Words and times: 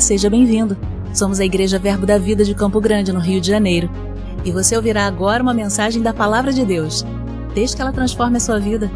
Seja 0.00 0.30
bem-vindo. 0.30 0.76
Somos 1.14 1.40
a 1.40 1.44
Igreja 1.44 1.78
Verbo 1.78 2.06
da 2.06 2.18
Vida 2.18 2.44
de 2.44 2.54
Campo 2.54 2.80
Grande, 2.80 3.12
no 3.12 3.18
Rio 3.18 3.40
de 3.40 3.48
Janeiro. 3.48 3.90
E 4.44 4.52
você 4.52 4.76
ouvirá 4.76 5.06
agora 5.06 5.42
uma 5.42 5.54
mensagem 5.54 6.02
da 6.02 6.12
Palavra 6.12 6.52
de 6.52 6.64
Deus. 6.64 7.04
Desde 7.54 7.74
que 7.74 7.82
ela 7.82 7.92
transforme 7.92 8.36
a 8.36 8.40
sua 8.40 8.60
vida. 8.60 8.90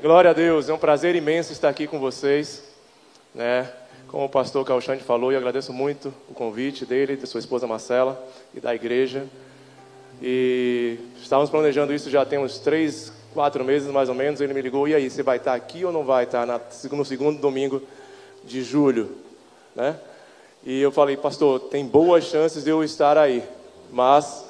Glória 0.00 0.30
a 0.30 0.34
Deus, 0.34 0.68
é 0.68 0.72
um 0.72 0.78
prazer 0.78 1.16
imenso 1.16 1.52
estar 1.52 1.68
aqui 1.68 1.86
com 1.86 1.98
vocês, 1.98 2.62
né? 3.34 3.68
Como 4.06 4.24
o 4.24 4.28
pastor 4.28 4.64
Calxande 4.64 5.02
falou, 5.02 5.32
eu 5.32 5.38
agradeço 5.38 5.72
muito 5.72 6.14
o 6.30 6.34
convite 6.34 6.86
dele, 6.86 7.16
da 7.16 7.26
sua 7.26 7.40
esposa 7.40 7.66
Marcela 7.66 8.18
e 8.54 8.60
da 8.60 8.74
igreja. 8.74 9.26
E 10.20 10.98
estávamos 11.22 11.50
planejando 11.50 11.92
isso 11.92 12.10
já 12.10 12.24
tem 12.24 12.38
uns 12.38 12.58
três, 12.58 13.12
quatro 13.32 13.64
meses 13.64 13.88
mais 13.90 14.08
ou 14.08 14.14
menos. 14.14 14.40
Ele 14.40 14.54
me 14.54 14.62
ligou: 14.62 14.88
e 14.88 14.94
aí, 14.94 15.08
você 15.08 15.22
vai 15.22 15.36
estar 15.36 15.54
aqui 15.54 15.84
ou 15.84 15.92
não 15.92 16.04
vai 16.04 16.24
estar 16.24 16.46
no 16.90 17.04
segundo 17.04 17.40
domingo 17.40 17.82
de 18.44 18.62
julho? 18.62 19.10
Né? 19.74 19.96
E 20.64 20.80
eu 20.80 20.90
falei: 20.90 21.16
Pastor, 21.16 21.60
tem 21.60 21.86
boas 21.86 22.24
chances 22.24 22.64
de 22.64 22.70
eu 22.70 22.82
estar 22.82 23.16
aí, 23.16 23.42
mas 23.92 24.44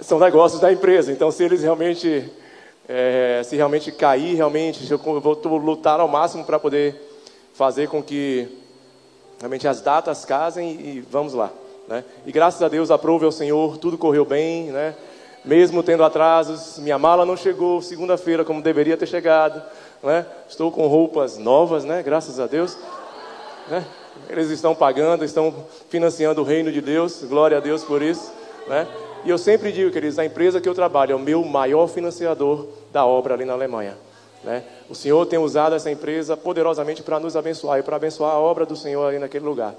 são 0.00 0.18
negócios 0.18 0.60
da 0.60 0.72
empresa. 0.72 1.12
Então, 1.12 1.30
se 1.30 1.42
eles 1.42 1.62
realmente, 1.62 2.30
é, 2.88 3.42
se 3.44 3.56
realmente 3.56 3.90
cair, 3.90 4.34
realmente, 4.34 4.88
eu 4.90 4.98
vou 4.98 5.56
lutar 5.56 5.98
ao 6.00 6.08
máximo 6.08 6.44
para 6.44 6.58
poder 6.58 6.94
fazer 7.54 7.88
com 7.88 8.00
que 8.00 8.48
realmente 9.40 9.66
as 9.66 9.80
datas 9.80 10.24
casem 10.24 10.70
e 10.80 11.00
vamos 11.00 11.34
lá. 11.34 11.50
Né? 11.88 12.04
E 12.26 12.30
graças 12.30 12.62
a 12.62 12.68
Deus, 12.68 12.90
aprove 12.90 13.24
ao 13.24 13.32
Senhor, 13.32 13.78
tudo 13.78 13.96
correu 13.96 14.24
bem, 14.24 14.64
né? 14.64 14.94
mesmo 15.44 15.82
tendo 15.82 16.04
atrasos, 16.04 16.78
minha 16.78 16.98
mala 16.98 17.24
não 17.24 17.36
chegou 17.36 17.80
segunda-feira 17.80 18.44
como 18.44 18.60
deveria 18.60 18.96
ter 18.96 19.06
chegado, 19.06 19.62
né? 20.02 20.26
estou 20.48 20.70
com 20.70 20.86
roupas 20.86 21.38
novas, 21.38 21.84
né? 21.84 22.02
graças 22.02 22.38
a 22.38 22.46
Deus. 22.46 22.76
Né? 23.68 23.84
Eles 24.28 24.50
estão 24.50 24.74
pagando, 24.74 25.24
estão 25.24 25.54
financiando 25.88 26.42
o 26.42 26.44
reino 26.44 26.70
de 26.70 26.80
Deus, 26.80 27.24
glória 27.24 27.56
a 27.56 27.60
Deus 27.60 27.82
por 27.82 28.02
isso. 28.02 28.30
Né? 28.66 28.86
E 29.24 29.30
eu 29.30 29.38
sempre 29.38 29.72
digo, 29.72 29.90
queridos, 29.90 30.18
a 30.18 30.24
empresa 30.24 30.60
que 30.60 30.68
eu 30.68 30.74
trabalho 30.74 31.12
é 31.12 31.16
o 31.16 31.18
meu 31.18 31.42
maior 31.44 31.86
financiador 31.86 32.66
da 32.92 33.06
obra 33.06 33.34
ali 33.34 33.44
na 33.44 33.54
Alemanha. 33.54 33.96
Né? 34.44 34.62
O 34.88 34.94
Senhor 34.94 35.24
tem 35.26 35.38
usado 35.38 35.74
essa 35.74 35.90
empresa 35.90 36.36
poderosamente 36.36 37.02
para 37.02 37.18
nos 37.18 37.36
abençoar 37.36 37.78
e 37.78 37.82
para 37.82 37.96
abençoar 37.96 38.32
a 38.32 38.38
obra 38.38 38.66
do 38.66 38.76
Senhor 38.76 39.06
ali 39.06 39.18
naquele 39.18 39.44
lugar. 39.44 39.74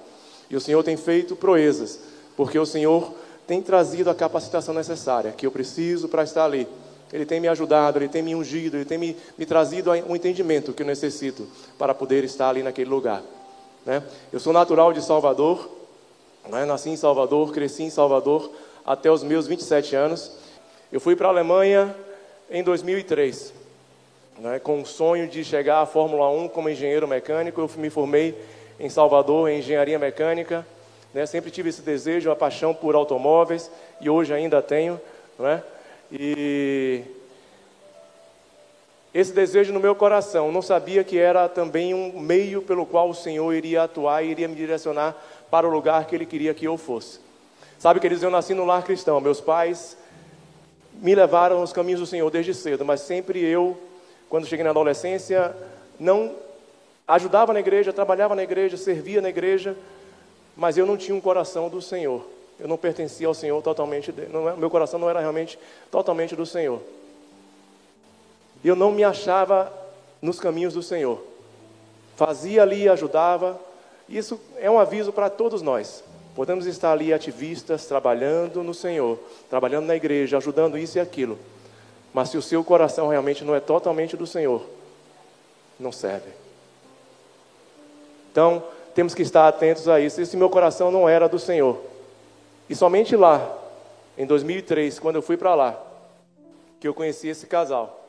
E 0.50 0.55
o 0.55 0.61
Senhor 0.61 0.83
tem 0.83 0.97
feito 0.97 1.36
proezas, 1.36 2.00
porque 2.36 2.58
o 2.58 2.66
Senhor 2.66 3.14
tem 3.45 3.61
trazido 3.61 4.09
a 4.09 4.16
capacitação 4.16 4.73
necessária 4.73 5.31
que 5.31 5.45
eu 5.45 5.52
preciso 5.52 6.08
para 6.08 6.23
estar 6.23 6.45
ali. 6.45 6.67
Ele 7.11 7.25
tem 7.25 7.39
me 7.39 7.47
ajudado, 7.47 7.97
Ele 7.97 8.08
tem 8.08 8.22
me 8.22 8.36
ungido, 8.36 8.78
Ele 8.78 8.86
tem 8.86 8.97
me, 8.97 9.17
me 9.38 9.45
trazido 9.45 9.91
um 9.91 10.16
entendimento 10.16 10.73
que 10.73 10.83
eu 10.83 10.88
necessito 10.88 11.47
para 11.78 11.94
poder 11.94 12.23
estar 12.23 12.50
ali 12.50 12.61
naquele 12.61 12.89
lugar. 12.89 13.23
Né? 13.86 14.03
Eu 14.31 14.39
sou 14.39 14.53
natural 14.53 14.94
de 14.94 15.03
Salvador, 15.03 15.69
né? 16.47 16.66
nasci 16.66 16.89
em 16.89 16.97
Salvador, 16.97 17.52
cresci 17.52 17.84
em 17.84 17.89
Salvador 17.89 18.52
até 18.86 19.09
os 19.11 19.23
meus 19.23 19.47
27 19.47 19.95
anos. 19.95 20.31
Eu 20.91 21.00
fui 21.00 21.16
para 21.16 21.28
a 21.28 21.31
Alemanha 21.31 21.95
em 22.50 22.63
2003 22.63 23.59
né, 24.39 24.59
com 24.59 24.81
o 24.81 24.86
sonho 24.86 25.28
de 25.28 25.44
chegar 25.44 25.81
à 25.81 25.86
Fórmula 25.86 26.30
1 26.30 26.47
como 26.50 26.69
engenheiro 26.69 27.08
mecânico. 27.08 27.61
Eu 27.61 27.69
me 27.78 27.89
formei 27.89 28.36
em 28.80 28.89
Salvador 28.89 29.49
em 29.49 29.59
engenharia 29.59 29.99
mecânica. 29.99 30.66
Né, 31.13 31.25
sempre 31.25 31.50
tive 31.50 31.69
esse 31.69 31.81
desejo, 31.81 32.29
uma 32.29 32.35
paixão 32.35 32.73
por 32.73 32.95
automóveis 32.95 33.69
e 34.00 34.09
hoje 34.09 34.34
ainda 34.34 34.62
tenho. 34.62 35.00
Né, 35.38 35.63
e 36.12 37.03
esse 39.13 39.34
desejo 39.34 39.73
no 39.73 39.79
meu 39.79 39.95
coração, 39.95 40.51
não 40.51 40.62
sabia 40.62 41.03
que 41.03 41.18
era 41.18 41.50
também 41.50 41.94
um 41.94 42.19
meio 42.19 42.62
pelo 42.62 42.85
qual 42.85 43.09
o 43.09 43.16
Senhor 43.16 43.51
iria 43.53 43.84
atuar 43.84 44.23
e 44.23 44.29
iria 44.29 44.47
me 44.47 44.56
direcionar 44.56 45.16
para 45.50 45.68
o 45.68 45.72
lugar 45.72 46.06
que 46.06 46.16
Ele 46.16 46.28
queria 46.28 46.53
que 46.53 46.66
eu 46.66 46.78
fosse. 46.78 47.19
Sabe, 47.79 48.00
queridos, 48.00 48.23
eu 48.23 48.29
nasci 48.29 48.53
no 48.53 48.66
lar 48.66 48.84
cristão. 48.84 49.19
Meus 49.19 49.41
pais 49.41 49.97
me 50.94 51.16
levaram 51.16 51.59
aos 51.59 51.73
caminhos 51.73 52.01
do 52.01 52.06
Senhor 52.06 52.29
desde 52.29 52.53
cedo, 52.53 52.85
mas 52.85 53.01
sempre 53.01 53.44
eu 53.44 53.75
quando 54.29 54.45
cheguei 54.45 54.63
na 54.63 54.69
adolescência, 54.69 55.56
não 56.00 56.35
ajudava 57.09 57.52
na 57.52 57.59
igreja, 57.59 57.92
trabalhava 57.92 58.36
na 58.36 58.44
igreja, 58.44 58.78
servia 58.78 59.20
na 59.20 59.30
igreja, 59.30 59.75
mas 60.56 60.78
eu 60.78 60.86
não 60.86 60.96
tinha 60.96 61.16
um 61.16 61.20
coração 61.20 61.68
do 61.68 61.81
Senhor. 61.81 62.24
Eu 62.59 62.68
não 62.68 62.78
pertencia 62.78 63.28
ao 63.28 63.34
Senhor 63.34 63.59
totalmente. 63.64 64.14
Não, 64.30 64.47
é, 64.47 64.56
meu 64.56 64.70
coração 64.70 65.00
não 65.00 65.09
era 65.09 65.19
realmente 65.19 65.58
totalmente 65.90 66.36
do 66.36 66.46
Senhor. 66.46 66.80
Eu 68.64 68.75
não 68.75 68.92
me 68.92 69.03
achava 69.03 69.74
nos 70.22 70.40
caminhos 70.40 70.74
do 70.75 70.84
Senhor. 70.84 71.24
Fazia 72.16 72.62
ali, 72.62 72.88
ajudava. 72.88 73.59
Isso 74.08 74.40
é 74.58 74.69
um 74.69 74.78
aviso 74.78 75.12
para 75.12 75.30
todos 75.30 75.62
nós. 75.62 76.03
Podemos 76.36 76.68
estar 76.68 76.92
ali 76.92 77.12
ativistas, 77.12 77.88
trabalhando 77.88 78.62
no 78.62 78.74
Senhor, 78.74 79.18
trabalhando 79.50 79.86
na 79.86 79.96
igreja, 79.96 80.38
ajudando 80.38 80.78
isso 80.78 80.98
e 80.98 81.02
aquilo. 81.02 81.40
Mas 82.14 82.30
se 82.30 82.38
o 82.38 82.42
seu 82.42 82.64
coração 82.64 83.08
realmente 83.08 83.44
não 83.44 83.56
é 83.56 83.59
totalmente 83.59 84.16
do 84.16 84.28
Senhor, 84.28 84.64
não 85.80 85.92
serve. 85.92 86.30
Então, 88.39 88.63
temos 88.95 89.13
que 89.13 89.22
estar 89.22 89.50
atentos 89.50 89.89
a 89.89 90.00
isso. 90.00 90.22
Esse 90.22 90.38
meu 90.38 90.50
coração 90.50 90.89
não 90.89 91.09
era 91.09 91.27
do 91.27 91.38
Senhor. 91.38 91.77
E 92.69 92.73
somente 92.73 93.13
lá, 93.13 93.53
em 94.17 94.25
2003, 94.25 94.97
quando 94.97 95.17
eu 95.17 95.22
fui 95.22 95.35
para 95.35 95.53
lá, 95.53 95.77
que 96.79 96.88
eu 96.88 96.94
conheci 96.94 97.27
esse 97.27 97.45
casal. 97.47 98.01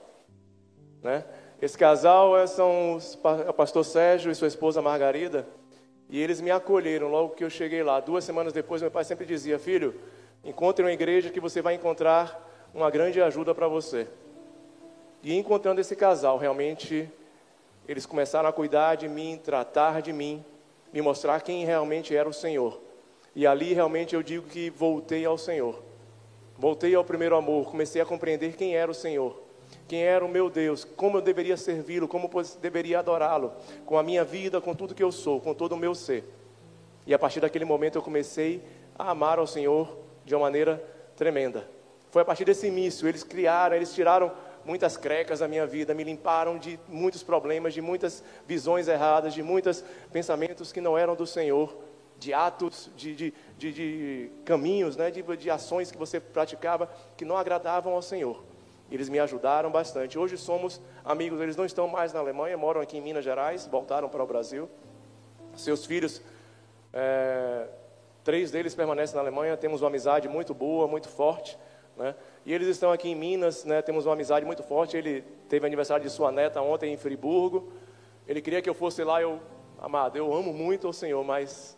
Né? 1.03 1.25
Esse 1.61 1.77
casal 1.77 2.39
é, 2.39 2.47
são 2.47 3.01
o 3.49 3.53
pastor 3.53 3.85
Sérgio 3.85 4.31
e 4.31 4.35
sua 4.37 4.47
esposa 4.47 4.81
Margarida. 4.81 5.49
E 6.09 6.23
eles 6.23 6.41
me 6.41 6.53
acolheram 6.53 7.09
logo 7.09 7.35
que 7.35 7.43
eu 7.43 7.51
cheguei 7.51 7.83
lá. 7.83 7.99
Duas 7.99 8.23
semanas 8.23 8.53
depois, 8.53 8.81
meu 8.81 8.91
pai 8.91 9.03
sempre 9.03 9.27
dizia: 9.27 9.59
Filho, 9.59 9.97
encontre 10.45 10.85
uma 10.85 10.93
igreja 10.93 11.31
que 11.31 11.41
você 11.41 11.61
vai 11.61 11.75
encontrar 11.75 12.71
uma 12.73 12.89
grande 12.89 13.21
ajuda 13.21 13.53
para 13.53 13.67
você. 13.67 14.07
E 15.25 15.37
encontrando 15.37 15.81
esse 15.81 15.97
casal, 15.97 16.39
realmente 16.39 17.11
eles 17.89 18.07
começaram 18.07 18.49
a 18.49 18.53
cuidar 18.53 18.97
de 18.97 19.09
mim, 19.09 19.41
tratar 19.43 20.03
de 20.03 20.13
mim, 20.13 20.45
me 20.93 21.01
mostrar 21.01 21.41
quem 21.43 21.65
realmente 21.65 22.15
era 22.15 22.29
o 22.29 22.33
Senhor. 22.33 22.81
E 23.35 23.47
ali 23.47 23.73
realmente 23.73 24.15
eu 24.15 24.23
digo 24.23 24.47
que 24.47 24.71
voltei 24.71 25.25
ao 25.25 25.39
Senhor. 25.39 25.83
Voltei 26.59 26.95
ao 26.95 27.05
primeiro 27.05 27.37
amor, 27.37 27.71
comecei 27.71 28.03
a 28.03 28.07
compreender 28.07 28.55
quem 28.55 28.77
era 28.77 28.91
o 28.91 28.95
Senhor, 28.95 29.43
quem 29.89 30.03
era 30.03 30.25
o 30.25 30.29
meu 30.29 30.51
Deus, 30.51 30.85
como 30.85 31.17
eu 31.17 31.23
deveria 31.23 31.57
servi-lo, 31.57 32.07
como 32.07 32.31
eu 32.33 32.45
deveria 32.61 32.99
adorá-lo, 32.99 33.53
com 33.87 33.97
a 33.97 34.03
minha 34.03 34.25
vida, 34.25 34.61
com 34.61 34.75
tudo 34.75 34.95
que 34.95 35.03
eu 35.03 35.11
sou, 35.11 35.41
com 35.41 35.55
todo 35.55 35.73
o 35.73 35.77
meu 35.77 35.95
ser. 35.95 36.25
E 37.07 37.15
a 37.15 37.19
partir 37.19 37.41
daquele 37.41 37.65
momento 37.65 37.97
eu 37.97 38.03
comecei 38.03 38.63
a 38.99 39.11
amar 39.11 39.39
ao 39.39 39.47
Senhor 39.47 39.97
de 40.25 40.35
uma 40.35 40.43
maneira 40.43 40.85
tremenda. 41.17 41.67
Foi 42.11 42.23
a 42.23 42.25
partir 42.25 42.45
desse 42.45 42.67
início, 42.67 43.09
eles 43.09 43.23
criaram, 43.23 43.77
eles 43.77 43.95
tiraram 43.95 44.31
muitas 44.71 44.97
crecas 44.97 45.41
da 45.41 45.49
minha 45.49 45.67
vida, 45.67 45.93
me 45.93 46.05
limparam 46.05 46.57
de 46.57 46.79
muitos 46.87 47.25
problemas, 47.25 47.75
de 47.75 47.83
muitas 47.83 48.23
visões 48.47 48.87
erradas, 48.87 49.35
de 49.35 49.43
muitos 49.43 49.83
pensamentos 50.13 50.71
que 50.71 50.81
não 50.81 50.97
eram 50.97 51.17
do 51.17 51.27
Senhor, 51.27 51.77
de 52.17 52.33
atos, 52.33 52.89
de, 52.95 53.17
de, 53.17 53.35
de, 53.59 53.73
de 53.73 54.31
caminhos, 54.45 54.97
né, 54.97 55.11
de, 55.11 55.25
de 55.37 55.51
ações 55.51 55.91
que 55.91 55.99
você 55.99 56.21
praticava 56.21 56.89
que 57.17 57.25
não 57.25 57.37
agradavam 57.37 57.95
ao 57.95 58.01
Senhor. 58.01 58.45
Eles 58.89 59.09
me 59.09 59.19
ajudaram 59.19 59.73
bastante. 59.73 60.17
Hoje 60.17 60.39
somos 60.39 60.81
amigos, 61.05 61.41
eles 61.41 61.57
não 61.57 61.65
estão 61.65 61.89
mais 61.89 62.13
na 62.13 62.21
Alemanha, 62.21 62.57
moram 62.57 62.81
aqui 62.81 62.97
em 62.97 63.01
Minas 63.01 63.25
Gerais, 63.25 63.67
voltaram 63.67 64.09
para 64.09 64.23
o 64.23 64.27
Brasil. 64.27 64.71
Seus 65.57 65.85
filhos, 65.85 66.23
é, 66.93 67.67
três 68.23 68.53
deles 68.53 68.73
permanecem 68.73 69.17
na 69.17 69.23
Alemanha, 69.23 69.57
temos 69.57 69.83
uma 69.83 69.89
amizade 69.89 70.29
muito 70.29 70.55
boa, 70.55 70.87
muito 70.87 71.09
forte. 71.09 71.59
Né? 71.97 72.15
E 72.45 72.55
eles 72.55 72.69
estão 72.69 72.91
aqui 72.91 73.09
em 73.09 73.15
Minas, 73.15 73.65
né? 73.65 73.83
temos 73.83 74.07
uma 74.07 74.15
amizade 74.15 74.47
muito 74.47 74.63
forte. 74.63 74.97
Ele 74.97 75.23
teve 75.49 75.67
aniversário 75.67 76.05
de 76.05 76.11
sua 76.11 76.33
neta 76.33 76.61
ontem 76.63 76.93
em 76.93 76.97
Friburgo. 76.97 77.73
Ele 78.27 78.41
queria 78.41 78.63
que 78.63 78.71
eu 78.71 78.75
fosse 78.75 79.05
lá. 79.05 79.21
Eu, 79.21 79.41
amado, 79.79 80.17
eu 80.17 80.33
amo 80.33 80.53
muito 80.53 80.89
o 80.89 80.93
Senhor, 80.93 81.23
mas 81.23 81.77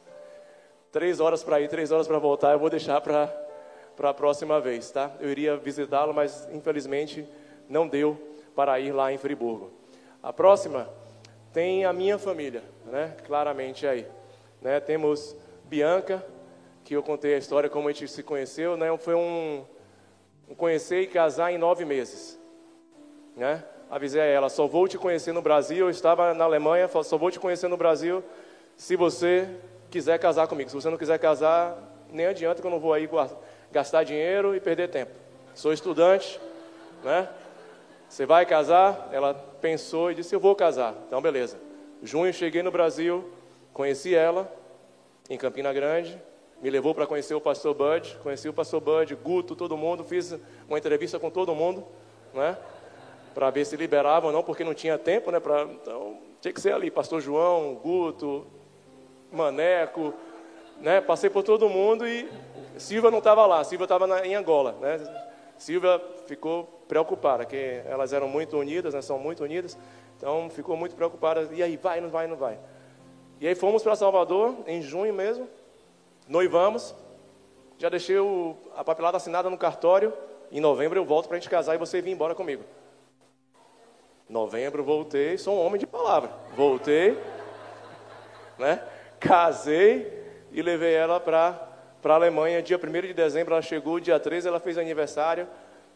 três 0.93 1.19
horas 1.19 1.43
para 1.43 1.61
ir, 1.61 1.69
três 1.69 1.91
horas 1.91 2.07
para 2.07 2.19
voltar, 2.19 2.53
eu 2.53 2.59
vou 2.59 2.69
deixar 2.69 3.01
para 3.01 3.33
a 3.99 4.15
próxima 4.15 4.61
vez, 4.61 4.91
tá? 4.91 5.11
Eu 5.19 5.31
iria 5.31 5.57
visitá-lo, 5.57 6.13
mas 6.13 6.47
infelizmente 6.53 7.27
não 7.69 7.89
deu 7.89 8.21
para 8.55 8.79
ir 8.79 8.93
lá 8.93 9.11
em 9.11 9.17
Friburgo. 9.17 9.71
A 10.23 10.33
próxima 10.33 10.89
tem 11.53 11.85
a 11.85 11.93
minha 11.93 12.19
família, 12.19 12.63
né? 12.85 13.17
Claramente 13.27 13.87
aí, 13.87 14.07
né? 14.61 14.79
Temos 14.81 15.35
Bianca, 15.65 16.25
que 16.85 16.95
eu 16.95 17.03
contei 17.03 17.35
a 17.35 17.39
história 17.39 17.71
como 17.71 17.89
a 17.89 17.93
gente 17.93 18.09
se 18.09 18.23
conheceu, 18.23 18.77
né? 18.77 18.95
Foi 18.99 19.15
um 19.15 19.65
conhecer 20.55 21.03
e 21.03 21.07
casar 21.07 21.53
em 21.53 21.59
nove 21.59 21.85
meses. 21.85 22.39
Né? 23.37 23.63
Avisei 23.91 24.21
a 24.21 24.25
ela, 24.25 24.49
só 24.49 24.67
vou 24.67 24.89
te 24.89 24.97
conhecer 24.97 25.33
no 25.33 25.43
Brasil. 25.43 25.87
Eu 25.87 25.91
estava 25.91 26.33
na 26.35 26.45
Alemanha, 26.45 26.89
só 26.89 27.17
vou 27.17 27.31
te 27.31 27.39
conhecer 27.39 27.69
no 27.69 27.77
Brasil 27.77 28.23
se 28.77 28.97
você 28.97 29.49
quiser 29.91 30.19
casar 30.19 30.47
comigo. 30.47 30.71
Se 30.71 30.75
você 30.75 30.89
não 30.89 30.97
quiser 30.97 31.19
casar, 31.19 31.77
nem 32.11 32.27
adianta 32.27 32.61
que 32.61 32.67
eu 32.67 32.71
não 32.71 32.81
vou 32.81 32.93
aí 32.93 33.09
gastar 33.71 34.05
dinheiro 34.05 34.55
e 34.55 34.61
perder 34.61 34.89
tempo. 34.89 35.13
Sou 35.55 35.73
estudante, 35.73 36.41
né? 37.05 37.29
Você 38.09 38.27
vai 38.27 38.45
casar? 38.45 39.09
Ela 39.13 39.35
pensou 39.61 40.11
e 40.11 40.15
disse: 40.15 40.35
Eu 40.35 40.41
vou 40.41 40.55
casar. 40.55 40.95
Então, 41.07 41.21
beleza. 41.21 41.59
Junho 42.03 42.33
cheguei 42.33 42.63
no 42.63 42.71
Brasil, 42.71 43.31
conheci 43.73 44.15
ela 44.15 44.51
em 45.31 45.39
Campina 45.39 45.73
Grande, 45.73 46.21
me 46.63 46.71
levou 46.71 46.95
para 46.95 47.07
conhecer 47.09 47.35
o 47.35 47.41
pastor 47.41 47.75
Bud, 47.75 48.17
conheci 48.23 48.49
o 48.49 48.53
pastor 48.53 48.81
Bud, 48.81 49.17
Guto, 49.17 49.57
todo 49.57 49.77
mundo, 49.77 50.05
fiz 50.05 50.39
uma 50.69 50.79
entrevista 50.79 51.19
com 51.19 51.29
todo 51.29 51.53
mundo, 51.57 51.85
né? 52.33 52.57
Para 53.35 53.51
ver 53.51 53.65
se 53.67 53.77
liberava 53.77 54.29
ou 54.29 54.33
não, 54.33 54.45
porque 54.45 54.63
não 54.63 54.73
tinha 54.73 54.97
tempo, 54.97 55.33
né? 55.33 55.41
Pra, 55.41 55.65
então, 55.65 56.19
tinha 56.41 56.55
que 56.55 56.61
ser 56.61 56.73
ali, 56.73 56.89
pastor 56.89 57.21
João, 57.21 57.75
Guto, 57.75 58.47
Maneco, 59.33 60.15
né? 60.81 61.01
Passei 61.01 61.29
por 61.29 61.43
todo 61.43 61.69
mundo 61.69 62.07
e 62.07 62.31
Silvia 62.79 63.11
não 63.11 63.19
estava 63.19 63.45
lá, 63.45 63.65
Silvia 63.65 63.85
estava 63.85 64.25
em 64.25 64.37
Angola, 64.37 64.77
né? 64.81 65.01
Silvia 65.59 66.01
ficou 66.27 66.65
preocupada, 66.87 67.45
que 67.45 67.83
elas 67.87 68.13
eram 68.13 68.29
muito 68.29 68.57
unidas, 68.57 68.95
né? 68.95 69.03
São 69.03 69.19
muito 69.19 69.43
unidas, 69.43 69.77
então 70.17 70.49
ficou 70.49 70.77
muito 70.77 70.95
preocupada. 70.95 71.49
E 71.53 71.61
aí, 71.61 71.77
vai, 71.77 72.01
não 72.01 72.09
vai, 72.09 72.29
não 72.29 72.37
vai. 72.37 72.57
E 73.41 73.49
aí 73.49 73.55
fomos 73.57 73.83
para 73.83 73.97
Salvador, 73.97 74.55
em 74.69 74.81
junho 74.81 75.13
mesmo, 75.13 75.49
noivamos, 76.33 76.95
já 77.77 77.91
deixei 77.91 78.19
o, 78.19 78.57
a 78.75 78.83
papelada 78.83 79.19
assinada 79.19 79.51
no 79.51 79.59
cartório, 79.59 80.15
em 80.51 80.61
novembro 80.61 80.99
eu 80.99 81.05
volto 81.05 81.29
para 81.29 81.37
a 81.37 81.41
gente 81.41 81.51
casar 81.51 81.75
e 81.75 81.79
você 81.79 82.01
vir 82.01 82.11
embora 82.11 82.35
comigo. 82.35 82.65
Novembro 84.29 84.83
voltei, 84.83 85.37
sou 85.37 85.55
um 85.55 85.67
homem 85.67 85.79
de 85.79 85.87
palavra. 85.87 86.31
Voltei, 86.57 87.19
né? 88.59 88.83
Casei 89.21 90.11
e 90.51 90.63
levei 90.63 90.95
ela 90.95 91.21
para 91.21 91.69
para 92.01 92.15
a 92.15 92.17
Alemanha. 92.17 92.63
Dia 92.63 92.81
1 92.83 93.01
de 93.03 93.13
dezembro 93.13 93.53
ela 93.53 93.63
chegou, 93.63 94.01
dia 94.01 94.19
13 94.19 94.49
ela 94.49 94.59
fez 94.59 94.79
aniversário 94.79 95.47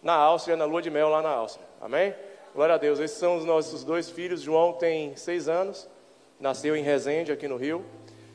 na 0.03 0.13
Áustria, 0.13 0.55
na 0.55 0.67
lua 0.67 0.83
de 0.83 0.91
mel 0.91 1.09
lá 1.09 1.23
na 1.23 1.31
Áustria. 1.31 1.67
Amém? 1.81 2.15
Glória 2.55 2.75
a 2.75 2.79
Deus. 2.79 3.01
Esses 3.01 3.17
são 3.17 3.39
os 3.39 3.45
nossos 3.45 3.83
dois 3.83 4.11
filhos. 4.11 4.43
João 4.43 4.75
tem 4.75 5.17
seis 5.17 5.49
anos, 5.49 5.89
nasceu 6.39 6.77
em 6.77 6.83
Resende, 6.83 7.33
aqui 7.33 7.49
no 7.49 7.57
Rio. 7.57 7.85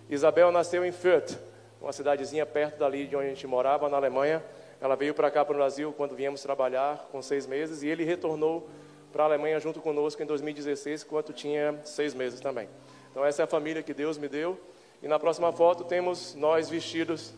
Isabel 0.10 0.52
nasceu 0.52 0.84
em 0.84 0.92
Fürth, 0.92 1.38
uma 1.82 1.92
cidadezinha 1.92 2.46
perto 2.46 2.78
dali 2.78 3.08
de 3.08 3.16
onde 3.16 3.26
a 3.26 3.30
gente 3.30 3.48
morava, 3.48 3.90
na 3.90 3.98
Alemanha. 3.98 4.44
Ela 4.80 4.96
veio 4.96 5.14
para 5.14 5.32
cá, 5.32 5.44
para 5.44 5.54
o 5.54 5.58
Brasil, 5.58 5.94
quando 5.96 6.16
viemos 6.16 6.42
trabalhar, 6.42 7.10
com 7.12 7.22
seis 7.22 7.48
meses, 7.48 7.82
e 7.84 7.88
ele 7.88 8.04
retornou 8.04 8.70
para 9.12 9.24
a 9.24 9.26
Alemanha 9.26 9.60
junto 9.60 9.82
conosco 9.82 10.22
em 10.22 10.26
2016, 10.26 11.04
quando 11.04 11.34
tinha 11.34 11.80
seis 11.84 12.14
meses 12.14 12.40
também. 12.40 12.70
Então, 13.10 13.26
essa 13.26 13.42
é 13.42 13.46
a 13.46 13.48
família 13.48 13.84
que 13.84 13.94
Deus 13.94 14.18
me 14.18 14.28
deu. 14.28 14.60
E 15.02 15.08
na 15.08 15.20
próxima 15.20 15.52
foto 15.52 15.84
temos 15.84 16.36
nós 16.36 16.70
vestidos 16.70 17.34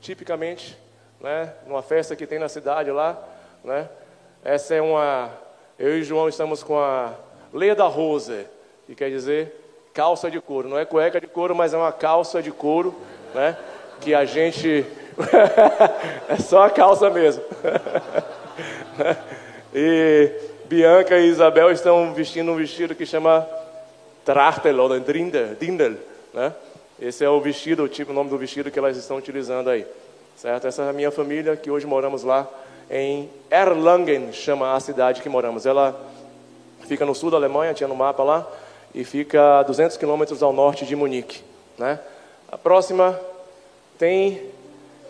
tipicamente, 0.00 0.78
né, 1.20 1.54
numa 1.66 1.82
festa 1.82 2.14
que 2.14 2.26
tem 2.26 2.38
na 2.38 2.48
cidade 2.48 2.90
lá, 2.90 3.22
né? 3.64 3.88
Essa 4.44 4.74
é 4.74 4.82
uma 4.82 5.32
eu 5.78 5.98
e 5.98 6.02
João 6.02 6.28
estamos 6.28 6.62
com 6.62 6.78
a 6.78 7.14
Leda 7.52 7.84
Rose, 7.84 8.46
que 8.86 8.94
quer 8.94 9.10
dizer 9.10 9.88
calça 9.92 10.30
de 10.30 10.40
couro. 10.40 10.68
Não 10.68 10.78
é 10.78 10.84
cueca 10.84 11.20
de 11.20 11.26
couro, 11.26 11.54
mas 11.54 11.72
é 11.72 11.76
uma 11.76 11.92
calça 11.92 12.42
de 12.42 12.50
couro, 12.52 12.94
né? 13.34 13.58
Que 14.00 14.14
a 14.14 14.24
gente 14.24 14.84
é 16.28 16.36
só 16.36 16.64
a 16.64 16.70
calça 16.70 17.10
mesmo. 17.10 17.42
e 19.74 20.30
Bianca 20.66 21.18
e 21.18 21.28
Isabel 21.28 21.70
estão 21.70 22.12
vestindo 22.12 22.52
um 22.52 22.56
vestido 22.56 22.94
que 22.94 23.06
chama 23.06 23.46
Trachtel 24.24 24.78
ou 24.80 24.88
Dindel, 24.98 25.96
né? 26.34 26.52
Esse 27.00 27.24
é 27.24 27.28
o 27.28 27.40
vestido, 27.40 27.84
o 27.84 27.88
tipo, 27.88 28.10
o 28.10 28.14
nome 28.14 28.30
do 28.30 28.38
vestido 28.38 28.70
que 28.70 28.78
elas 28.78 28.96
estão 28.96 29.18
utilizando 29.18 29.68
aí, 29.68 29.86
certo? 30.34 30.66
Essa 30.66 30.82
é 30.82 30.90
a 30.90 30.92
minha 30.92 31.10
família 31.10 31.54
que 31.56 31.70
hoje 31.70 31.86
moramos 31.86 32.22
lá 32.22 32.48
em 32.90 33.28
Erlangen, 33.50 34.32
chama 34.32 34.74
a 34.74 34.80
cidade 34.80 35.20
que 35.20 35.28
moramos. 35.28 35.66
Ela 35.66 35.94
fica 36.86 37.04
no 37.04 37.14
sul 37.14 37.30
da 37.30 37.36
Alemanha, 37.36 37.74
tinha 37.74 37.88
no 37.88 37.94
mapa 37.94 38.22
lá, 38.22 38.46
e 38.94 39.04
fica 39.04 39.60
a 39.60 39.62
200 39.62 39.96
quilômetros 39.96 40.42
ao 40.42 40.52
norte 40.52 40.86
de 40.86 40.96
Munique, 40.96 41.42
né? 41.76 42.00
A 42.50 42.56
próxima 42.56 43.18
tem 43.98 44.50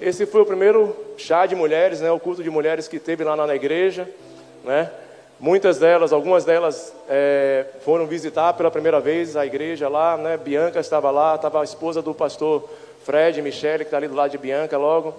esse 0.01 0.27
foi 0.27 0.43
o 0.43 0.47
primeiro 0.47 0.95
chá 1.17 1.47
de 1.47 1.55
mulheres, 1.55 2.03
né? 2.03 2.11
O 2.11 2.21
culto 2.21 2.43
de 2.43 2.51
mulheres 2.51 2.87
que 2.87 2.99
teve 2.99 3.25
lá 3.25 3.35
na 3.35 3.55
igreja, 3.55 4.09
né? 4.63 4.91
Muitas 5.41 5.79
delas, 5.79 6.13
algumas 6.13 6.45
delas 6.45 6.95
é, 7.09 7.65
foram 7.81 8.07
visitar 8.07 8.53
pela 8.53 8.71
primeira 8.71 9.01
vez 9.01 9.37
a 9.37 9.47
igreja 9.47 9.89
lá, 9.89 10.17
né? 10.17 10.37
Bianca 10.37 10.81
estava 10.81 11.11
lá, 11.11 11.35
estava 11.35 11.63
a 11.63 11.65
esposa 11.65 12.03
do 12.03 12.15
pastor 12.15 12.69
Fred, 13.05 13.41
Michele, 13.41 13.85
que 13.85 13.85
está 13.85 13.97
ali 13.97 14.09
do 14.09 14.15
lado 14.15 14.31
de 14.31 14.39
Bianca 14.39 14.77
logo. 14.77 15.15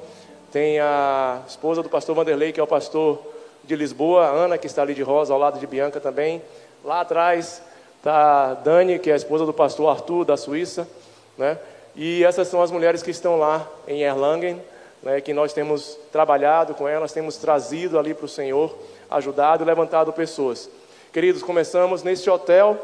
Tem 0.51 0.79
a 0.79 1.41
esposa 1.47 1.81
do 1.81 1.89
pastor 1.89 2.15
Vanderlei, 2.15 2.51
que 2.51 2.59
é 2.59 2.63
o 2.63 2.67
pastor 2.67 3.19
de 3.63 3.75
Lisboa, 3.75 4.27
Ana, 4.27 4.57
que 4.59 4.67
está 4.67 4.83
ali 4.83 4.93
de 4.93 5.01
rosa, 5.01 5.33
ao 5.33 5.39
lado 5.39 5.59
de 5.59 5.65
Bianca 5.65 5.99
também. 5.99 6.41
Lá 6.85 7.01
atrás 7.01 7.63
está 7.97 8.53
Dani, 8.53 8.99
que 8.99 9.09
é 9.09 9.13
a 9.13 9.17
esposa 9.17 9.43
do 9.43 9.53
pastor 9.53 9.89
Arthur, 9.89 10.23
da 10.23 10.37
Suíça, 10.37 10.87
né? 11.35 11.57
E 11.97 12.23
essas 12.23 12.47
são 12.47 12.61
as 12.61 12.69
mulheres 12.69 13.01
que 13.01 13.09
estão 13.09 13.39
lá 13.39 13.67
em 13.87 14.03
Erlangen, 14.03 14.61
né? 15.01 15.19
Que 15.19 15.33
nós 15.33 15.51
temos 15.51 15.97
trabalhado 16.11 16.75
com 16.75 16.87
elas, 16.87 17.11
temos 17.11 17.37
trazido 17.37 17.97
ali 17.97 18.13
para 18.13 18.25
o 18.25 18.29
Senhor 18.29 18.77
ajudado 19.09 19.63
e 19.63 19.65
levantado 19.65 20.13
pessoas. 20.13 20.69
Queridos, 21.11 21.41
começamos 21.41 22.03
neste 22.03 22.29
hotel, 22.29 22.77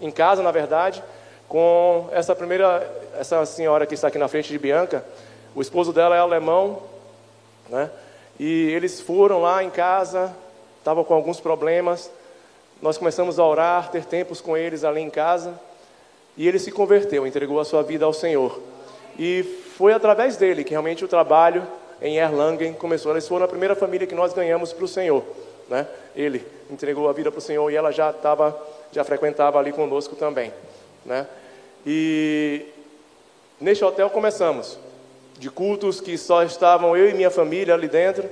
em 0.00 0.10
casa, 0.10 0.42
na 0.42 0.50
verdade, 0.50 1.02
com 1.46 2.08
essa 2.10 2.34
primeira, 2.34 2.90
essa 3.18 3.44
senhora 3.44 3.84
que 3.84 3.94
está 3.94 4.08
aqui 4.08 4.16
na 4.16 4.28
frente 4.28 4.48
de 4.48 4.58
Bianca. 4.58 5.04
O 5.54 5.60
esposo 5.60 5.92
dela 5.92 6.16
é 6.16 6.18
alemão, 6.18 6.82
né? 7.68 7.90
E 8.40 8.70
eles 8.70 9.00
foram 9.00 9.42
lá 9.42 9.62
em 9.62 9.68
casa, 9.68 10.34
estavam 10.78 11.04
com 11.04 11.12
alguns 11.12 11.38
problemas. 11.38 12.10
Nós 12.80 12.96
começamos 12.96 13.38
a 13.38 13.44
orar, 13.44 13.90
ter 13.90 14.04
tempos 14.06 14.40
com 14.40 14.56
eles 14.56 14.84
ali 14.84 15.02
em 15.02 15.10
casa. 15.10 15.52
E 16.38 16.48
ele 16.48 16.58
se 16.58 16.72
converteu, 16.72 17.26
entregou 17.26 17.60
a 17.60 17.64
sua 17.64 17.82
vida 17.82 18.06
ao 18.06 18.14
Senhor. 18.14 18.58
E 19.18 19.42
foi 19.76 19.92
através 19.92 20.38
dele 20.38 20.64
que 20.64 20.70
realmente 20.70 21.04
o 21.04 21.08
trabalho 21.08 21.66
em 22.00 22.16
Erlangen 22.16 22.72
começou. 22.72 23.12
Eles 23.12 23.28
foram 23.28 23.44
a 23.44 23.48
primeira 23.48 23.74
família 23.74 24.06
que 24.06 24.14
nós 24.14 24.32
ganhamos 24.32 24.72
para 24.72 24.84
o 24.84 24.88
Senhor 24.88 25.22
né? 25.68 25.86
Ele 26.16 26.44
entregou 26.70 27.08
a 27.08 27.12
vida 27.12 27.30
para 27.30 27.38
o 27.38 27.42
Senhor 27.42 27.70
e 27.70 27.76
ela 27.76 27.92
já 27.92 28.10
estava, 28.10 28.58
já 28.90 29.04
frequentava 29.04 29.58
ali 29.58 29.72
conosco 29.72 30.16
também, 30.16 30.52
né? 31.04 31.26
E 31.86 32.66
neste 33.60 33.84
hotel 33.84 34.10
começamos 34.10 34.78
de 35.38 35.50
cultos 35.50 36.00
que 36.00 36.16
só 36.18 36.42
estavam 36.42 36.96
eu 36.96 37.08
e 37.08 37.14
minha 37.14 37.30
família 37.30 37.74
ali 37.74 37.86
dentro, 37.86 38.28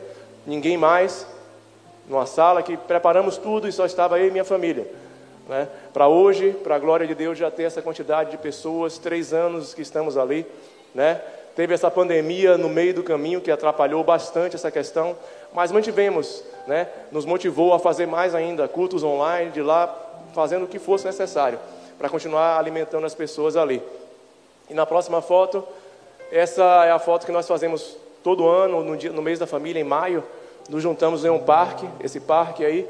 ninguém 0.47 0.77
mais, 0.77 1.27
numa 2.09 2.27
sala 2.27 2.63
que 2.63 2.77
preparamos 2.77 3.37
tudo 3.37 3.69
e 3.69 3.73
só 3.73 3.87
estava 3.87 4.19
eu 4.19 4.29
e 4.29 4.31
minha 4.31 4.45
família. 4.45 4.87
Né? 5.49 5.69
Para 5.93 6.09
hoje, 6.09 6.53
para 6.63 6.77
a 6.77 6.79
glória 6.79 7.07
de 7.07 7.15
Deus, 7.15 7.39
já 7.39 7.51
ter 7.51 7.65
essa 7.65 7.81
quantidade 7.81 8.31
de 8.31 8.39
pessoas, 8.39 8.99
três 8.99 9.33
anos 9.33 9.75
que 9.75 9.83
estamos 9.83 10.17
ali, 10.17 10.47
né? 10.95 11.21
Teve 11.55 11.73
essa 11.73 11.91
pandemia 11.91 12.59
no 12.59 12.69
meio 12.69 12.93
do 12.93 13.03
caminho 13.03 13.41
que 13.41 13.51
atrapalhou 13.51 14.05
bastante 14.05 14.57
essa 14.57 14.71
questão, 14.71 15.17
mas 15.55 15.73
mantivemos, 15.73 16.45
né? 16.67 16.89
Nos 17.11 17.25
motivou 17.25 17.73
a 17.73 17.79
fazer 17.79 18.07
mais 18.07 18.35
ainda 18.35 18.69
cultos 18.69 19.03
online 19.03 19.51
de 19.53 19.63
lá, 19.63 19.95
fazendo 20.35 20.65
o 20.65 20.69
que 20.69 20.79
fosse 20.79 21.07
necessário 21.07 21.59
para 21.99 22.09
continuar 22.09 22.59
alimentando 22.59 23.07
as 23.07 23.15
pessoas 23.15 23.57
ali. 23.57 23.83
E 24.69 24.75
na 24.75 24.85
próxima 24.85 25.23
foto, 25.23 25.67
essa 26.31 26.85
é 26.85 26.91
a 26.91 26.99
foto 26.99 27.25
que 27.25 27.33
nós 27.33 27.47
fazemos 27.47 27.97
todo 28.23 28.49
ano, 28.49 28.83
no, 28.83 28.97
dia, 28.97 29.13
no 29.13 29.23
mês 29.23 29.39
da 29.39 29.47
família, 29.47 29.81
em 29.81 29.85
maio. 29.85 30.23
Nos 30.69 30.83
juntamos 30.83 31.25
em 31.25 31.31
um 31.31 31.39
parque, 31.39 31.89
esse 32.01 32.21
parque 32.21 32.65
aí, 32.65 32.89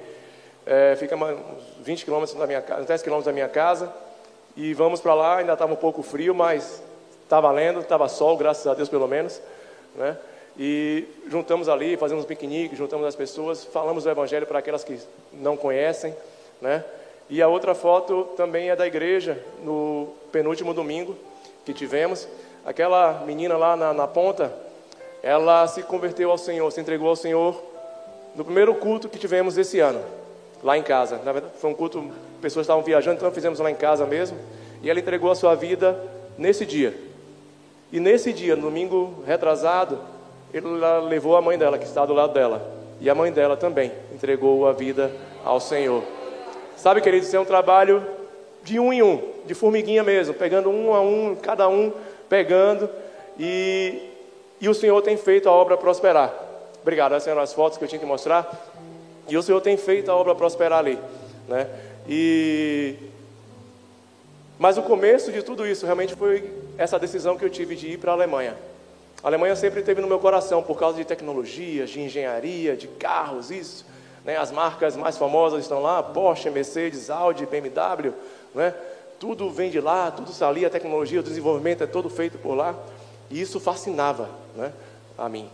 é, 0.65 0.97
fica 0.97 1.17
20 1.87 2.05
quilômetros 2.05 2.39
da 2.39 2.47
minha 2.47 2.61
casa, 2.61 2.85
10 2.85 3.03
quilômetros 3.03 3.27
da 3.27 3.33
minha 3.33 3.49
casa. 3.49 3.91
E 4.55 4.75
vamos 4.75 5.01
para 5.01 5.15
lá, 5.15 5.37
ainda 5.39 5.55
estava 5.55 5.73
um 5.73 5.77
pouco 5.77 6.03
frio, 6.03 6.35
mas 6.35 6.83
Está 7.27 7.41
valendo, 7.41 7.81
estava 7.81 8.09
sol, 8.09 8.37
graças 8.37 8.65
a 8.69 8.73
Deus 8.73 8.89
pelo 8.89 9.09
menos. 9.09 9.43
Né? 9.97 10.17
E 10.57 11.05
juntamos 11.29 11.69
ali, 11.69 11.97
fazemos 11.97 12.23
um 12.23 12.27
piquenique, 12.27 12.77
juntamos 12.77 13.05
as 13.05 13.17
pessoas, 13.17 13.65
falamos 13.65 14.05
do 14.05 14.11
Evangelho 14.11 14.47
para 14.47 14.61
aquelas 14.61 14.85
que 14.85 14.97
não 15.33 15.57
conhecem. 15.57 16.15
Né? 16.61 16.85
E 17.29 17.43
a 17.43 17.49
outra 17.49 17.75
foto 17.75 18.29
também 18.37 18.71
é 18.71 18.77
da 18.77 18.87
igreja, 18.87 19.43
no 19.65 20.15
penúltimo 20.31 20.73
domingo 20.73 21.17
que 21.65 21.75
tivemos. 21.75 22.29
Aquela 22.65 23.25
menina 23.27 23.57
lá 23.57 23.77
na, 23.77 23.93
na 23.93 24.07
ponta, 24.07 24.55
ela 25.21 25.67
se 25.67 25.83
converteu 25.83 26.31
ao 26.31 26.39
Senhor, 26.39 26.71
se 26.71 26.81
entregou 26.81 27.09
ao 27.09 27.17
Senhor 27.17 27.61
no 28.37 28.45
primeiro 28.45 28.73
culto 28.77 29.09
que 29.09 29.19
tivemos 29.19 29.59
esse 29.59 29.81
ano, 29.81 30.01
lá 30.67 30.77
em 30.77 30.83
casa. 30.83 31.21
Na 31.25 31.31
verdade, 31.31 31.55
foi 31.61 31.71
um 31.71 31.75
culto, 31.75 32.11
pessoas 32.43 32.65
estavam 32.65 32.83
viajando, 32.83 33.19
então 33.19 33.31
fizemos 33.31 33.61
lá 33.61 33.71
em 33.71 33.75
casa 33.77 34.05
mesmo. 34.05 34.37
E 34.83 34.91
ela 34.91 34.99
entregou 34.99 35.31
a 35.31 35.35
sua 35.37 35.55
vida 35.55 35.97
nesse 36.37 36.67
dia. 36.67 36.93
E 37.93 38.01
nesse 38.01 38.33
dia, 38.33 38.57
no 38.57 38.63
domingo 38.63 39.23
retrasado, 39.25 40.01
ele 40.53 40.67
levou 41.09 41.37
a 41.37 41.41
mãe 41.41 41.57
dela, 41.57 41.79
que 41.79 41.85
está 41.85 42.05
do 42.05 42.13
lado 42.13 42.35
dela. 42.35 42.69
E 43.01 43.09
a 43.09 43.15
mãe 43.15 43.31
dela 43.31 43.57
também 43.57 43.93
entregou 44.13 44.67
a 44.67 44.73
vida 44.73 45.13
ao 45.45 45.61
Senhor. 45.61 46.03
Sabe, 46.77 47.01
queridos, 47.01 47.29
isso 47.29 47.37
é 47.37 47.41
um 47.41 47.45
trabalho 47.45 48.05
de 48.65 48.81
um 48.81 48.93
em 48.93 49.03
um, 49.03 49.23
de 49.47 49.55
formiguinha 49.55 50.03
mesmo, 50.03 50.35
pegando 50.35 50.69
um 50.69 50.93
a 50.93 51.01
um, 51.01 51.37
cada 51.37 51.69
um 51.69 51.93
pegando. 52.29 52.91
E, 53.39 54.03
e 54.61 54.69
o 54.69 54.75
Senhor 54.75 55.01
tem 55.01 55.17
feito 55.17 55.49
a 55.49 55.53
obra 55.53 55.77
prosperar. 55.77 56.35
Obrigado, 56.83 57.15
essas 57.15 57.29
eram 57.29 57.41
as 57.41 57.53
fotos 57.53 57.79
que 57.79 57.85
eu 57.85 57.89
tinha 57.89 58.01
que 58.01 58.07
mostrar. 58.07 58.51
E 59.29 59.37
o 59.37 59.43
Senhor 59.43 59.61
tem 59.61 59.77
feito 59.77 60.11
a 60.11 60.15
obra 60.15 60.35
prosperar 60.35 60.79
ali, 60.79 60.99
né? 61.49 61.69
E 62.09 62.97
mas 64.59 64.79
o 64.79 64.83
começo 64.83 65.31
de 65.31 65.43
tudo 65.43 65.67
isso 65.67 65.85
realmente 65.85 66.15
foi 66.15 66.51
essa 66.79 66.99
decisão 66.99 67.37
que 67.37 67.45
eu 67.45 67.51
tive 67.51 67.77
de 67.77 67.89
ir 67.89 67.99
para 67.99 68.13
a 68.13 68.15
Alemanha. 68.15 68.57
A 69.23 69.29
Alemanha 69.29 69.55
sempre 69.55 69.83
teve 69.83 70.01
no 70.01 70.09
meu 70.09 70.19
coração 70.19 70.63
por 70.63 70.79
causa 70.79 70.97
de 70.97 71.05
tecnologias, 71.05 71.91
de 71.91 72.01
engenharia, 72.01 72.75
de 72.75 72.89
carros, 72.89 73.51
isso. 73.51 73.85
Né? 74.25 74.37
As 74.37 74.51
marcas 74.51 74.97
mais 74.97 75.19
famosas 75.19 75.63
estão 75.63 75.83
lá, 75.83 76.03
Porsche, 76.03 76.49
Mercedes, 76.49 77.11
Audi, 77.11 77.45
BMW, 77.45 78.15
né? 78.55 78.75
Tudo 79.19 79.51
vem 79.51 79.71
de 79.71 79.81
lá, 79.81 80.11
tudo 80.11 80.31
está 80.31 80.49
ali, 80.49 80.65
a 80.65 80.71
tecnologia, 80.71 81.21
o 81.21 81.23
desenvolvimento 81.23 81.83
é 81.83 81.87
todo 81.87 82.09
feito 82.09 82.39
por 82.39 82.55
lá. 82.55 82.75
E 83.31 83.41
isso 83.41 83.59
fascinava 83.59 84.29
né, 84.55 84.73
a 85.17 85.29
mim. 85.29 85.51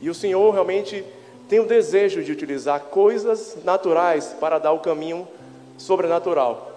E 0.00 0.08
o 0.08 0.14
Senhor 0.14 0.52
realmente 0.52 1.04
tem 1.48 1.60
o 1.60 1.66
desejo 1.66 2.22
de 2.22 2.32
utilizar 2.32 2.80
coisas 2.80 3.56
naturais 3.64 4.34
para 4.40 4.58
dar 4.58 4.72
o 4.72 4.80
caminho 4.80 5.28
sobrenatural. 5.76 6.72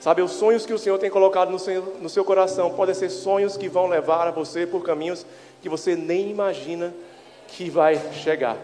Sabe, 0.00 0.22
os 0.22 0.32
sonhos 0.32 0.64
que 0.64 0.72
o 0.72 0.78
Senhor 0.78 0.98
tem 0.98 1.10
colocado 1.10 1.50
no 1.50 1.58
seu, 1.58 1.96
no 2.00 2.08
seu 2.08 2.24
coração 2.24 2.70
podem 2.70 2.94
ser 2.94 3.10
sonhos 3.10 3.56
que 3.56 3.68
vão 3.68 3.86
levar 3.86 4.26
a 4.26 4.30
você 4.30 4.66
por 4.66 4.82
caminhos 4.82 5.26
que 5.60 5.68
você 5.68 5.94
nem 5.94 6.30
imagina 6.30 6.94
que 7.48 7.68
vai 7.68 8.00
chegar. 8.14 8.56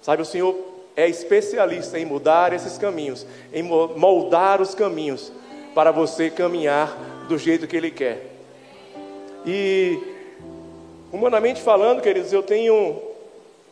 Sabe, 0.00 0.22
o 0.22 0.24
Senhor 0.24 0.56
é 0.96 1.06
especialista 1.06 1.98
em 1.98 2.06
mudar 2.06 2.52
esses 2.52 2.78
caminhos, 2.78 3.26
em 3.52 3.62
moldar 3.62 4.62
os 4.62 4.74
caminhos 4.74 5.30
para 5.74 5.92
você 5.92 6.30
caminhar 6.30 6.96
do 7.28 7.36
jeito 7.36 7.66
que 7.66 7.76
Ele 7.76 7.90
quer. 7.90 8.32
E, 9.46 9.98
humanamente 11.12 11.60
falando, 11.60 12.00
queridos, 12.00 12.32
eu 12.32 12.42
tenho 12.42 13.07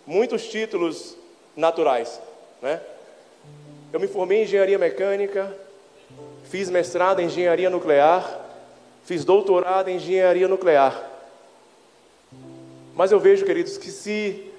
muitos 0.06 0.46
títulos 0.48 1.16
naturais, 1.56 2.20
né? 2.62 2.80
Eu 3.92 4.00
me 4.00 4.06
formei 4.06 4.40
em 4.40 4.42
engenharia 4.44 4.78
mecânica, 4.78 5.54
fiz 6.44 6.70
mestrado 6.70 7.20
em 7.20 7.26
engenharia 7.26 7.70
nuclear, 7.70 8.40
fiz 9.04 9.24
doutorado 9.24 9.88
em 9.88 9.96
engenharia 9.96 10.46
nuclear. 10.46 11.10
Mas 12.94 13.12
eu 13.12 13.20
vejo, 13.20 13.44
queridos, 13.44 13.76
que 13.76 13.90
se 13.90 14.50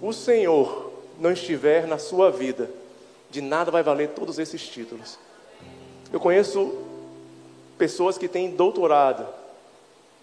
o 0.00 0.12
Senhor 0.12 0.92
não 1.18 1.32
estiver 1.32 1.86
na 1.86 1.98
sua 1.98 2.30
vida, 2.30 2.70
de 3.30 3.40
nada 3.40 3.70
vai 3.70 3.82
valer 3.82 4.10
todos 4.10 4.38
esses 4.38 4.66
títulos. 4.66 5.18
Eu 6.12 6.18
conheço 6.18 6.78
pessoas 7.78 8.18
que 8.18 8.26
têm 8.26 8.50
doutorado, 8.50 9.26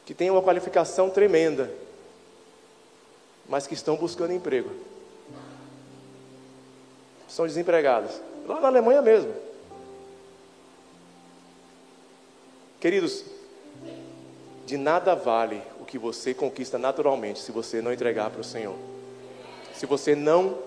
que 0.05 0.13
têm 0.13 0.29
uma 0.29 0.41
qualificação 0.41 1.09
tremenda, 1.09 1.71
mas 3.47 3.65
que 3.65 3.73
estão 3.73 3.95
buscando 3.95 4.33
emprego. 4.33 4.69
São 7.27 7.45
desempregados. 7.45 8.11
Lá 8.47 8.59
na 8.59 8.67
Alemanha 8.67 9.01
mesmo. 9.01 9.33
Queridos, 12.79 13.25
de 14.65 14.77
nada 14.77 15.15
vale 15.15 15.61
o 15.79 15.85
que 15.85 15.97
você 15.97 16.33
conquista 16.33 16.77
naturalmente 16.77 17.39
se 17.39 17.51
você 17.51 17.81
não 17.81 17.91
entregar 17.91 18.29
para 18.29 18.41
o 18.41 18.43
Senhor. 18.43 18.75
Se 19.73 19.85
você 19.85 20.15
não 20.15 20.57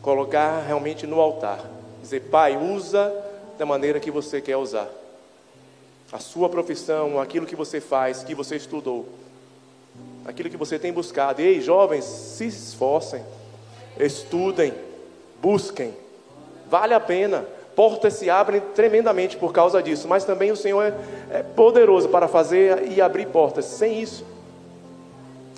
colocar 0.00 0.60
realmente 0.60 1.06
no 1.06 1.20
altar, 1.20 1.64
dizer, 2.00 2.22
Pai, 2.30 2.56
usa 2.56 3.12
da 3.56 3.64
maneira 3.64 4.00
que 4.00 4.10
você 4.10 4.40
quer 4.40 4.56
usar. 4.56 4.88
A 6.10 6.18
sua 6.18 6.48
profissão, 6.48 7.20
aquilo 7.20 7.46
que 7.46 7.56
você 7.56 7.80
faz, 7.80 8.22
que 8.22 8.34
você 8.34 8.56
estudou, 8.56 9.08
aquilo 10.24 10.50
que 10.50 10.56
você 10.56 10.78
tem 10.78 10.92
buscado. 10.92 11.40
Ei, 11.40 11.60
jovens, 11.60 12.04
se 12.04 12.46
esforcem, 12.46 13.22
estudem, 13.98 14.72
busquem, 15.40 15.94
vale 16.68 16.94
a 16.94 17.00
pena 17.00 17.46
portas 17.74 18.14
se 18.14 18.30
abrem 18.30 18.60
tremendamente 18.74 19.36
por 19.36 19.52
causa 19.52 19.82
disso, 19.82 20.06
mas 20.08 20.24
também 20.24 20.50
o 20.50 20.56
Senhor 20.56 20.82
é, 20.82 21.38
é 21.38 21.42
poderoso 21.42 22.08
para 22.08 22.28
fazer 22.28 22.90
e 22.90 23.00
abrir 23.00 23.26
portas. 23.26 23.64
Sem 23.64 24.00
isso, 24.00 24.24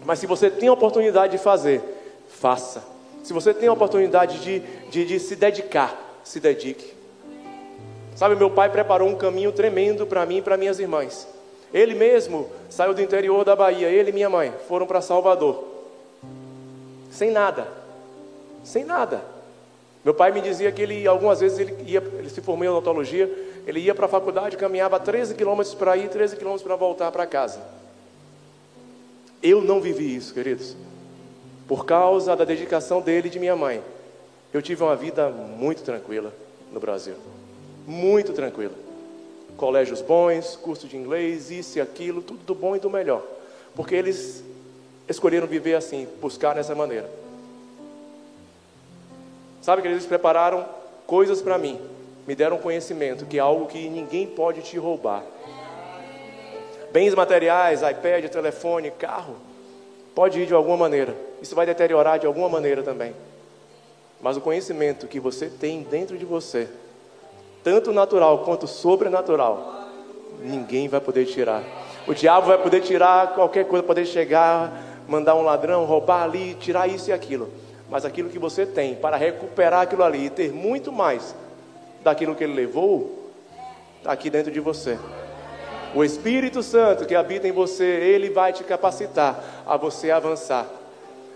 mas 0.05 0.19
se 0.19 0.27
você 0.27 0.51
tem 0.51 0.69
a 0.69 0.73
oportunidade 0.73 1.33
de 1.33 1.43
fazer, 1.43 1.83
faça. 2.29 2.83
Se 3.23 3.33
você 3.33 3.55
tem 3.55 3.69
a 3.69 3.73
oportunidade 3.73 4.41
de, 4.41 4.61
de, 4.91 5.07
de 5.07 5.19
se 5.19 5.35
dedicar, 5.35 6.21
se 6.23 6.39
dedique. 6.39 6.93
Sabe, 8.15 8.37
meu 8.37 8.51
pai 8.51 8.69
preparou 8.69 9.09
um 9.09 9.17
caminho 9.17 9.51
tremendo 9.51 10.07
para 10.07 10.25
mim 10.25 10.39
e 10.39 10.43
para 10.43 10.57
minhas 10.57 10.79
irmãs. 10.79 11.27
Ele 11.75 11.93
mesmo 11.93 12.49
saiu 12.71 12.95
do 12.95 13.03
interior 13.03 13.45
da 13.45 13.57
Bahia, 13.57 13.89
ele 13.89 14.11
e 14.11 14.13
minha 14.13 14.31
mãe 14.31 14.55
foram 14.69 14.87
para 14.87 15.01
Salvador. 15.01 15.65
Sem 17.11 17.33
nada. 17.33 17.67
Sem 18.63 18.85
nada. 18.85 19.25
Meu 20.05 20.15
pai 20.15 20.31
me 20.31 20.41
dizia 20.41 20.71
que 20.71 20.81
ele, 20.81 21.05
algumas 21.05 21.41
vezes, 21.41 21.59
ele, 21.59 21.77
ia, 21.85 21.99
ele 21.99 22.31
se 22.31 22.41
formou 22.41 22.65
em 22.65 22.69
odontologia, 22.69 23.29
ele 23.67 23.81
ia 23.81 23.95
para 23.95 24.07
a 24.07 24.09
faculdade, 24.09 24.57
caminhava 24.57 25.01
13 25.01 25.35
quilômetros 25.35 25.75
para 25.75 25.97
ir, 25.97 26.09
13 26.09 26.37
quilômetros 26.37 26.63
para 26.63 26.77
voltar 26.77 27.11
para 27.11 27.27
casa. 27.27 27.61
Eu 29.43 29.61
não 29.61 29.81
vivi 29.81 30.15
isso, 30.15 30.33
queridos. 30.33 30.77
Por 31.67 31.85
causa 31.85 32.37
da 32.37 32.45
dedicação 32.45 33.01
dele 33.01 33.27
e 33.27 33.31
de 33.31 33.41
minha 33.41 33.57
mãe. 33.57 33.83
Eu 34.53 34.63
tive 34.63 34.85
uma 34.85 34.95
vida 34.95 35.29
muito 35.29 35.83
tranquila 35.83 36.33
no 36.71 36.79
Brasil. 36.79 37.15
Muito 37.85 38.33
tranquila. 38.33 38.84
Colégios 39.57 40.01
bons, 40.01 40.57
curso 40.57 40.87
de 40.87 40.97
inglês, 40.97 41.51
isso 41.51 41.79
e 41.79 41.81
aquilo, 41.81 42.23
tudo 42.23 42.45
do 42.45 42.55
bom 42.55 42.75
e 42.75 42.81
do 42.81 42.91
melhor. 42.91 43.23
Porque 43.75 43.95
eles 43.95 44.43
escolheram 45.09 45.47
viver 45.47 45.75
assim, 45.75 46.09
buscar 46.21 46.55
nessa 46.55 46.75
maneira. 46.75 47.09
Sabe 49.63 49.83
que 49.83 49.89
eles 49.89 50.07
prepararam 50.07 50.67
coisas 51.07 51.41
para 51.41 51.57
mim, 51.57 51.81
me 52.27 52.35
deram 52.35 52.59
conhecimento, 52.59 53.27
que 53.27 53.39
é 53.39 53.41
algo 53.41 53.67
que 53.67 53.89
ninguém 53.89 54.27
pode 54.27 54.63
te 54.63 54.77
roubar. 54.77 55.25
Bens 56.93 57.15
materiais, 57.15 57.81
iPad, 57.83 58.27
telefone, 58.27 58.91
carro, 58.91 59.37
pode 60.15 60.41
ir 60.41 60.47
de 60.47 60.55
alguma 60.55 60.77
maneira. 60.77 61.15
Isso 61.43 61.55
vai 61.55 61.67
deteriorar 61.67 62.19
de 62.19 62.27
alguma 62.27 62.49
maneira 62.49 62.83
também. 62.83 63.15
Mas 64.21 64.37
o 64.37 64.41
conhecimento 64.41 65.07
que 65.07 65.19
você 65.19 65.49
tem 65.49 65.83
dentro 65.83 66.17
de 66.17 66.25
você, 66.25 66.69
tanto 67.65 67.93
natural 67.93 68.39
quanto 68.41 68.69
sobrenatural, 68.69 69.89
ninguém 70.41 70.87
vai 70.87 71.01
poder 71.01 71.25
tirar. 71.25 71.65
O 72.07 72.15
diabo 72.15 72.47
vai 72.47 72.59
poder 72.59 72.83
tirar 72.83 73.35
qualquer 73.35 73.67
coisa, 73.67 73.83
poder 73.83 74.07
chegar, 74.07 74.73
mandar 75.09 75.35
um 75.35 75.43
ladrão, 75.43 75.85
roubar 75.85 76.23
ali, 76.23 76.55
tirar 76.55 76.87
isso 76.87 77.11
e 77.11 77.13
aquilo 77.13 77.51
mas 77.89 78.05
aquilo 78.05 78.29
que 78.29 78.39
você 78.39 78.65
tem 78.65 78.95
para 78.95 79.17
recuperar 79.17 79.83
aquilo 79.83 80.03
ali 80.03 80.27
e 80.27 80.31
ter 80.31 80.53
muito 80.53 80.91
mais 80.91 81.35
daquilo 82.03 82.35
que 82.35 82.45
ele 82.45 82.55
levou, 82.55 83.31
está 83.99 84.13
aqui 84.13 84.29
dentro 84.29 84.51
de 84.51 84.61
você. 84.61 84.99
O 85.95 86.03
Espírito 86.03 86.63
Santo 86.63 87.07
que 87.07 87.15
habita 87.15 87.47
em 87.47 87.53
você, 87.53 87.85
ele 87.85 88.31
vai 88.31 88.53
te 88.53 88.65
capacitar 88.65 89.43
a 89.67 89.77
você 89.77 90.11
avançar. 90.11 90.67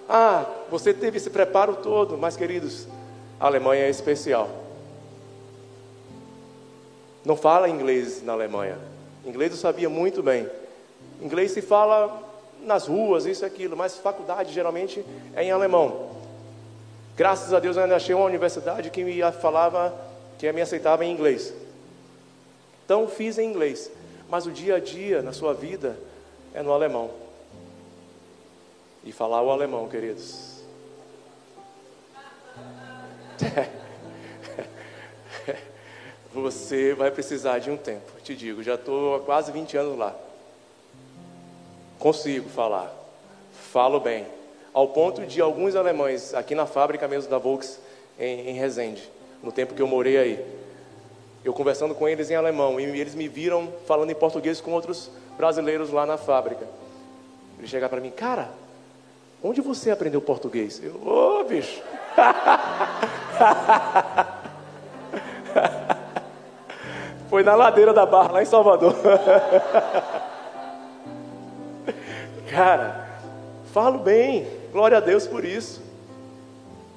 Ah, 0.09 0.47
você 0.71 0.93
teve 0.93 1.19
esse 1.19 1.31
preparo 1.31 1.77
todo, 1.77 2.19
mas 2.19 2.37
queridos, 2.37 2.89
a 3.39 3.47
Alemanha 3.47 3.85
é 3.85 3.91
especial. 3.91 4.49
Não 7.29 7.37
fala 7.37 7.69
inglês 7.69 8.23
na 8.23 8.33
Alemanha. 8.33 8.79
Inglês 9.23 9.51
eu 9.51 9.59
sabia 9.59 9.91
muito 9.91 10.23
bem. 10.23 10.49
Inglês 11.21 11.51
se 11.51 11.61
fala 11.61 12.23
nas 12.63 12.87
ruas, 12.87 13.27
isso 13.27 13.45
e 13.45 13.47
aquilo, 13.47 13.77
mas 13.77 13.99
faculdade 13.99 14.51
geralmente 14.51 15.05
é 15.37 15.45
em 15.45 15.51
alemão. 15.51 16.09
Graças 17.15 17.53
a 17.53 17.61
Deus 17.61 17.77
eu 17.77 17.83
ainda 17.83 17.97
achei 17.97 18.15
uma 18.15 18.25
universidade 18.25 18.89
que 18.89 19.05
me 19.05 19.21
falava, 19.43 19.95
que 20.39 20.51
me 20.51 20.63
aceitava 20.63 21.05
em 21.05 21.13
inglês. 21.13 21.53
Então 22.87 23.07
fiz 23.07 23.37
em 23.37 23.47
inglês, 23.47 23.91
mas 24.31 24.47
o 24.47 24.51
dia 24.51 24.77
a 24.77 24.81
dia 24.81 25.21
na 25.21 25.35
sua 25.35 25.53
vida 25.53 25.99
é 26.55 26.63
no 26.63 26.73
alemão. 26.73 27.11
E 29.05 29.13
falar 29.13 29.43
o 29.43 29.51
alemão, 29.51 29.87
queridos. 29.87 30.63
Você 36.33 36.95
vai 36.95 37.11
precisar 37.11 37.59
de 37.59 37.71
um 37.71 37.77
tempo, 37.77 38.13
te 38.23 38.37
digo, 38.37 38.63
já 38.63 38.75
estou 38.75 39.17
há 39.17 39.21
quase 39.21 39.51
20 39.51 39.77
anos 39.79 39.99
lá. 39.99 40.15
Consigo 41.99 42.49
falar, 42.51 42.93
falo 43.73 43.99
bem, 43.99 44.27
ao 44.75 44.89
ponto 44.89 45.25
de 45.25 45.41
alguns 45.41 45.75
alemães, 45.75 46.35
aqui 46.35 46.55
na 46.55 46.67
fábrica 46.67 47.09
mesmo 47.09 47.31
da 47.31 47.39
Volks, 47.39 47.81
em, 48.19 48.51
em 48.51 48.55
Resende, 48.55 49.11
no 49.43 49.51
tempo 49.51 49.75
que 49.75 49.81
eu 49.81 49.87
morei 49.87 50.19
aí, 50.19 50.59
eu 51.45 51.55
conversando 51.55 51.95
com 51.95 52.07
eles 52.07 52.31
em 52.31 52.35
alemão, 52.35 52.79
e 52.79 52.85
eles 52.85 53.15
me 53.15 53.27
viram 53.27 53.73
falando 53.87 54.11
em 54.11 54.15
português 54.15 54.61
com 54.61 54.73
outros 54.73 55.11
brasileiros 55.37 55.91
lá 55.91 56.05
na 56.05 56.19
fábrica. 56.19 56.67
Ele 57.59 57.67
chegaram 57.67 57.91
para 57.91 58.01
mim, 58.01 58.11
cara, 58.11 58.51
onde 59.43 59.63
você 59.63 59.91
aprendeu 59.91 60.21
português? 60.21 60.81
Eu, 60.83 60.95
ô 60.97 61.41
oh, 61.41 61.45
bicho. 61.45 61.83
Foi 67.29 67.43
na 67.43 67.55
ladeira 67.55 67.93
da 67.93 68.07
barra, 68.07 68.33
lá 68.33 68.43
em 68.43 68.47
Salvador. 68.47 68.95
cara, 72.51 73.09
Falo 73.73 73.99
bem, 73.99 74.47
glória 74.73 74.97
a 74.97 75.01
Deus 75.01 75.27
por 75.27 75.45
isso. 75.45 75.83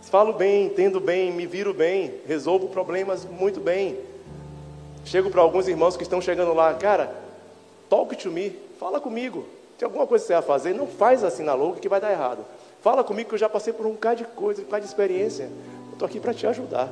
Falo 0.03 0.33
bem, 0.33 0.65
entendo 0.65 0.99
bem, 0.99 1.31
me 1.31 1.45
viro 1.45 1.73
bem, 1.73 2.13
resolvo 2.25 2.69
problemas 2.69 3.25
muito 3.25 3.59
bem. 3.59 3.99
Chego 5.05 5.29
para 5.29 5.41
alguns 5.41 5.67
irmãos 5.67 5.97
que 5.97 6.03
estão 6.03 6.21
chegando 6.21 6.53
lá, 6.53 6.73
cara, 6.73 7.13
talk 7.89 8.15
to 8.15 8.31
me, 8.31 8.55
fala 8.79 9.01
comigo. 9.01 9.45
Tem 9.77 9.85
alguma 9.85 10.07
coisa 10.07 10.23
que 10.23 10.27
você 10.27 10.33
vai 10.33 10.41
fazer, 10.41 10.73
não 10.73 10.87
faz 10.87 11.23
assim 11.23 11.43
na 11.43 11.53
louca 11.53 11.79
que 11.79 11.89
vai 11.89 11.99
dar 11.99 12.11
errado. 12.11 12.45
Fala 12.81 13.03
comigo 13.03 13.29
que 13.29 13.35
eu 13.35 13.39
já 13.39 13.49
passei 13.49 13.73
por 13.73 13.85
um 13.85 13.91
bocado 13.91 14.17
de 14.17 14.25
coisa, 14.25 14.61
um 14.61 14.65
bocado 14.65 14.83
de 14.83 14.89
experiência. 14.89 15.43
Eu 15.43 15.93
estou 15.93 16.07
aqui 16.07 16.19
para 16.19 16.33
te 16.33 16.47
ajudar. 16.47 16.89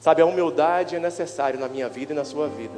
Sabe, 0.00 0.22
a 0.22 0.26
humildade 0.26 0.96
é 0.96 1.00
necessária 1.00 1.58
na 1.58 1.68
minha 1.68 1.88
vida 1.88 2.12
e 2.12 2.16
na 2.16 2.24
sua 2.24 2.48
vida. 2.48 2.74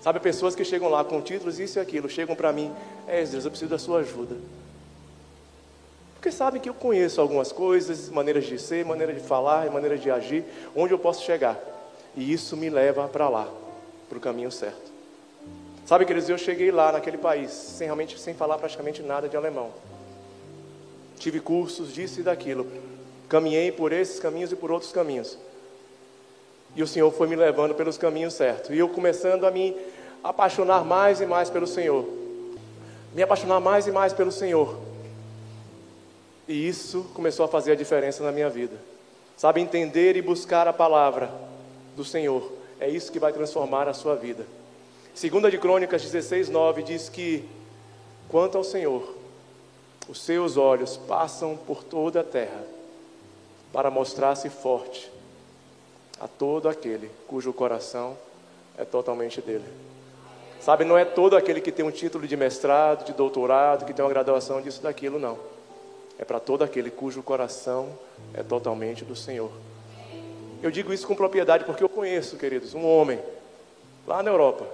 Sabe, 0.00 0.20
pessoas 0.20 0.54
que 0.54 0.64
chegam 0.64 0.88
lá 0.88 1.04
com 1.04 1.20
títulos, 1.20 1.58
isso 1.58 1.78
e 1.78 1.80
aquilo, 1.80 2.08
chegam 2.08 2.36
para 2.36 2.52
mim, 2.52 2.72
é, 3.06 3.24
Deus, 3.24 3.44
eu 3.44 3.50
preciso 3.50 3.70
da 3.70 3.78
sua 3.78 4.00
ajuda. 4.00 4.36
Porque 6.14 6.30
sabem 6.30 6.60
que 6.60 6.68
eu 6.68 6.74
conheço 6.74 7.20
algumas 7.20 7.52
coisas, 7.52 8.08
maneiras 8.08 8.44
de 8.44 8.58
ser, 8.58 8.84
maneira 8.84 9.12
de 9.12 9.20
falar, 9.20 9.70
maneira 9.70 9.96
de 9.96 10.10
agir, 10.10 10.44
onde 10.74 10.92
eu 10.92 10.98
posso 10.98 11.24
chegar. 11.24 11.58
E 12.16 12.32
isso 12.32 12.56
me 12.56 12.70
leva 12.70 13.06
para 13.08 13.28
lá, 13.28 13.48
para 14.08 14.18
o 14.18 14.20
caminho 14.20 14.50
certo. 14.50 14.90
Sabe, 15.84 16.04
queridos, 16.04 16.28
eu 16.28 16.36
cheguei 16.36 16.72
lá 16.72 16.90
naquele 16.90 17.16
país, 17.16 17.50
sem 17.50 17.86
realmente 17.86 18.18
sem 18.18 18.34
falar 18.34 18.58
praticamente 18.58 19.02
nada 19.02 19.28
de 19.28 19.36
alemão. 19.36 19.70
Tive 21.16 21.38
cursos 21.38 21.92
disso 21.92 22.20
e 22.20 22.22
daquilo. 22.24 22.66
Caminhei 23.28 23.72
por 23.72 23.92
esses 23.92 24.20
caminhos 24.20 24.52
e 24.52 24.56
por 24.56 24.70
outros 24.70 24.92
caminhos. 24.92 25.36
E 26.76 26.82
o 26.82 26.86
Senhor 26.86 27.10
foi 27.10 27.26
me 27.26 27.34
levando 27.34 27.74
pelos 27.74 27.98
caminhos 27.98 28.34
certos. 28.34 28.70
E 28.70 28.78
eu 28.78 28.88
começando 28.88 29.44
a 29.46 29.50
me 29.50 29.76
apaixonar 30.22 30.84
mais 30.84 31.20
e 31.20 31.26
mais 31.26 31.50
pelo 31.50 31.66
Senhor. 31.66 32.06
Me 33.14 33.22
apaixonar 33.22 33.60
mais 33.60 33.86
e 33.86 33.90
mais 33.90 34.12
pelo 34.12 34.30
Senhor. 34.30 34.78
E 36.46 36.68
isso 36.68 37.04
começou 37.14 37.44
a 37.44 37.48
fazer 37.48 37.72
a 37.72 37.76
diferença 37.76 38.22
na 38.22 38.30
minha 38.30 38.48
vida. 38.48 38.76
Sabe, 39.36 39.60
entender 39.60 40.16
e 40.16 40.22
buscar 40.22 40.68
a 40.68 40.72
palavra 40.72 41.30
do 41.96 42.04
Senhor. 42.04 42.52
É 42.78 42.88
isso 42.88 43.10
que 43.10 43.18
vai 43.18 43.32
transformar 43.32 43.88
a 43.88 43.94
sua 43.94 44.14
vida. 44.14 44.46
Segunda 45.14 45.50
de 45.50 45.58
Crônicas 45.58 46.02
16, 46.02 46.48
9 46.48 46.82
diz 46.82 47.08
que, 47.08 47.44
quanto 48.28 48.56
ao 48.56 48.64
Senhor, 48.64 49.14
os 50.08 50.22
seus 50.22 50.56
olhos 50.56 50.96
passam 50.96 51.56
por 51.56 51.82
toda 51.82 52.20
a 52.20 52.24
terra 52.24 52.75
para 53.76 53.90
mostrar-se 53.90 54.48
forte 54.48 55.12
a 56.18 56.26
todo 56.26 56.66
aquele 56.66 57.10
cujo 57.28 57.52
coração 57.52 58.16
é 58.78 58.86
totalmente 58.86 59.42
dele. 59.42 59.66
Sabe, 60.62 60.82
não 60.82 60.96
é 60.96 61.04
todo 61.04 61.36
aquele 61.36 61.60
que 61.60 61.70
tem 61.70 61.84
um 61.84 61.90
título 61.90 62.26
de 62.26 62.38
mestrado, 62.38 63.04
de 63.04 63.12
doutorado, 63.12 63.84
que 63.84 63.92
tem 63.92 64.02
uma 64.02 64.10
graduação 64.10 64.62
disso, 64.62 64.82
daquilo, 64.82 65.18
não. 65.18 65.36
É 66.18 66.24
para 66.24 66.40
todo 66.40 66.64
aquele 66.64 66.90
cujo 66.90 67.22
coração 67.22 67.90
é 68.32 68.42
totalmente 68.42 69.04
do 69.04 69.14
Senhor. 69.14 69.52
Eu 70.62 70.70
digo 70.70 70.90
isso 70.90 71.06
com 71.06 71.14
propriedade 71.14 71.64
porque 71.64 71.84
eu 71.84 71.88
conheço, 71.90 72.38
queridos, 72.38 72.72
um 72.72 72.86
homem 72.86 73.20
lá 74.06 74.22
na 74.22 74.30
Europa 74.30 74.66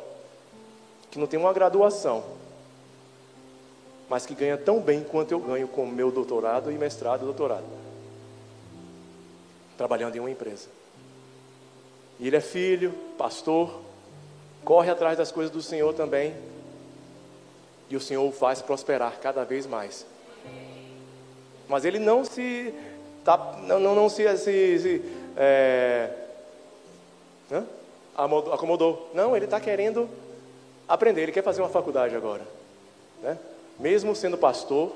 que 1.10 1.18
não 1.18 1.26
tem 1.26 1.40
uma 1.40 1.52
graduação, 1.52 2.22
mas 4.08 4.24
que 4.24 4.34
ganha 4.36 4.56
tão 4.56 4.78
bem 4.80 5.02
quanto 5.02 5.32
eu 5.32 5.40
ganho 5.40 5.66
com 5.66 5.84
meu 5.86 6.12
doutorado 6.12 6.70
e 6.70 6.78
mestrado 6.78 7.22
e 7.22 7.24
doutorado, 7.24 7.64
trabalhando 9.76 10.16
em 10.16 10.20
uma 10.20 10.30
empresa. 10.30 10.68
E 12.18 12.26
ele 12.26 12.36
é 12.36 12.40
filho, 12.40 12.92
pastor, 13.18 13.80
corre 14.64 14.90
atrás 14.90 15.18
das 15.18 15.32
coisas 15.32 15.50
do 15.50 15.62
Senhor 15.62 15.92
também, 15.94 16.34
e 17.90 17.96
o 17.96 18.00
Senhor 18.00 18.26
o 18.26 18.32
faz 18.32 18.62
prosperar 18.62 19.18
cada 19.20 19.44
vez 19.44 19.66
mais. 19.66 20.06
Mas 21.68 21.84
ele 21.84 21.98
não 21.98 22.24
se 22.24 22.72
tá, 23.24 23.56
não, 23.62 23.78
não, 23.78 23.94
não 23.94 24.08
se, 24.08 24.24
se, 24.36 24.78
se 24.78 25.02
é, 25.36 26.10
né? 27.50 27.64
acomodou. 28.14 29.10
Não, 29.14 29.34
ele 29.36 29.46
está 29.46 29.60
querendo 29.60 30.08
aprender. 30.88 31.22
Ele 31.22 31.32
quer 31.32 31.42
fazer 31.42 31.62
uma 31.62 31.68
faculdade 31.68 32.14
agora, 32.14 32.42
né? 33.22 33.38
Mesmo 33.78 34.14
sendo 34.14 34.36
pastor, 34.36 34.94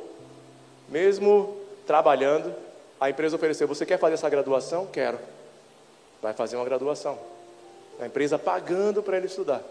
mesmo 0.88 1.56
trabalhando, 1.86 2.54
a 3.00 3.10
empresa 3.10 3.36
ofereceu: 3.36 3.68
você 3.68 3.84
quer 3.84 3.98
fazer 3.98 4.14
essa 4.14 4.28
graduação? 4.28 4.86
Quero. 4.86 5.18
Vai 6.22 6.32
fazer 6.32 6.56
uma 6.56 6.64
graduação. 6.64 7.18
A 8.00 8.06
empresa 8.06 8.38
pagando 8.38 9.02
para 9.02 9.16
ele 9.16 9.26
estudar. 9.26 9.62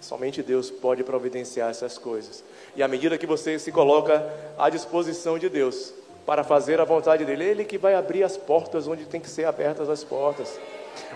Somente 0.00 0.42
Deus 0.42 0.70
pode 0.70 1.02
providenciar 1.02 1.70
essas 1.70 1.96
coisas. 1.96 2.44
E 2.76 2.82
à 2.82 2.88
medida 2.88 3.16
que 3.16 3.26
você 3.26 3.58
se 3.58 3.72
coloca 3.72 4.22
à 4.58 4.68
disposição 4.68 5.38
de 5.38 5.48
Deus 5.48 5.94
para 6.26 6.44
fazer 6.44 6.78
a 6.80 6.84
vontade 6.84 7.24
dele, 7.24 7.44
Ele 7.44 7.64
que 7.64 7.78
vai 7.78 7.94
abrir 7.94 8.22
as 8.22 8.36
portas 8.36 8.86
onde 8.86 9.06
tem 9.06 9.20
que 9.20 9.30
ser 9.30 9.46
abertas 9.46 9.88
as 9.88 10.04
portas. 10.04 10.58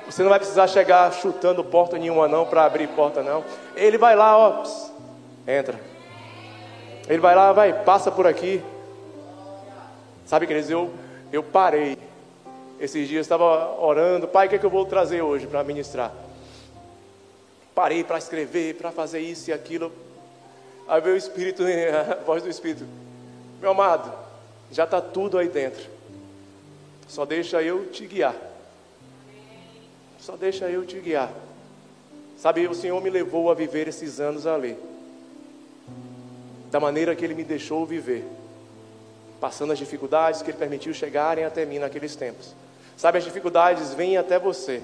Você 0.07 0.23
não 0.23 0.31
vai 0.31 0.39
precisar 0.39 0.67
chegar 0.67 1.13
chutando 1.13 1.63
porta 1.63 1.99
nenhuma 1.99 2.27
não 2.27 2.47
para 2.47 2.65
abrir 2.65 2.89
porta 2.89 3.23
não. 3.23 3.45
Ele 3.77 3.99
vai 3.99 4.17
lá, 4.17 4.37
ó, 4.37 4.65
entra. 5.47 5.79
Ele 7.09 7.21
vai 7.21 7.35
lá, 7.35 7.53
vai, 7.53 7.85
passa 7.85 8.11
por 8.11 8.27
aqui. 8.27 8.63
Sabe, 10.29 10.47
queridos, 10.47 10.71
eu, 10.71 10.93
eu 11.33 11.43
parei. 11.43 11.99
Esses 12.79 13.09
dias 13.09 13.27
estava 13.27 13.81
orando, 13.81 14.29
pai, 14.29 14.47
o 14.47 14.51
que, 14.51 14.55
é 14.55 14.59
que 14.61 14.67
eu 14.67 14.71
vou 14.71 14.87
trazer 14.87 15.21
hoje 15.23 15.49
para 15.49 15.65
ministrar? 15.65 16.15
parei 17.79 18.03
para 18.03 18.19
escrever, 18.19 18.75
para 18.75 18.91
fazer 18.91 19.21
isso 19.21 19.51
e 19.51 19.53
aquilo. 19.53 19.93
Aí 20.89 21.01
veio 21.01 21.15
o 21.15 21.19
Espírito, 21.19 21.63
a 22.11 22.25
voz 22.25 22.43
do 22.43 22.49
Espírito: 22.49 22.85
Meu 23.61 23.71
amado, 23.71 24.13
já 24.73 24.83
está 24.83 25.01
tudo 25.01 25.39
aí 25.39 25.49
dentro. 25.49 25.89
Só 27.07 27.25
deixa 27.25 27.63
eu 27.63 27.87
te 27.87 28.05
guiar. 28.05 28.35
Só 30.19 30.35
deixa 30.35 30.69
eu 30.69 30.85
te 30.85 30.99
guiar. 30.99 31.33
Sabe, 32.37 32.67
o 32.67 32.75
Senhor 32.75 33.01
me 33.01 33.11
levou 33.11 33.49
a 33.49 33.55
viver 33.55 33.87
esses 33.87 34.19
anos 34.19 34.45
ali. 34.45 34.77
Da 36.73 36.81
maneira 36.81 37.15
que 37.15 37.25
Ele 37.25 37.35
me 37.35 37.45
deixou 37.45 37.87
viver. 37.87 38.25
Passando 39.41 39.73
as 39.73 39.79
dificuldades 39.79 40.43
que 40.43 40.51
Ele 40.51 40.59
permitiu 40.59 40.93
chegarem 40.93 41.45
até 41.45 41.65
mim 41.65 41.79
naqueles 41.79 42.17
tempos. 42.17 42.55
Sabe, 42.97 43.19
as 43.19 43.25
dificuldades 43.25 43.95
vêm 43.95 44.17
até 44.17 44.39
você 44.39 44.83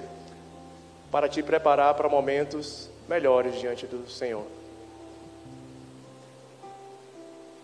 para 1.11 1.27
te 1.27 1.43
preparar 1.43 1.93
para 1.93 2.07
momentos 2.07 2.89
melhores 3.07 3.59
diante 3.59 3.85
do 3.85 4.09
Senhor. 4.09 4.43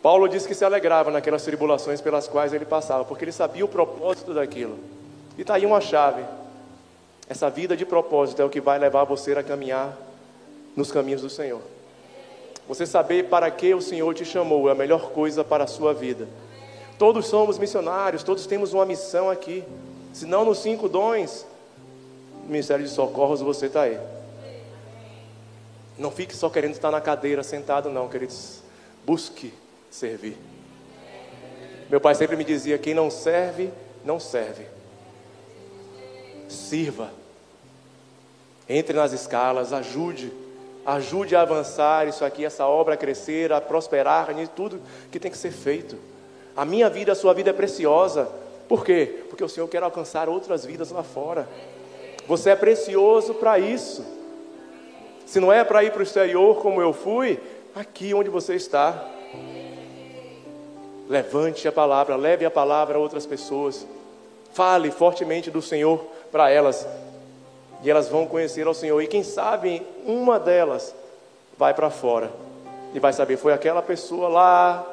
Paulo 0.01 0.27
disse 0.27 0.47
que 0.47 0.55
se 0.55 0.65
alegrava 0.65 1.11
naquelas 1.11 1.43
tribulações 1.43 2.01
pelas 2.01 2.27
quais 2.27 2.53
ele 2.53 2.65
passava, 2.65 3.05
porque 3.05 3.23
ele 3.23 3.31
sabia 3.31 3.63
o 3.63 3.67
propósito 3.67 4.33
daquilo. 4.33 4.79
E 5.37 5.41
está 5.41 5.55
aí 5.55 5.65
uma 5.65 5.79
chave. 5.79 6.23
Essa 7.29 7.49
vida 7.49 7.77
de 7.77 7.85
propósito 7.85 8.41
é 8.41 8.45
o 8.45 8.49
que 8.49 8.59
vai 8.59 8.79
levar 8.79 9.03
você 9.03 9.33
a 9.33 9.43
caminhar 9.43 9.95
nos 10.75 10.91
caminhos 10.91 11.21
do 11.21 11.29
Senhor. 11.29 11.61
Você 12.67 12.85
saber 12.85 13.29
para 13.29 13.49
que 13.51 13.73
o 13.73 13.81
Senhor 13.81 14.13
te 14.13 14.25
chamou 14.25 14.67
é 14.69 14.71
a 14.71 14.75
melhor 14.75 15.11
coisa 15.11 15.43
para 15.43 15.65
a 15.65 15.67
sua 15.67 15.93
vida. 15.93 16.27
Todos 17.01 17.25
somos 17.25 17.57
missionários, 17.57 18.21
todos 18.21 18.45
temos 18.45 18.73
uma 18.73 18.85
missão 18.85 19.27
aqui. 19.27 19.63
Se 20.13 20.23
não 20.27 20.45
nos 20.45 20.59
cinco 20.59 20.87
dons, 20.87 21.47
Ministério 22.45 22.85
de 22.85 22.91
Socorros, 22.91 23.41
você 23.41 23.65
está 23.65 23.81
aí. 23.81 23.99
Não 25.97 26.11
fique 26.11 26.35
só 26.35 26.47
querendo 26.47 26.73
estar 26.73 26.91
na 26.91 27.01
cadeira 27.01 27.41
sentado, 27.41 27.89
não, 27.89 28.07
queridos. 28.07 28.61
Busque 29.03 29.51
servir. 29.89 30.37
Meu 31.89 31.99
pai 31.99 32.13
sempre 32.13 32.35
me 32.35 32.43
dizia: 32.43 32.77
quem 32.77 32.93
não 32.93 33.09
serve, 33.09 33.71
não 34.05 34.19
serve. 34.19 34.67
Sirva. 36.47 37.09
Entre 38.69 38.95
nas 38.95 39.11
escalas, 39.11 39.73
ajude. 39.73 40.31
Ajude 40.85 41.35
a 41.35 41.41
avançar 41.41 42.07
isso 42.07 42.23
aqui, 42.23 42.45
essa 42.45 42.67
obra 42.67 42.93
a 42.93 42.97
crescer, 42.97 43.51
a 43.51 43.59
prosperar, 43.59 44.37
em 44.37 44.45
tudo 44.45 44.79
que 45.11 45.19
tem 45.19 45.31
que 45.31 45.37
ser 45.39 45.51
feito. 45.51 46.10
A 46.55 46.65
minha 46.65 46.89
vida, 46.89 47.11
a 47.11 47.15
sua 47.15 47.33
vida 47.33 47.49
é 47.49 47.53
preciosa. 47.53 48.27
Por 48.67 48.85
quê? 48.85 49.23
Porque 49.29 49.43
o 49.43 49.49
Senhor 49.49 49.67
quer 49.67 49.83
alcançar 49.83 50.29
outras 50.29 50.65
vidas 50.65 50.91
lá 50.91 51.03
fora. 51.03 51.47
Você 52.27 52.49
é 52.49 52.55
precioso 52.55 53.33
para 53.33 53.59
isso. 53.59 54.05
Se 55.25 55.39
não 55.39 55.51
é 55.51 55.63
para 55.63 55.83
ir 55.83 55.91
para 55.91 55.99
o 55.99 56.03
exterior 56.03 56.61
como 56.61 56.81
eu 56.81 56.93
fui, 56.93 57.39
aqui 57.75 58.13
onde 58.13 58.29
você 58.29 58.55
está. 58.55 59.05
Levante 61.07 61.67
a 61.67 61.71
palavra, 61.71 62.15
leve 62.15 62.45
a 62.45 62.51
palavra 62.51 62.97
a 62.97 63.01
outras 63.01 63.25
pessoas. 63.25 63.85
Fale 64.53 64.91
fortemente 64.91 65.49
do 65.49 65.61
Senhor 65.61 66.05
para 66.31 66.49
elas. 66.49 66.87
E 67.83 67.89
elas 67.89 68.09
vão 68.09 68.25
conhecer 68.25 68.67
ao 68.67 68.73
Senhor. 68.73 69.01
E 69.01 69.07
quem 69.07 69.23
sabe 69.23 69.85
uma 70.05 70.39
delas 70.39 70.93
vai 71.57 71.73
para 71.73 71.89
fora. 71.89 72.31
E 72.93 72.99
vai 72.99 73.13
saber, 73.13 73.37
foi 73.37 73.53
aquela 73.53 73.81
pessoa 73.81 74.27
lá 74.27 74.90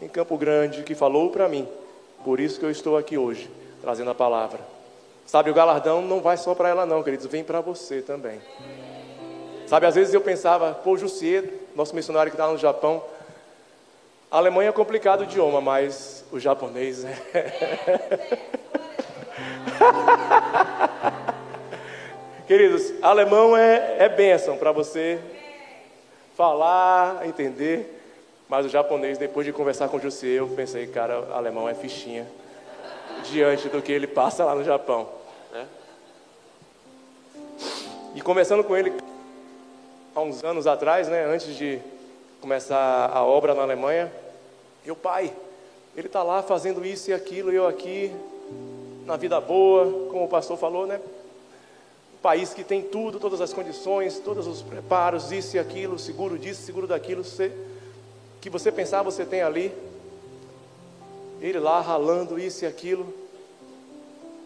em 0.00 0.08
Campo 0.08 0.36
Grande 0.36 0.82
que 0.82 0.94
falou 0.94 1.30
para 1.30 1.48
mim. 1.48 1.66
Por 2.24 2.40
isso 2.40 2.58
que 2.58 2.66
eu 2.66 2.70
estou 2.70 2.96
aqui 2.96 3.16
hoje, 3.16 3.50
trazendo 3.80 4.10
a 4.10 4.14
palavra. 4.14 4.60
Sabe, 5.26 5.50
o 5.50 5.54
galardão 5.54 6.02
não 6.02 6.20
vai 6.20 6.36
só 6.36 6.54
para 6.54 6.68
ela 6.68 6.86
não, 6.86 7.02
queridos, 7.02 7.26
vem 7.26 7.42
para 7.42 7.60
você 7.60 8.00
também. 8.00 8.40
Sabe, 9.66 9.86
às 9.86 9.94
vezes 9.94 10.14
eu 10.14 10.20
pensava, 10.20 10.72
pô, 10.72 10.96
Jussier, 10.96 11.44
nosso 11.74 11.94
missionário 11.94 12.30
que 12.30 12.36
está 12.36 12.50
no 12.50 12.58
Japão, 12.58 13.02
A 14.30 14.38
Alemanha 14.38 14.70
é 14.70 14.72
complicado 14.72 15.20
o 15.20 15.24
idioma, 15.24 15.60
mas 15.60 16.24
o 16.30 16.38
japonês 16.38 17.04
é. 17.04 17.16
Queridos, 22.46 22.94
alemão 23.02 23.56
é, 23.56 23.96
é 23.98 24.08
bênção 24.08 24.56
para 24.56 24.70
você 24.70 25.18
falar, 26.36 27.26
entender. 27.26 27.95
Mas 28.48 28.64
o 28.64 28.68
japonês, 28.68 29.18
depois 29.18 29.44
de 29.44 29.52
conversar 29.52 29.88
com 29.88 29.96
o 29.96 30.00
José, 30.00 30.28
eu 30.28 30.48
pensei, 30.48 30.86
cara, 30.86 31.28
alemão 31.32 31.68
é 31.68 31.74
fichinha 31.74 32.26
diante 33.24 33.68
do 33.68 33.82
que 33.82 33.90
ele 33.90 34.06
passa 34.06 34.44
lá 34.44 34.54
no 34.54 34.62
Japão. 34.62 35.08
Né? 35.52 35.66
E 38.14 38.20
conversando 38.20 38.62
com 38.62 38.76
ele 38.76 38.92
há 40.14 40.20
uns 40.20 40.44
anos 40.44 40.66
atrás, 40.66 41.08
né, 41.08 41.24
antes 41.24 41.56
de 41.56 41.80
começar 42.40 43.10
a 43.12 43.24
obra 43.24 43.54
na 43.54 43.62
Alemanha, 43.62 44.12
eu, 44.84 44.94
pai, 44.94 45.32
ele 45.96 46.06
está 46.06 46.22
lá 46.22 46.42
fazendo 46.42 46.84
isso 46.86 47.10
e 47.10 47.14
aquilo, 47.14 47.50
eu 47.50 47.66
aqui, 47.66 48.14
na 49.04 49.16
vida 49.16 49.40
boa, 49.40 50.08
como 50.10 50.24
o 50.24 50.28
pastor 50.28 50.56
falou, 50.56 50.86
né? 50.86 51.00
Um 52.14 52.18
país 52.18 52.54
que 52.54 52.62
tem 52.62 52.82
tudo, 52.82 53.18
todas 53.18 53.40
as 53.40 53.52
condições, 53.52 54.18
todos 54.18 54.46
os 54.46 54.62
preparos, 54.62 55.32
isso 55.32 55.56
e 55.56 55.58
aquilo, 55.58 55.98
seguro 55.98 56.38
disso, 56.38 56.62
seguro 56.62 56.86
daquilo, 56.86 57.24
você, 57.24 57.52
que 58.40 58.50
você 58.50 58.70
pensar 58.70 59.02
você 59.02 59.24
tem 59.24 59.42
ali. 59.42 59.72
Ele 61.40 61.58
lá 61.58 61.80
ralando 61.80 62.38
isso 62.38 62.64
e 62.64 62.66
aquilo. 62.66 63.12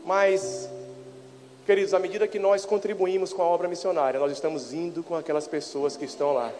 Mas, 0.04 0.68
queridos, 1.66 1.94
à 1.94 1.98
medida 1.98 2.26
que 2.26 2.38
nós 2.38 2.64
contribuímos 2.64 3.32
com 3.32 3.42
a 3.42 3.46
obra 3.46 3.68
missionária, 3.68 4.18
nós 4.18 4.32
estamos 4.32 4.72
indo 4.72 5.02
com 5.02 5.14
aquelas 5.14 5.46
pessoas 5.46 5.96
que 5.96 6.04
estão 6.04 6.32
lá. 6.32 6.50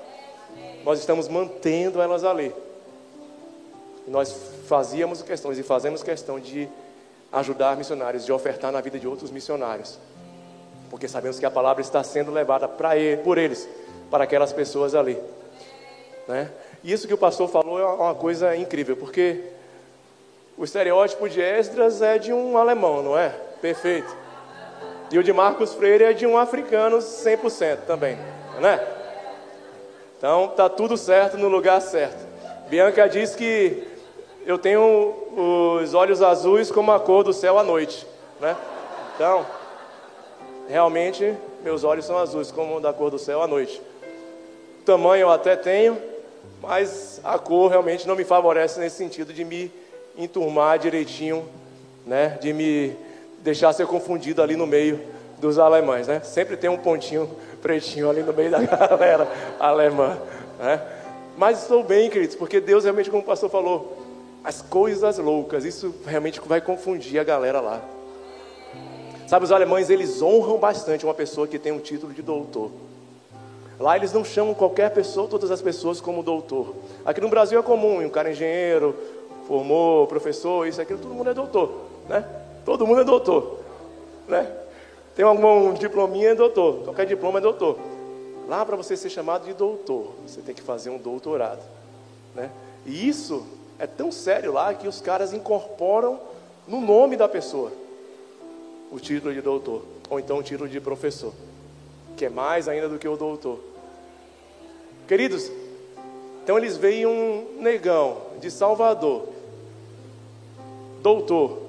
Nós 0.84 0.98
estamos 0.98 1.28
mantendo 1.28 2.00
elas 2.00 2.24
ali. 2.24 2.54
Nós 4.06 4.34
fazíamos 4.66 5.22
questões 5.22 5.58
e 5.58 5.62
fazemos 5.62 6.02
questão 6.02 6.40
de 6.40 6.68
ajudar 7.32 7.76
missionários, 7.76 8.24
de 8.24 8.32
ofertar 8.32 8.72
na 8.72 8.80
vida 8.80 8.98
de 8.98 9.06
outros 9.06 9.30
missionários. 9.30 9.98
Porque 10.88 11.06
sabemos 11.06 11.38
que 11.38 11.46
a 11.46 11.50
palavra 11.50 11.80
está 11.80 12.02
sendo 12.02 12.32
levada 12.32 12.66
para 12.66 12.96
ele, 12.96 13.22
por 13.22 13.38
eles, 13.38 13.68
para 14.10 14.24
aquelas 14.24 14.52
pessoas 14.52 14.94
ali. 14.94 15.16
Né? 16.26 16.50
E 16.82 16.92
isso 16.92 17.06
que 17.06 17.14
o 17.14 17.18
pastor 17.18 17.48
falou 17.48 17.78
é 17.78 17.84
uma 17.84 18.14
coisa 18.14 18.56
incrível, 18.56 18.96
porque 18.96 19.42
o 20.56 20.64
estereótipo 20.64 21.28
de 21.28 21.40
Esdras 21.40 22.02
é 22.02 22.18
de 22.18 22.32
um 22.32 22.56
alemão, 22.56 23.02
não 23.02 23.18
é? 23.18 23.30
Perfeito. 23.60 24.14
E 25.10 25.18
o 25.18 25.22
de 25.22 25.32
Marcos 25.32 25.74
Freire 25.74 26.04
é 26.04 26.12
de 26.12 26.26
um 26.26 26.38
africano 26.38 26.98
100% 26.98 27.78
também, 27.86 28.16
né? 28.60 28.80
Então 30.16 30.48
tá 30.48 30.68
tudo 30.68 30.96
certo 30.96 31.36
no 31.36 31.48
lugar 31.48 31.80
certo. 31.80 32.28
Bianca 32.68 33.08
diz 33.08 33.34
que 33.34 33.86
eu 34.46 34.58
tenho 34.58 35.14
os 35.82 35.94
olhos 35.94 36.22
azuis 36.22 36.70
como 36.70 36.92
a 36.92 37.00
cor 37.00 37.24
do 37.24 37.32
céu 37.32 37.58
à 37.58 37.62
noite, 37.62 38.06
né? 38.38 38.56
Então, 39.14 39.44
realmente 40.68 41.36
meus 41.62 41.84
olhos 41.84 42.04
são 42.04 42.16
azuis 42.16 42.50
como 42.50 42.80
da 42.80 42.92
cor 42.92 43.10
do 43.10 43.18
céu 43.18 43.42
à 43.42 43.46
noite. 43.46 43.82
tamanho 44.84 45.22
eu 45.22 45.30
até 45.30 45.56
tenho, 45.56 46.00
mas 46.60 47.20
a 47.24 47.38
cor 47.38 47.70
realmente 47.70 48.06
não 48.06 48.14
me 48.14 48.24
favorece 48.24 48.78
nesse 48.80 48.96
sentido 48.96 49.32
de 49.32 49.44
me 49.44 49.72
enturmar 50.16 50.78
direitinho, 50.78 51.48
né? 52.06 52.38
De 52.40 52.52
me 52.52 52.96
deixar 53.42 53.72
ser 53.72 53.86
confundido 53.86 54.42
ali 54.42 54.56
no 54.56 54.66
meio 54.66 55.00
dos 55.38 55.58
alemães, 55.58 56.06
né? 56.06 56.20
Sempre 56.20 56.56
tem 56.56 56.68
um 56.68 56.76
pontinho 56.76 57.30
pretinho 57.62 58.10
ali 58.10 58.22
no 58.22 58.32
meio 58.32 58.50
da 58.50 58.60
galera 58.86 59.28
alemã, 59.58 60.18
né? 60.58 60.80
Mas 61.36 61.62
estou 61.62 61.82
bem, 61.82 62.10
queridos, 62.10 62.36
porque 62.36 62.60
Deus 62.60 62.84
realmente, 62.84 63.10
como 63.10 63.22
o 63.22 63.26
pastor 63.26 63.48
falou, 63.48 63.96
as 64.44 64.60
coisas 64.60 65.16
loucas, 65.18 65.64
isso 65.64 65.94
realmente 66.06 66.40
vai 66.44 66.60
confundir 66.60 67.18
a 67.18 67.24
galera 67.24 67.60
lá. 67.60 67.80
Sabe, 69.26 69.44
os 69.44 69.52
alemães, 69.52 69.88
eles 69.88 70.20
honram 70.20 70.58
bastante 70.58 71.04
uma 71.04 71.14
pessoa 71.14 71.46
que 71.46 71.58
tem 71.58 71.72
um 71.72 71.78
título 71.78 72.12
de 72.12 72.20
doutor. 72.20 72.70
Lá 73.80 73.96
eles 73.96 74.12
não 74.12 74.22
chamam 74.22 74.52
qualquer 74.52 74.90
pessoa, 74.90 75.26
todas 75.26 75.50
as 75.50 75.62
pessoas 75.62 76.02
como 76.02 76.22
doutor. 76.22 76.74
Aqui 77.02 77.18
no 77.18 77.30
Brasil 77.30 77.58
é 77.58 77.62
comum, 77.62 78.04
um 78.04 78.10
cara 78.10 78.28
é 78.28 78.32
engenheiro, 78.32 78.94
formou, 79.48 80.06
professor, 80.06 80.68
isso, 80.68 80.82
aquilo, 80.82 80.98
todo 80.98 81.14
mundo 81.14 81.30
é 81.30 81.34
doutor, 81.34 81.86
né? 82.06 82.22
Todo 82.62 82.86
mundo 82.86 83.00
é 83.00 83.04
doutor, 83.04 83.58
né? 84.28 84.54
Tem 85.16 85.24
algum 85.24 85.72
diplominha, 85.72 86.28
é 86.28 86.34
doutor. 86.34 86.84
Qualquer 86.84 87.06
diploma 87.06 87.38
é 87.38 87.40
doutor. 87.40 87.78
Lá 88.46 88.66
para 88.66 88.76
você 88.76 88.98
ser 88.98 89.08
chamado 89.08 89.46
de 89.46 89.54
doutor, 89.54 90.12
você 90.26 90.42
tem 90.42 90.54
que 90.54 90.60
fazer 90.60 90.90
um 90.90 90.98
doutorado, 90.98 91.62
né? 92.34 92.50
E 92.84 93.08
isso 93.08 93.46
é 93.78 93.86
tão 93.86 94.12
sério 94.12 94.52
lá 94.52 94.74
que 94.74 94.86
os 94.86 95.00
caras 95.00 95.32
incorporam 95.32 96.20
no 96.68 96.82
nome 96.82 97.16
da 97.16 97.26
pessoa 97.26 97.72
o 98.92 99.00
título 99.00 99.32
de 99.32 99.40
doutor, 99.40 99.82
ou 100.10 100.20
então 100.20 100.36
o 100.36 100.42
título 100.42 100.68
de 100.68 100.80
professor, 100.80 101.32
que 102.14 102.26
é 102.26 102.28
mais 102.28 102.68
ainda 102.68 102.86
do 102.86 102.98
que 102.98 103.08
o 103.08 103.16
doutor. 103.16 103.69
Queridos, 105.10 105.50
então 106.44 106.56
eles 106.56 106.76
veem 106.76 107.04
um 107.04 107.56
negão 107.58 108.26
de 108.38 108.48
Salvador, 108.48 109.28
doutor, 111.02 111.60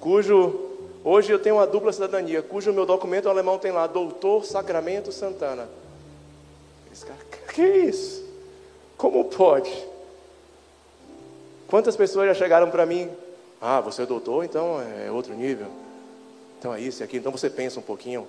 cujo 0.00 0.70
hoje 1.04 1.30
eu 1.30 1.38
tenho 1.38 1.56
uma 1.56 1.66
dupla 1.66 1.92
cidadania, 1.92 2.40
cujo 2.40 2.72
meu 2.72 2.86
documento 2.86 3.28
alemão 3.28 3.58
tem 3.58 3.72
lá 3.72 3.86
Doutor 3.86 4.42
Sacramento 4.46 5.12
Santana. 5.12 5.68
Esse 6.90 7.04
cara, 7.04 7.20
que 7.52 7.62
isso? 7.62 8.24
Como 8.96 9.26
pode? 9.26 9.70
Quantas 11.68 11.94
pessoas 11.94 12.26
já 12.28 12.32
chegaram 12.32 12.70
para 12.70 12.86
mim? 12.86 13.10
Ah, 13.60 13.82
você 13.82 14.00
é 14.00 14.06
doutor, 14.06 14.46
então 14.46 14.80
é 14.80 15.10
outro 15.10 15.34
nível. 15.34 15.66
Então 16.58 16.72
é 16.72 16.80
isso 16.80 17.02
e 17.02 17.04
aquilo. 17.04 17.20
Então 17.20 17.32
você 17.32 17.50
pensa 17.50 17.78
um 17.78 17.82
pouquinho. 17.82 18.26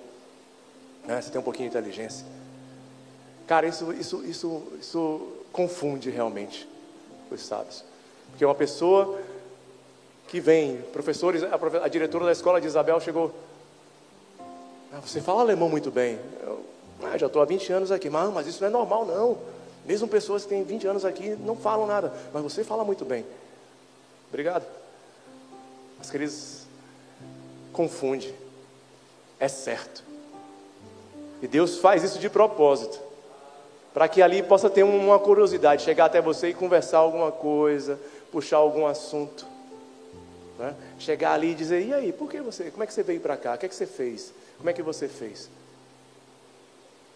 Né? 1.06 1.18
Você 1.18 1.30
tem 1.30 1.40
um 1.40 1.44
pouquinho 1.44 1.70
de 1.70 1.74
inteligência. 1.74 2.26
Cara, 3.46 3.66
isso, 3.66 3.92
isso, 3.92 4.24
isso, 4.24 4.62
isso 4.80 5.28
confunde 5.52 6.10
realmente 6.10 6.68
os 7.30 7.44
sábios. 7.44 7.84
Porque 8.30 8.44
uma 8.44 8.54
pessoa 8.54 9.18
que 10.28 10.40
vem, 10.40 10.78
professores, 10.92 11.42
a, 11.42 11.84
a 11.84 11.88
diretora 11.88 12.24
da 12.24 12.32
escola 12.32 12.60
de 12.60 12.66
Isabel 12.66 13.00
chegou. 13.00 13.32
Ah, 14.92 15.00
você 15.00 15.20
fala 15.20 15.42
alemão 15.42 15.68
muito 15.68 15.90
bem. 15.90 16.18
Eu 16.42 16.64
ah, 17.02 17.18
já 17.18 17.26
estou 17.26 17.42
há 17.42 17.44
20 17.44 17.72
anos 17.72 17.92
aqui. 17.92 18.08
Mas, 18.08 18.32
mas 18.32 18.46
isso 18.46 18.60
não 18.60 18.68
é 18.68 18.70
normal, 18.70 19.04
não. 19.04 19.38
Mesmo 19.84 20.08
pessoas 20.08 20.44
que 20.44 20.48
têm 20.48 20.64
20 20.64 20.86
anos 20.86 21.04
aqui 21.04 21.36
não 21.36 21.54
falam 21.54 21.86
nada, 21.86 22.12
mas 22.32 22.42
você 22.42 22.64
fala 22.64 22.84
muito 22.84 23.04
bem. 23.04 23.24
Obrigado. 24.28 24.64
Mas, 25.98 26.10
queridos, 26.10 26.62
confunde. 27.72 28.34
É 29.38 29.48
certo. 29.48 30.02
E 31.42 31.46
Deus 31.46 31.78
faz 31.78 32.02
isso 32.02 32.18
de 32.18 32.30
propósito. 32.30 32.98
Para 33.94 34.08
que 34.08 34.20
ali 34.20 34.42
possa 34.42 34.68
ter 34.68 34.82
uma 34.82 35.20
curiosidade, 35.20 35.84
chegar 35.84 36.06
até 36.06 36.20
você 36.20 36.48
e 36.48 36.54
conversar 36.54 36.98
alguma 36.98 37.30
coisa, 37.30 37.98
puxar 38.32 38.56
algum 38.56 38.84
assunto. 38.86 39.46
Né? 40.58 40.74
Chegar 40.98 41.32
ali 41.32 41.52
e 41.52 41.54
dizer, 41.54 41.86
e 41.86 41.94
aí, 41.94 42.12
por 42.12 42.28
que 42.28 42.40
você, 42.40 42.72
como 42.72 42.82
é 42.82 42.86
que 42.88 42.92
você 42.92 43.04
veio 43.04 43.20
para 43.20 43.36
cá? 43.36 43.54
O 43.54 43.58
que 43.58 43.66
é 43.66 43.68
que 43.68 43.74
você 43.74 43.86
fez? 43.86 44.34
Como 44.58 44.68
é 44.68 44.72
que 44.72 44.82
você 44.82 45.06
fez? 45.06 45.48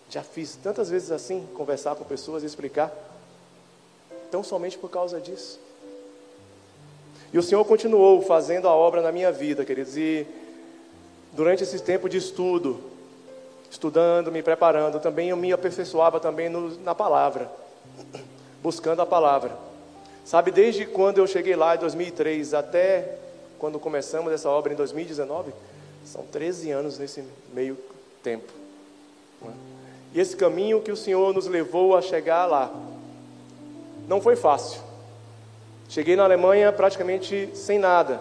Já 0.08 0.22
fiz 0.22 0.54
tantas 0.54 0.88
vezes 0.88 1.10
assim, 1.10 1.46
conversar 1.54 1.96
com 1.96 2.04
pessoas 2.04 2.44
e 2.44 2.46
explicar. 2.46 2.92
Tão 4.30 4.44
somente 4.44 4.78
por 4.78 4.88
causa 4.88 5.20
disso. 5.20 5.58
E 7.32 7.38
o 7.38 7.42
Senhor 7.42 7.64
continuou 7.64 8.22
fazendo 8.22 8.68
a 8.68 8.72
obra 8.74 9.02
na 9.02 9.10
minha 9.10 9.32
vida, 9.32 9.64
queridos. 9.64 9.96
E 9.96 10.26
durante 11.32 11.64
esse 11.64 11.80
tempo 11.80 12.08
de 12.08 12.18
estudo, 12.18 12.80
estudando, 13.70 14.32
me 14.32 14.42
preparando, 14.42 15.00
também 15.00 15.30
eu 15.30 15.36
me 15.36 15.52
aperfeiçoava 15.52 16.18
também 16.18 16.48
no, 16.48 16.78
na 16.80 16.94
palavra, 16.94 17.50
buscando 18.62 19.02
a 19.02 19.06
palavra. 19.06 19.52
Sabe, 20.24 20.50
desde 20.50 20.86
quando 20.86 21.18
eu 21.18 21.26
cheguei 21.26 21.56
lá 21.56 21.74
em 21.74 21.78
2003 21.78 22.54
até 22.54 23.16
quando 23.58 23.78
começamos 23.78 24.32
essa 24.32 24.48
obra 24.48 24.72
em 24.72 24.76
2019, 24.76 25.52
são 26.04 26.24
13 26.24 26.70
anos 26.70 26.98
nesse 26.98 27.24
meio 27.52 27.76
tempo. 28.22 28.52
Não 29.40 29.50
é? 29.50 29.54
E 30.14 30.20
esse 30.20 30.36
caminho 30.36 30.80
que 30.80 30.90
o 30.90 30.96
Senhor 30.96 31.34
nos 31.34 31.46
levou 31.46 31.96
a 31.96 32.00
chegar 32.00 32.46
lá 32.46 32.72
não 34.06 34.20
foi 34.20 34.36
fácil. 34.36 34.80
Cheguei 35.88 36.16
na 36.16 36.24
Alemanha 36.24 36.72
praticamente 36.72 37.50
sem 37.54 37.78
nada. 37.78 38.20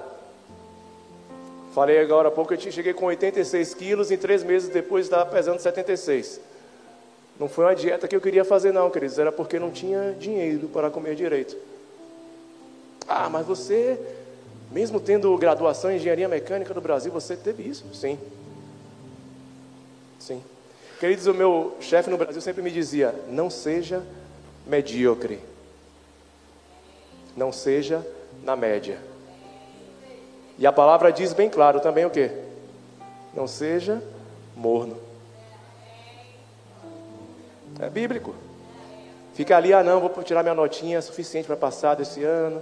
Falei 1.77 1.99
agora 1.99 2.29
há 2.29 2.31
pouco, 2.31 2.55
eu 2.55 2.59
cheguei 2.59 2.91
com 2.91 3.05
86 3.05 3.75
quilos 3.75 4.09
e 4.09 4.17
três 4.17 4.43
meses 4.43 4.67
depois 4.67 5.05
estava 5.05 5.29
pesando 5.29 5.59
76. 5.59 6.41
Não 7.39 7.47
foi 7.47 7.65
uma 7.65 7.75
dieta 7.75 8.07
que 8.07 8.15
eu 8.15 8.19
queria 8.19 8.43
fazer, 8.43 8.71
não, 8.71 8.89
queridos. 8.89 9.19
Era 9.19 9.31
porque 9.31 9.59
não 9.59 9.69
tinha 9.69 10.15
dinheiro 10.19 10.69
para 10.69 10.89
comer 10.89 11.13
direito. 11.13 11.55
Ah, 13.07 13.29
mas 13.29 13.45
você, 13.45 13.95
mesmo 14.71 14.99
tendo 14.99 15.37
graduação 15.37 15.91
em 15.91 15.97
engenharia 15.97 16.27
mecânica 16.27 16.73
no 16.73 16.81
Brasil, 16.81 17.11
você 17.11 17.37
teve 17.37 17.61
isso? 17.61 17.85
Sim. 17.93 18.17
Sim. 20.17 20.43
Queridos, 20.99 21.27
o 21.27 21.33
meu 21.35 21.77
chefe 21.79 22.09
no 22.09 22.17
Brasil 22.17 22.41
sempre 22.41 22.63
me 22.63 22.71
dizia: 22.71 23.13
não 23.29 23.51
seja 23.51 24.01
medíocre. 24.65 25.39
Não 27.35 27.51
seja 27.51 28.03
na 28.43 28.55
média. 28.55 28.97
E 30.57 30.65
a 30.65 30.71
palavra 30.71 31.11
diz 31.11 31.33
bem 31.33 31.49
claro 31.49 31.79
também 31.79 32.05
o 32.05 32.09
quê? 32.09 32.31
Não 33.33 33.47
seja 33.47 34.01
morno. 34.55 34.97
É 37.79 37.89
bíblico. 37.89 38.33
Fica 39.35 39.55
ali, 39.55 39.71
ah 39.71 39.83
não, 39.83 39.99
vou 39.99 40.09
tirar 40.23 40.41
minha 40.41 40.55
notinha 40.55 40.99
suficiente 40.99 41.45
para 41.45 41.55
passar 41.55 41.95
desse 41.95 42.23
ano. 42.23 42.61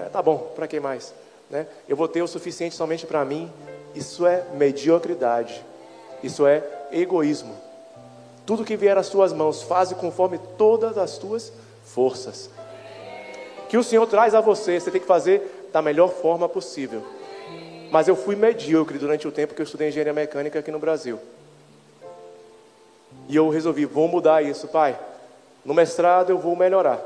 É, 0.00 0.08
tá 0.08 0.20
bom, 0.20 0.50
para 0.56 0.66
que 0.66 0.80
mais? 0.80 1.14
Né? 1.48 1.66
Eu 1.88 1.96
vou 1.96 2.08
ter 2.08 2.22
o 2.22 2.26
suficiente 2.26 2.74
somente 2.74 3.06
para 3.06 3.24
mim. 3.24 3.52
Isso 3.94 4.26
é 4.26 4.44
mediocridade. 4.54 5.64
Isso 6.24 6.44
é 6.44 6.64
egoísmo. 6.90 7.54
Tudo 8.44 8.64
que 8.64 8.76
vier 8.76 8.98
às 8.98 9.08
tuas 9.08 9.32
mãos, 9.32 9.62
faze 9.62 9.94
conforme 9.94 10.38
todas 10.58 10.98
as 10.98 11.18
tuas 11.18 11.52
forças. 11.84 12.50
Que 13.68 13.76
o 13.76 13.84
Senhor 13.84 14.06
traz 14.06 14.34
a 14.34 14.40
você, 14.40 14.80
você 14.80 14.90
tem 14.90 15.00
que 15.00 15.06
fazer 15.06 15.55
da 15.76 15.82
melhor 15.82 16.08
forma 16.08 16.48
possível. 16.48 17.04
Mas 17.90 18.08
eu 18.08 18.16
fui 18.16 18.34
medíocre 18.34 18.96
durante 18.96 19.28
o 19.28 19.30
tempo 19.30 19.52
que 19.52 19.60
eu 19.60 19.64
estudei 19.64 19.88
engenharia 19.88 20.14
mecânica 20.14 20.58
aqui 20.58 20.70
no 20.70 20.78
Brasil. 20.78 21.20
E 23.28 23.36
eu 23.36 23.50
resolvi, 23.50 23.84
vou 23.84 24.08
mudar 24.08 24.42
isso, 24.42 24.68
pai. 24.68 24.98
No 25.62 25.74
mestrado 25.74 26.30
eu 26.30 26.38
vou 26.38 26.56
melhorar. 26.56 26.98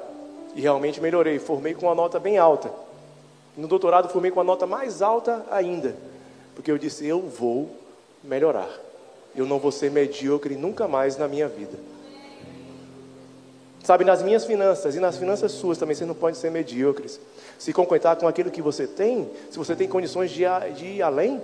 E 0.55 0.61
realmente 0.61 1.01
melhorei, 1.01 1.41
formei 1.41 1.75
com 1.75 1.87
uma 1.87 1.97
nota 1.97 2.21
bem 2.21 2.39
alta. 2.39 2.71
No 3.57 3.67
doutorado 3.67 4.09
formei 4.09 4.31
com 4.31 4.39
uma 4.39 4.45
nota 4.45 4.69
mais 4.69 5.03
alta 5.03 5.45
ainda. 5.51 5.97
Porque 6.55 6.71
eu 6.71 6.79
disse, 6.79 7.05
eu 7.05 7.21
vou 7.21 7.69
melhorar. 8.23 8.71
Eu 9.35 9.47
não 9.47 9.59
vou 9.59 9.73
ser 9.73 9.91
medíocre 9.91 10.55
nunca 10.55 10.87
mais 10.87 11.17
na 11.17 11.27
minha 11.27 11.49
vida. 11.49 11.77
Sabe, 13.83 14.05
nas 14.05 14.23
minhas 14.23 14.45
finanças 14.45 14.95
e 14.95 15.01
nas 15.01 15.17
finanças 15.17 15.53
suas 15.53 15.79
também, 15.79 15.97
você 15.97 16.05
não 16.05 16.15
pode 16.15 16.37
ser 16.37 16.51
medíocres. 16.51 17.19
Se 17.59 17.73
contentar 17.73 18.17
com 18.17 18.29
aquilo 18.29 18.51
que 18.51 18.61
você 18.61 18.87
tem, 18.87 19.31
se 19.51 19.59
você 19.59 19.75
tem 19.75 19.89
condições 19.89 20.31
de, 20.31 20.43
de 20.77 20.87
ir 20.87 21.03
além. 21.03 21.41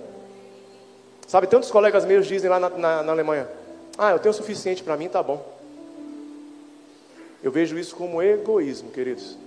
Sabe, 1.27 1.47
tantos 1.47 1.71
colegas 1.71 2.05
meus 2.05 2.27
dizem 2.27 2.49
lá 2.49 2.59
na, 2.59 2.69
na, 2.69 3.03
na 3.03 3.11
Alemanha: 3.11 3.47
Ah, 3.97 4.11
eu 4.11 4.19
tenho 4.19 4.31
o 4.31 4.35
suficiente 4.35 4.83
para 4.83 4.95
mim, 4.95 5.09
tá 5.09 5.21
bom. 5.21 5.43
Eu 7.41 7.51
vejo 7.51 7.77
isso 7.77 7.95
como 7.95 8.21
egoísmo, 8.21 8.91
queridos. 8.91 9.37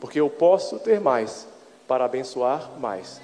Porque 0.00 0.20
eu 0.20 0.30
posso 0.30 0.78
ter 0.78 1.00
mais 1.00 1.46
para 1.86 2.04
abençoar 2.04 2.70
mais. 2.78 3.20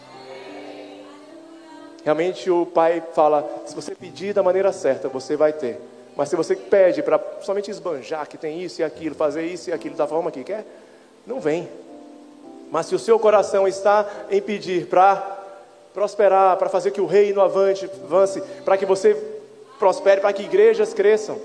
Realmente 2.05 2.51
o 2.51 2.67
pai 2.67 3.03
fala: 3.15 3.49
se 3.67 3.75
você 3.75 3.95
pedir 3.95 4.35
da 4.35 4.43
maneira 4.43 4.73
certa, 4.73 5.09
você 5.09 5.37
vai 5.37 5.53
ter. 5.53 5.81
Mas 6.17 6.29
se 6.29 6.37
você 6.37 6.55
pede 6.55 7.03
para 7.03 7.21
somente 7.41 7.71
esbanjar 7.71 8.29
que 8.29 8.39
tem 8.39 8.63
isso 8.63 8.81
e 8.81 8.85
aquilo, 8.85 9.15
fazer 9.15 9.45
isso 9.45 9.71
e 9.71 9.73
aquilo 9.73 9.97
da 9.97 10.07
forma 10.07 10.31
que 10.31 10.45
quer, 10.45 10.65
não 11.27 11.41
vem. 11.41 11.69
Mas 12.71 12.87
se 12.87 12.95
o 12.95 12.99
seu 12.99 13.19
coração 13.19 13.67
está 13.67 14.07
em 14.31 14.41
pedir 14.41 14.87
para 14.87 15.17
prosperar, 15.93 16.57
para 16.57 16.69
fazer 16.69 16.91
que 16.91 17.01
o 17.01 17.07
reino 17.07 17.41
avante, 17.41 17.89
avance, 18.05 18.41
para 18.65 18.77
que 18.77 18.87
você 18.87 19.17
prospere, 19.79 20.21
para 20.21 20.33
que 20.33 20.43
igrejas 20.43 20.93
cresçam, 20.93 21.39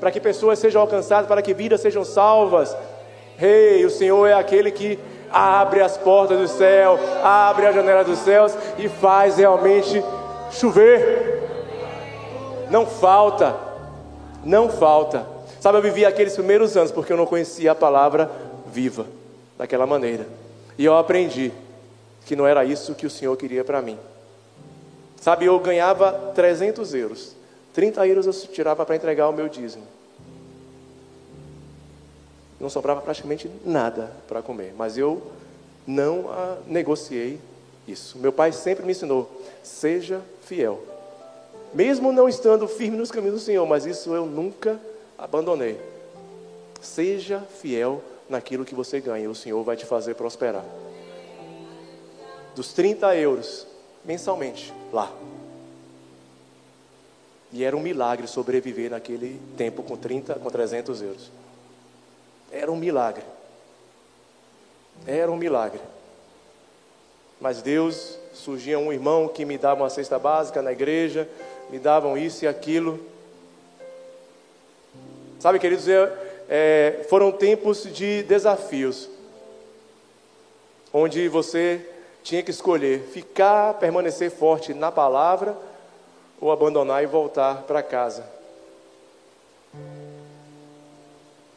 para 0.00 0.10
que 0.10 0.20
pessoas 0.20 0.58
sejam 0.58 0.82
alcançadas, 0.82 1.28
para 1.28 1.42
que 1.42 1.54
vidas 1.54 1.80
sejam 1.80 2.04
salvas. 2.04 2.76
Rei, 3.36 3.78
hey, 3.78 3.86
o 3.86 3.90
Senhor 3.90 4.26
é 4.26 4.34
aquele 4.34 4.70
que 4.70 4.98
abre 5.30 5.80
as 5.80 5.96
portas 5.96 6.38
do 6.38 6.48
céu, 6.48 6.98
abre 7.22 7.66
a 7.66 7.72
janela 7.72 8.04
dos 8.04 8.18
céus 8.18 8.52
e 8.78 8.88
faz 8.88 9.36
realmente 9.36 10.02
chover. 10.50 11.40
Não 12.70 12.86
falta, 12.86 13.54
não 14.44 14.68
falta. 14.68 15.26
Sabe, 15.60 15.78
eu 15.78 15.82
vivi 15.82 16.04
aqueles 16.04 16.34
primeiros 16.34 16.76
anos 16.76 16.90
porque 16.90 17.12
eu 17.12 17.16
não 17.16 17.26
conhecia 17.26 17.72
a 17.72 17.74
palavra 17.74 18.30
viva 18.66 19.06
daquela 19.56 19.86
maneira. 19.86 20.26
E 20.76 20.84
eu 20.84 20.96
aprendi 20.96 21.52
que 22.26 22.34
não 22.34 22.46
era 22.46 22.64
isso 22.64 22.94
que 22.94 23.06
o 23.06 23.10
Senhor 23.10 23.36
queria 23.36 23.64
para 23.64 23.82
mim. 23.82 23.98
Sabe, 25.20 25.44
eu 25.44 25.58
ganhava 25.60 26.32
300 26.34 26.94
euros. 26.94 27.36
30 27.72 28.06
euros 28.06 28.26
eu 28.26 28.32
tirava 28.48 28.84
para 28.84 28.96
entregar 28.96 29.28
o 29.28 29.32
meu 29.32 29.48
dízimo. 29.48 29.84
Não 32.60 32.68
sobrava 32.68 33.00
praticamente 33.00 33.50
nada 33.64 34.10
para 34.28 34.42
comer. 34.42 34.74
Mas 34.76 34.98
eu 34.98 35.22
não 35.86 36.26
negociei 36.66 37.40
isso. 37.86 38.18
Meu 38.18 38.32
pai 38.32 38.52
sempre 38.52 38.84
me 38.84 38.92
ensinou: 38.92 39.30
seja 39.62 40.20
fiel. 40.42 40.91
Mesmo 41.74 42.12
não 42.12 42.28
estando 42.28 42.68
firme 42.68 42.96
nos 42.96 43.10
caminhos 43.10 43.40
do 43.40 43.44
Senhor, 43.44 43.66
mas 43.66 43.86
isso 43.86 44.14
eu 44.14 44.26
nunca 44.26 44.80
abandonei. 45.16 45.80
Seja 46.80 47.40
fiel 47.40 48.02
naquilo 48.28 48.64
que 48.64 48.74
você 48.74 49.00
ganha, 49.00 49.30
o 49.30 49.34
Senhor 49.34 49.62
vai 49.62 49.76
te 49.76 49.86
fazer 49.86 50.14
prosperar. 50.14 50.64
Dos 52.54 52.72
30 52.72 53.14
euros 53.16 53.66
mensalmente, 54.04 54.72
lá. 54.92 55.12
E 57.52 57.64
era 57.64 57.76
um 57.76 57.80
milagre 57.80 58.26
sobreviver 58.26 58.90
naquele 58.90 59.40
tempo 59.56 59.82
com 59.82 59.96
30, 59.96 60.34
com 60.36 60.50
300 60.50 61.02
euros. 61.02 61.30
Era 62.50 62.70
um 62.72 62.76
milagre. 62.76 63.22
Era 65.06 65.30
um 65.30 65.36
milagre. 65.36 65.80
Mas 67.40 67.60
Deus, 67.60 68.18
surgia 68.32 68.78
um 68.78 68.92
irmão 68.92 69.28
que 69.28 69.44
me 69.44 69.58
dava 69.58 69.82
uma 69.82 69.90
cesta 69.90 70.18
básica 70.18 70.62
na 70.62 70.72
igreja, 70.72 71.28
me 71.72 71.78
davam 71.78 72.18
isso 72.18 72.44
e 72.44 72.48
aquilo. 72.48 73.00
Sabe, 75.40 75.58
queridos, 75.58 75.86
é, 76.46 77.06
foram 77.08 77.32
tempos 77.32 77.84
de 77.84 78.22
desafios, 78.24 79.08
onde 80.92 81.26
você 81.28 81.80
tinha 82.22 82.42
que 82.42 82.50
escolher 82.50 83.00
ficar, 83.10 83.72
permanecer 83.78 84.30
forte 84.30 84.74
na 84.74 84.92
palavra 84.92 85.56
ou 86.38 86.52
abandonar 86.52 87.02
e 87.02 87.06
voltar 87.06 87.62
para 87.62 87.82
casa. 87.82 88.26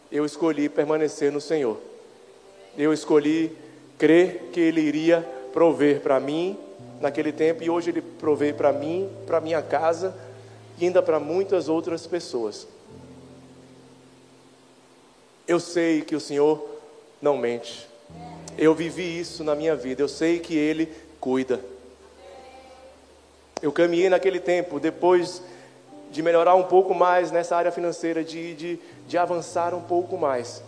Eu 0.10 0.23
escolhi 0.23 0.69
permanecer 0.69 1.30
no 1.30 1.41
Senhor. 1.41 1.78
Eu 2.78 2.93
escolhi 2.93 3.51
crer 3.97 4.49
que 4.54 4.62
Ele 4.62 4.80
iria 4.80 5.28
prover 5.51 5.99
para 5.99 6.21
mim 6.21 6.58
naquele 6.99 7.31
tempo 7.31 7.63
e 7.63 7.69
hoje 7.69 7.89
Ele 7.89 8.01
provê 8.01 8.53
para 8.53 8.71
mim, 8.71 9.10
para 9.25 9.41
minha 9.41 9.62
casa 9.62 10.15
e 10.77 10.86
ainda 10.86 11.01
para 11.01 11.19
muitas 11.19 11.69
outras 11.69 12.05
pessoas. 12.05 12.67
Eu 15.47 15.60
sei 15.60 16.01
que 16.01 16.15
o 16.15 16.19
Senhor 16.19 16.67
não 17.21 17.38
mente. 17.38 17.88
Eu 18.58 18.73
vivi 18.73 19.19
isso 19.19 19.43
na 19.43 19.55
minha 19.55 19.75
vida. 19.75 20.01
Eu 20.01 20.08
sei 20.08 20.39
que 20.39 20.55
Ele 20.55 20.91
cuida. 21.19 21.60
Eu 23.62 23.71
caminhei 23.71 24.10
naquele 24.10 24.39
tempo, 24.39 24.79
depois 24.79 25.41
de 26.12 26.21
melhorar 26.21 26.55
um 26.55 26.63
pouco 26.63 26.93
mais 26.93 27.31
nessa 27.31 27.55
área 27.55 27.71
financeira, 27.71 28.23
de, 28.23 28.53
de, 28.55 28.79
de 29.08 29.17
avançar 29.17 29.73
um 29.73 29.81
pouco 29.81 30.17
mais. 30.17 30.63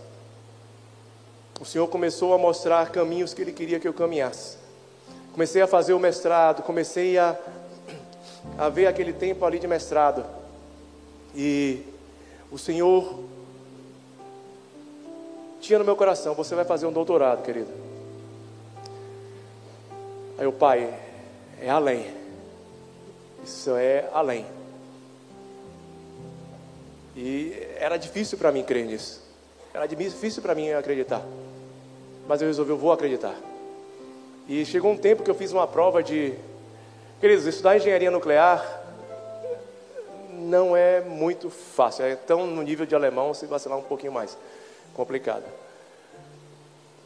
O 1.60 1.66
Senhor 1.66 1.88
começou 1.88 2.34
a 2.34 2.38
mostrar 2.38 2.92
caminhos 2.92 3.34
que 3.34 3.42
Ele 3.42 3.52
queria 3.52 3.80
que 3.80 3.88
eu 3.88 3.94
caminhasse. 3.94 4.58
Comecei 5.38 5.62
a 5.62 5.68
fazer 5.68 5.94
o 5.94 6.00
mestrado, 6.00 6.64
comecei 6.64 7.16
a, 7.16 7.38
a 8.58 8.70
ver 8.70 8.88
aquele 8.88 9.14
tempo 9.14 9.46
ali 9.46 9.60
de 9.60 9.68
mestrado. 9.68 10.26
E 11.36 11.84
o 12.52 12.58
Senhor 12.58 13.24
tinha 15.62 15.78
no 15.78 15.86
meu 15.86 15.96
coração: 15.96 16.34
você 16.34 16.56
vai 16.56 16.66
fazer 16.66 16.88
um 16.88 16.92
doutorado, 16.92 17.44
querido. 17.44 17.72
Aí 20.40 20.48
o 20.48 20.52
pai, 20.52 20.92
é 21.62 21.70
além. 21.70 22.12
Isso 23.44 23.76
é 23.76 24.10
além. 24.12 24.44
E 27.16 27.54
era 27.76 27.98
difícil 27.98 28.40
para 28.40 28.52
mim 28.52 28.64
crer 28.64 28.88
nisso. 28.88 29.22
Era 29.72 29.86
difícil 29.86 30.42
para 30.42 30.56
mim 30.56 30.72
acreditar. 30.72 31.24
Mas 32.28 32.42
eu 32.42 32.48
resolvi, 32.48 32.72
eu 32.72 32.78
vou 32.78 32.92
acreditar. 32.92 33.36
E 34.48 34.66
chegou 34.66 34.92
um 34.92 34.98
tempo 34.98 35.24
que 35.24 35.30
eu 35.30 35.36
fiz 35.36 35.52
uma 35.52 35.68
prova 35.68 36.02
de. 36.02 36.34
Queridos, 37.20 37.46
estudar 37.46 37.76
engenharia 37.76 38.10
nuclear 38.10 38.84
não 40.32 40.78
é 40.78 41.02
muito 41.02 41.50
fácil. 41.50 42.06
É 42.06 42.16
tão 42.16 42.48
no 42.48 42.62
nível 42.62 42.86
de 42.86 42.96
alemão, 42.96 43.34
se 43.34 43.46
vacilar 43.46 43.78
um 43.78 43.84
pouquinho 43.84 44.14
mais 44.14 44.38
complicado. 44.94 45.44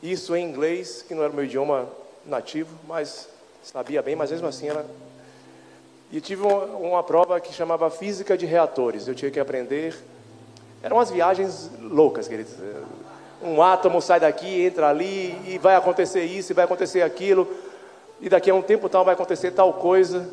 Isso 0.03 0.35
em 0.35 0.47
inglês, 0.47 1.03
que 1.07 1.15
não 1.15 1.23
era 1.23 1.31
o 1.31 1.35
meu 1.35 1.45
idioma 1.45 1.87
nativo, 2.25 2.75
mas 2.87 3.27
sabia 3.63 4.01
bem, 4.01 4.15
mas 4.15 4.29
mesmo 4.29 4.47
assim 4.47 4.69
era. 4.69 4.85
E 6.11 6.21
tive 6.21 6.43
uma, 6.43 6.65
uma 6.65 7.03
prova 7.03 7.39
que 7.39 7.53
chamava 7.53 7.89
Física 7.89 8.37
de 8.37 8.45
Reatores. 8.45 9.07
Eu 9.07 9.15
tinha 9.15 9.31
que 9.31 9.39
aprender. 9.39 9.97
Eram 10.83 10.97
umas 10.97 11.09
viagens 11.09 11.71
loucas, 11.79 12.27
queridos. 12.27 12.53
Um 13.43 13.61
átomo 13.61 14.01
sai 14.01 14.19
daqui, 14.19 14.63
entra 14.63 14.89
ali, 14.89 15.39
e 15.45 15.57
vai 15.57 15.75
acontecer 15.75 16.23
isso, 16.23 16.51
e 16.51 16.55
vai 16.55 16.65
acontecer 16.65 17.01
aquilo, 17.01 17.47
e 18.19 18.29
daqui 18.29 18.51
a 18.51 18.55
um 18.55 18.61
tempo 18.61 18.87
tal 18.87 19.03
vai 19.03 19.15
acontecer 19.15 19.51
tal 19.51 19.73
coisa. 19.73 20.29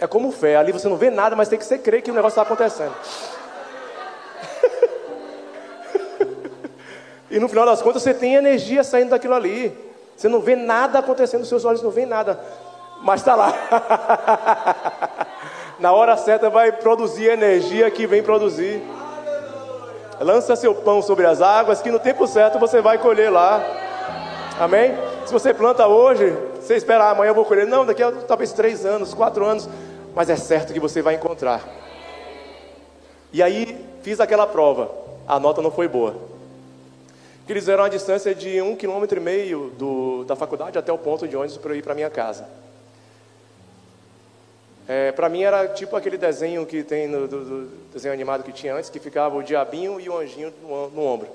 É 0.00 0.06
como 0.06 0.32
fé, 0.32 0.56
ali 0.56 0.72
você 0.72 0.88
não 0.88 0.96
vê 0.96 1.10
nada, 1.10 1.36
mas 1.36 1.48
tem 1.48 1.58
que 1.58 1.64
ser 1.64 1.78
crer 1.78 2.02
que 2.02 2.10
o 2.10 2.14
negócio 2.14 2.40
está 2.40 2.42
acontecendo. 2.42 2.94
E 7.30 7.38
no 7.40 7.48
final 7.48 7.66
das 7.66 7.82
contas 7.82 8.00
você 8.00 8.14
tem 8.14 8.36
energia 8.36 8.84
saindo 8.84 9.10
daquilo 9.10 9.34
ali. 9.34 9.76
Você 10.16 10.28
não 10.28 10.40
vê 10.40 10.54
nada 10.54 11.00
acontecendo, 11.00 11.44
seus 11.44 11.64
olhos 11.64 11.82
não 11.82 11.90
veem 11.90 12.06
nada. 12.06 12.38
Mas 13.02 13.22
está 13.22 13.34
lá. 13.34 13.52
Na 15.80 15.92
hora 15.92 16.16
certa 16.16 16.48
vai 16.48 16.70
produzir 16.70 17.30
a 17.30 17.34
energia 17.34 17.90
que 17.90 18.06
vem 18.06 18.22
produzir. 18.22 18.80
Lança 20.20 20.56
seu 20.56 20.74
pão 20.74 21.02
sobre 21.02 21.26
as 21.26 21.42
águas, 21.42 21.82
que 21.82 21.90
no 21.90 21.98
tempo 21.98 22.26
certo 22.26 22.58
você 22.58 22.80
vai 22.80 22.98
colher 22.98 23.30
lá. 23.30 23.62
Amém? 24.58 24.94
Se 25.26 25.32
você 25.32 25.52
planta 25.52 25.86
hoje, 25.86 26.36
você 26.60 26.76
espera 26.76 27.04
ah, 27.04 27.10
amanhã 27.10 27.30
eu 27.30 27.34
vou 27.34 27.44
colher. 27.44 27.66
Não, 27.66 27.84
daqui 27.84 28.02
a 28.02 28.12
talvez 28.12 28.52
três 28.52 28.86
anos, 28.86 29.12
quatro 29.12 29.44
anos. 29.44 29.68
Mas 30.14 30.30
é 30.30 30.36
certo 30.36 30.72
que 30.72 30.78
você 30.78 31.02
vai 31.02 31.14
encontrar. 31.14 31.60
E 33.32 33.42
aí 33.42 33.84
fiz 34.02 34.20
aquela 34.20 34.46
prova. 34.46 34.90
A 35.26 35.40
nota 35.40 35.60
não 35.60 35.70
foi 35.70 35.88
boa. 35.88 36.14
Eles 37.48 37.68
eram 37.68 37.84
a 37.84 37.88
distância 37.88 38.34
de 38.34 38.62
um 38.62 38.76
quilômetro 38.76 39.18
e 39.18 39.22
meio 39.22 39.70
do, 39.76 40.24
da 40.24 40.36
faculdade 40.36 40.78
até 40.78 40.92
o 40.92 40.98
ponto 40.98 41.26
de 41.26 41.36
ônibus 41.36 41.58
para 41.58 41.72
eu 41.72 41.76
ir 41.76 41.82
para 41.82 41.94
minha 41.94 42.08
casa. 42.08 42.46
É, 44.86 45.12
para 45.12 45.30
mim 45.30 45.42
era 45.42 45.66
tipo 45.68 45.96
aquele 45.96 46.18
desenho 46.18 46.66
que 46.66 46.82
tem 46.82 47.08
no 47.08 47.26
do, 47.26 47.44
do 47.44 47.70
desenho 47.92 48.12
animado 48.12 48.42
que 48.42 48.52
tinha 48.52 48.74
antes, 48.74 48.90
que 48.90 48.98
ficava 48.98 49.36
o 49.36 49.42
diabinho 49.42 49.98
e 49.98 50.08
o 50.10 50.18
anjinho 50.18 50.52
no, 50.62 50.90
no 50.90 51.02
ombro. 51.02 51.28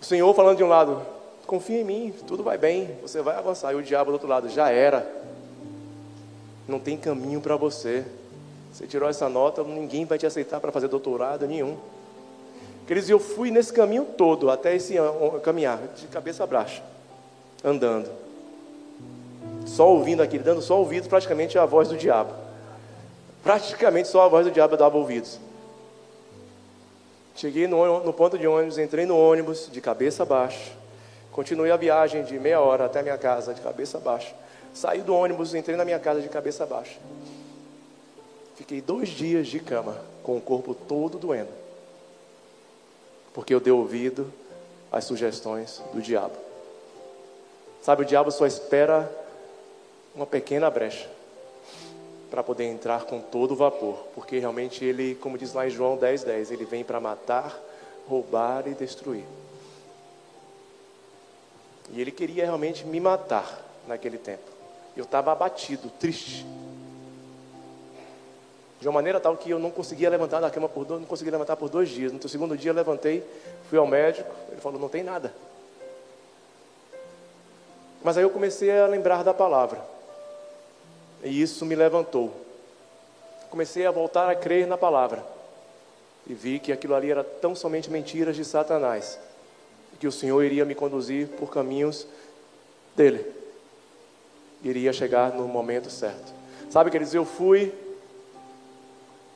O 0.00 0.04
Senhor 0.04 0.34
falando 0.34 0.56
de 0.56 0.64
um 0.64 0.68
lado, 0.68 1.00
confia 1.46 1.80
em 1.80 1.84
mim, 1.84 2.14
tudo 2.26 2.42
vai 2.42 2.58
bem, 2.58 2.96
você 3.00 3.22
vai 3.22 3.36
avançar. 3.36 3.72
E 3.72 3.76
o 3.76 3.82
diabo 3.82 4.10
do 4.10 4.14
outro 4.14 4.28
lado, 4.28 4.48
já 4.48 4.70
era. 4.70 5.08
Não 6.66 6.80
tem 6.80 6.96
caminho 6.96 7.40
para 7.40 7.54
você. 7.54 8.04
Você 8.72 8.86
tirou 8.86 9.08
essa 9.08 9.28
nota, 9.28 9.62
ninguém 9.62 10.04
vai 10.04 10.18
te 10.18 10.26
aceitar 10.26 10.58
para 10.60 10.72
fazer 10.72 10.88
doutorado 10.88 11.46
nenhum. 11.46 11.76
Queridos, 12.86 13.08
eu 13.08 13.20
fui 13.20 13.52
nesse 13.52 13.72
caminho 13.72 14.04
todo, 14.04 14.50
até 14.50 14.74
esse 14.74 14.94
caminhar, 15.42 15.78
de 15.94 16.08
cabeça 16.08 16.44
baixa, 16.44 16.82
andando 17.62 18.10
só 19.80 19.88
ouvindo 19.88 20.22
aquilo, 20.22 20.44
dando 20.44 20.60
só 20.60 20.78
ouvidos 20.78 21.08
praticamente 21.08 21.58
à 21.58 21.64
voz 21.64 21.88
do 21.88 21.96
diabo. 21.96 22.34
Praticamente 23.42 24.08
só 24.08 24.20
a 24.20 24.28
voz 24.28 24.44
do 24.44 24.52
diabo 24.52 24.76
dava 24.76 24.98
ouvidos. 24.98 25.40
Cheguei 27.34 27.66
no, 27.66 28.04
no 28.04 28.12
ponto 28.12 28.36
de 28.36 28.46
ônibus, 28.46 28.76
entrei 28.76 29.06
no 29.06 29.16
ônibus 29.16 29.70
de 29.72 29.80
cabeça 29.80 30.22
baixa. 30.22 30.72
Continuei 31.32 31.70
a 31.70 31.78
viagem 31.78 32.22
de 32.24 32.38
meia 32.38 32.60
hora 32.60 32.84
até 32.84 33.00
a 33.00 33.02
minha 33.02 33.16
casa 33.16 33.54
de 33.54 33.62
cabeça 33.62 33.98
baixa. 33.98 34.34
Saí 34.74 35.00
do 35.00 35.14
ônibus, 35.14 35.54
entrei 35.54 35.78
na 35.78 35.84
minha 35.86 35.98
casa 35.98 36.20
de 36.20 36.28
cabeça 36.28 36.66
baixa. 36.66 36.98
Fiquei 38.56 38.82
dois 38.82 39.08
dias 39.08 39.46
de 39.46 39.60
cama, 39.60 39.96
com 40.22 40.36
o 40.36 40.42
corpo 40.42 40.74
todo 40.74 41.18
doendo. 41.18 41.52
Porque 43.32 43.54
eu 43.54 43.60
dei 43.60 43.72
ouvido 43.72 44.30
às 44.92 45.04
sugestões 45.04 45.82
do 45.94 46.02
diabo. 46.02 46.36
Sabe, 47.80 48.02
o 48.02 48.04
diabo 48.04 48.30
só 48.30 48.44
espera 48.46 49.10
uma 50.14 50.26
pequena 50.26 50.70
brecha 50.70 51.08
para 52.30 52.42
poder 52.42 52.64
entrar 52.64 53.04
com 53.04 53.20
todo 53.20 53.52
o 53.52 53.56
vapor, 53.56 54.06
porque 54.14 54.38
realmente 54.38 54.84
ele, 54.84 55.16
como 55.16 55.36
diz 55.36 55.52
lá 55.52 55.66
em 55.66 55.70
João 55.70 55.96
10:10, 55.96 56.24
10, 56.24 56.50
ele 56.52 56.64
vem 56.64 56.84
para 56.84 57.00
matar, 57.00 57.58
roubar 58.08 58.68
e 58.68 58.74
destruir. 58.74 59.24
E 61.92 62.00
ele 62.00 62.12
queria 62.12 62.44
realmente 62.44 62.86
me 62.86 63.00
matar 63.00 63.64
naquele 63.86 64.16
tempo. 64.16 64.44
Eu 64.96 65.04
estava 65.04 65.32
abatido, 65.32 65.90
triste. 65.98 66.46
De 68.80 68.88
uma 68.88 68.94
maneira 68.94 69.20
tal 69.20 69.36
que 69.36 69.50
eu 69.50 69.58
não 69.58 69.70
conseguia 69.70 70.08
levantar 70.08 70.40
da 70.40 70.50
cama 70.50 70.68
por 70.68 70.84
dois, 70.84 71.00
não 71.00 71.08
conseguia 71.08 71.32
levantar 71.32 71.56
por 71.56 71.68
dois 71.68 71.88
dias. 71.88 72.12
No 72.12 72.28
segundo 72.28 72.56
dia 72.56 72.70
eu 72.70 72.74
levantei, 72.74 73.24
fui 73.68 73.78
ao 73.78 73.86
médico, 73.86 74.32
ele 74.50 74.60
falou, 74.60 74.80
não 74.80 74.88
tem 74.88 75.02
nada. 75.02 75.34
Mas 78.02 78.16
aí 78.16 78.22
eu 78.22 78.30
comecei 78.30 78.70
a 78.70 78.86
lembrar 78.86 79.22
da 79.22 79.34
palavra. 79.34 79.80
E 81.22 81.42
isso 81.42 81.64
me 81.66 81.74
levantou. 81.74 82.32
Comecei 83.50 83.84
a 83.86 83.90
voltar 83.90 84.28
a 84.30 84.34
crer 84.34 84.66
na 84.66 84.78
palavra. 84.78 85.24
E 86.26 86.34
vi 86.34 86.58
que 86.58 86.72
aquilo 86.72 86.94
ali 86.94 87.10
era 87.10 87.24
tão 87.24 87.54
somente 87.54 87.90
mentiras 87.90 88.36
de 88.36 88.44
Satanás. 88.44 89.18
E 89.92 89.96
que 89.96 90.06
o 90.06 90.12
Senhor 90.12 90.42
iria 90.42 90.64
me 90.64 90.74
conduzir 90.74 91.28
por 91.28 91.50
caminhos 91.50 92.06
dele. 92.96 93.26
Iria 94.62 94.92
chegar 94.92 95.32
no 95.32 95.48
momento 95.48 95.90
certo. 95.90 96.32
Sabe, 96.70 96.90
queridos, 96.90 97.14
eu 97.14 97.24
fui 97.24 97.74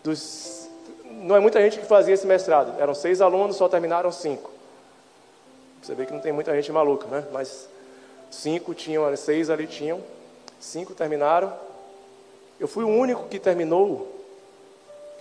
dos. 0.04 0.68
Não 1.04 1.34
é 1.34 1.40
muita 1.40 1.60
gente 1.60 1.80
que 1.80 1.86
fazia 1.86 2.14
esse 2.14 2.26
mestrado. 2.26 2.80
Eram 2.80 2.94
seis 2.94 3.20
alunos, 3.20 3.56
só 3.56 3.68
terminaram 3.68 4.12
cinco. 4.12 4.50
Você 5.82 5.94
vê 5.94 6.06
que 6.06 6.12
não 6.12 6.20
tem 6.20 6.32
muita 6.32 6.54
gente 6.54 6.70
maluca, 6.70 7.06
né? 7.08 7.26
Mas 7.32 7.68
cinco 8.30 8.74
tinham, 8.74 9.14
seis 9.16 9.50
ali 9.50 9.66
tinham, 9.66 10.02
cinco 10.60 10.94
terminaram. 10.94 11.52
Eu 12.58 12.68
fui 12.68 12.84
o 12.84 12.88
único 12.88 13.28
que 13.28 13.38
terminou. 13.38 14.12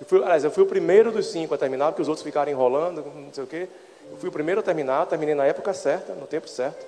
Fui, 0.06 0.22
aliás, 0.22 0.44
eu 0.44 0.52
fui 0.52 0.64
o 0.64 0.68
primeiro 0.68 1.12
dos 1.12 1.28
cinco 1.28 1.54
a 1.54 1.58
terminar, 1.58 1.88
porque 1.88 2.02
os 2.02 2.08
outros 2.08 2.24
ficaram 2.24 2.52
enrolando, 2.52 3.04
não 3.16 3.34
sei 3.34 3.44
o 3.44 3.48
quê. 3.48 3.68
Eu 4.12 4.18
fui 4.18 4.30
o 4.30 4.32
primeiro 4.32 4.60
a 4.60 4.64
terminar, 4.64 5.06
terminei 5.06 5.34
na 5.34 5.46
época 5.46 5.74
certa, 5.74 6.14
no 6.14 6.28
tempo 6.28 6.48
certo. 6.48 6.86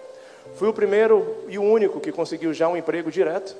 Fui 0.55 0.67
o 0.67 0.73
primeiro 0.73 1.43
e 1.47 1.57
o 1.57 1.63
único 1.63 1.99
que 1.99 2.11
conseguiu 2.11 2.53
já 2.53 2.67
um 2.67 2.77
emprego 2.77 3.11
direto 3.11 3.55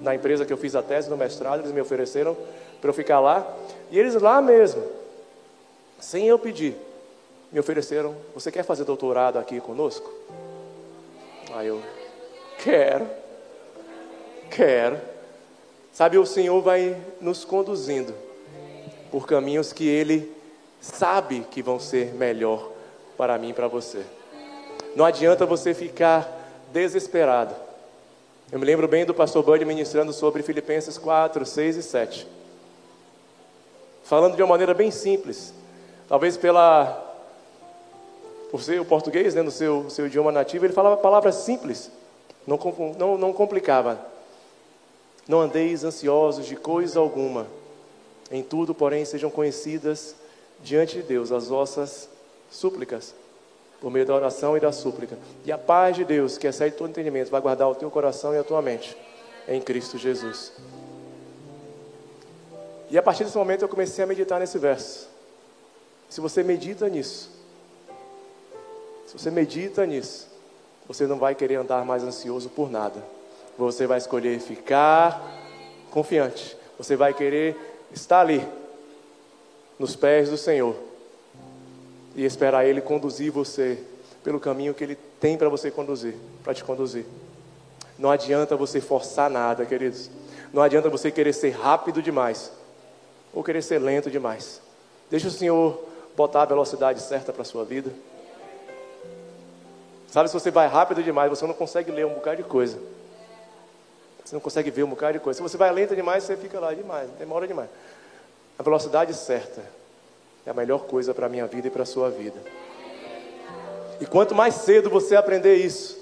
na 0.00 0.14
empresa 0.14 0.46
que 0.46 0.52
eu 0.52 0.56
fiz 0.56 0.74
a 0.74 0.82
tese 0.82 1.10
no 1.10 1.16
mestrado. 1.16 1.60
Eles 1.60 1.72
me 1.72 1.80
ofereceram 1.80 2.36
para 2.80 2.90
eu 2.90 2.94
ficar 2.94 3.20
lá. 3.20 3.46
E 3.90 3.98
eles 3.98 4.14
lá 4.14 4.40
mesmo, 4.40 4.82
sem 6.00 6.26
eu 6.26 6.38
pedir, 6.38 6.76
me 7.50 7.60
ofereceram: 7.60 8.14
Você 8.34 8.50
quer 8.50 8.62
fazer 8.64 8.84
doutorado 8.84 9.38
aqui 9.38 9.60
conosco? 9.60 10.10
Aí 11.54 11.66
eu, 11.66 11.82
quero, 12.58 13.06
quero. 14.50 15.11
Sabe, 15.92 16.16
o 16.16 16.24
Senhor 16.24 16.60
vai 16.62 16.96
nos 17.20 17.44
conduzindo 17.44 18.14
por 19.10 19.26
caminhos 19.26 19.72
que 19.72 19.86
Ele 19.86 20.32
sabe 20.80 21.46
que 21.50 21.62
vão 21.62 21.78
ser 21.78 22.14
melhor 22.14 22.70
para 23.16 23.38
mim 23.38 23.50
e 23.50 23.54
para 23.54 23.68
você. 23.68 24.02
Não 24.96 25.04
adianta 25.04 25.44
você 25.44 25.74
ficar 25.74 26.28
desesperado. 26.72 27.54
Eu 28.50 28.58
me 28.58 28.64
lembro 28.64 28.88
bem 28.88 29.04
do 29.04 29.14
pastor 29.14 29.42
Bud 29.42 29.64
ministrando 29.64 30.12
sobre 30.12 30.42
Filipenses 30.42 30.96
4, 30.98 31.44
6 31.44 31.76
e 31.76 31.82
7. 31.82 32.26
Falando 34.04 34.36
de 34.36 34.42
uma 34.42 34.48
maneira 34.48 34.74
bem 34.74 34.90
simples. 34.90 35.54
Talvez 36.08 36.36
pela 36.36 37.10
por 38.50 38.62
ser 38.62 38.78
o 38.78 38.84
português, 38.84 39.34
né, 39.34 39.40
no 39.40 39.50
seu, 39.50 39.88
seu 39.88 40.06
idioma 40.06 40.30
nativo, 40.30 40.66
ele 40.66 40.74
falava 40.74 40.98
palavras 40.98 41.36
simples, 41.36 41.90
não, 42.46 42.58
não, 42.98 43.16
não 43.16 43.32
complicava. 43.32 44.11
Não 45.26 45.40
andeis 45.40 45.84
ansiosos 45.84 46.46
de 46.46 46.56
coisa 46.56 46.98
alguma. 46.98 47.46
Em 48.30 48.42
tudo, 48.42 48.74
porém, 48.74 49.04
sejam 49.04 49.30
conhecidas 49.30 50.14
diante 50.62 50.96
de 50.96 51.02
Deus 51.02 51.30
as 51.32 51.48
vossas 51.48 52.08
súplicas, 52.50 53.14
por 53.80 53.90
meio 53.90 54.06
da 54.06 54.14
oração 54.14 54.56
e 54.56 54.60
da 54.60 54.72
súplica. 54.72 55.18
E 55.44 55.52
a 55.52 55.58
paz 55.58 55.96
de 55.96 56.04
Deus, 56.04 56.38
que 56.38 56.46
excede 56.46 56.76
todo 56.76 56.90
entendimento, 56.90 57.30
vai 57.30 57.40
guardar 57.40 57.68
o 57.68 57.74
teu 57.74 57.90
coração 57.90 58.34
e 58.34 58.38
a 58.38 58.44
tua 58.44 58.62
mente 58.62 58.96
em 59.48 59.60
Cristo 59.60 59.98
Jesus. 59.98 60.52
E 62.90 62.98
a 62.98 63.02
partir 63.02 63.24
desse 63.24 63.36
momento 63.36 63.62
eu 63.62 63.68
comecei 63.68 64.04
a 64.04 64.06
meditar 64.06 64.38
nesse 64.38 64.58
verso. 64.58 65.08
Se 66.08 66.20
você 66.20 66.42
medita 66.42 66.88
nisso, 66.88 67.30
se 69.06 69.18
você 69.18 69.30
medita 69.30 69.84
nisso, 69.86 70.28
você 70.86 71.06
não 71.06 71.18
vai 71.18 71.34
querer 71.34 71.56
andar 71.56 71.84
mais 71.84 72.02
ansioso 72.02 72.50
por 72.50 72.70
nada. 72.70 73.02
Você 73.58 73.86
vai 73.86 73.98
escolher 73.98 74.40
ficar 74.40 75.22
confiante. 75.90 76.56
Você 76.78 76.96
vai 76.96 77.12
querer 77.12 77.56
estar 77.92 78.20
ali, 78.20 78.46
nos 79.78 79.94
pés 79.94 80.30
do 80.30 80.36
Senhor, 80.36 80.74
e 82.14 82.24
esperar 82.24 82.64
Ele 82.64 82.80
conduzir 82.80 83.30
você 83.30 83.78
pelo 84.24 84.40
caminho 84.40 84.74
que 84.74 84.84
Ele 84.84 84.96
tem 85.20 85.36
para 85.36 85.48
você 85.48 85.70
conduzir, 85.70 86.14
para 86.42 86.54
te 86.54 86.64
conduzir. 86.64 87.04
Não 87.98 88.10
adianta 88.10 88.56
você 88.56 88.80
forçar 88.80 89.30
nada, 89.30 89.64
queridos. 89.64 90.10
Não 90.52 90.62
adianta 90.62 90.88
você 90.88 91.10
querer 91.10 91.32
ser 91.32 91.50
rápido 91.50 92.02
demais 92.02 92.50
ou 93.32 93.42
querer 93.42 93.62
ser 93.62 93.78
lento 93.78 94.10
demais. 94.10 94.60
Deixa 95.10 95.28
o 95.28 95.30
Senhor 95.30 95.82
botar 96.16 96.42
a 96.42 96.46
velocidade 96.46 97.00
certa 97.00 97.32
para 97.32 97.42
a 97.42 97.44
sua 97.44 97.64
vida. 97.64 97.92
Sabe, 100.08 100.28
se 100.28 100.34
você 100.34 100.50
vai 100.50 100.68
rápido 100.68 101.02
demais, 101.02 101.30
você 101.30 101.46
não 101.46 101.54
consegue 101.54 101.90
ler 101.90 102.04
um 102.04 102.14
bocado 102.14 102.38
de 102.38 102.42
coisa. 102.42 102.78
Você 104.32 104.36
não 104.36 104.40
consegue 104.40 104.70
ver 104.70 104.82
um 104.82 104.88
bocado 104.88 105.12
de 105.12 105.18
coisa. 105.18 105.36
Se 105.36 105.42
você 105.42 105.58
vai 105.58 105.70
lenta 105.70 105.94
demais, 105.94 106.24
você 106.24 106.38
fica 106.38 106.58
lá 106.58 106.72
demais, 106.72 107.06
demora 107.18 107.46
demais. 107.46 107.68
A 108.58 108.62
velocidade 108.62 109.12
certa 109.12 109.62
é 110.46 110.50
a 110.50 110.54
melhor 110.54 110.84
coisa 110.86 111.12
para 111.12 111.26
a 111.26 111.28
minha 111.28 111.46
vida 111.46 111.68
e 111.68 111.70
para 111.70 111.82
a 111.82 111.84
sua 111.84 112.08
vida. 112.08 112.40
E 114.00 114.06
quanto 114.06 114.34
mais 114.34 114.54
cedo 114.54 114.88
você 114.88 115.16
aprender 115.16 115.56
isso, 115.56 115.98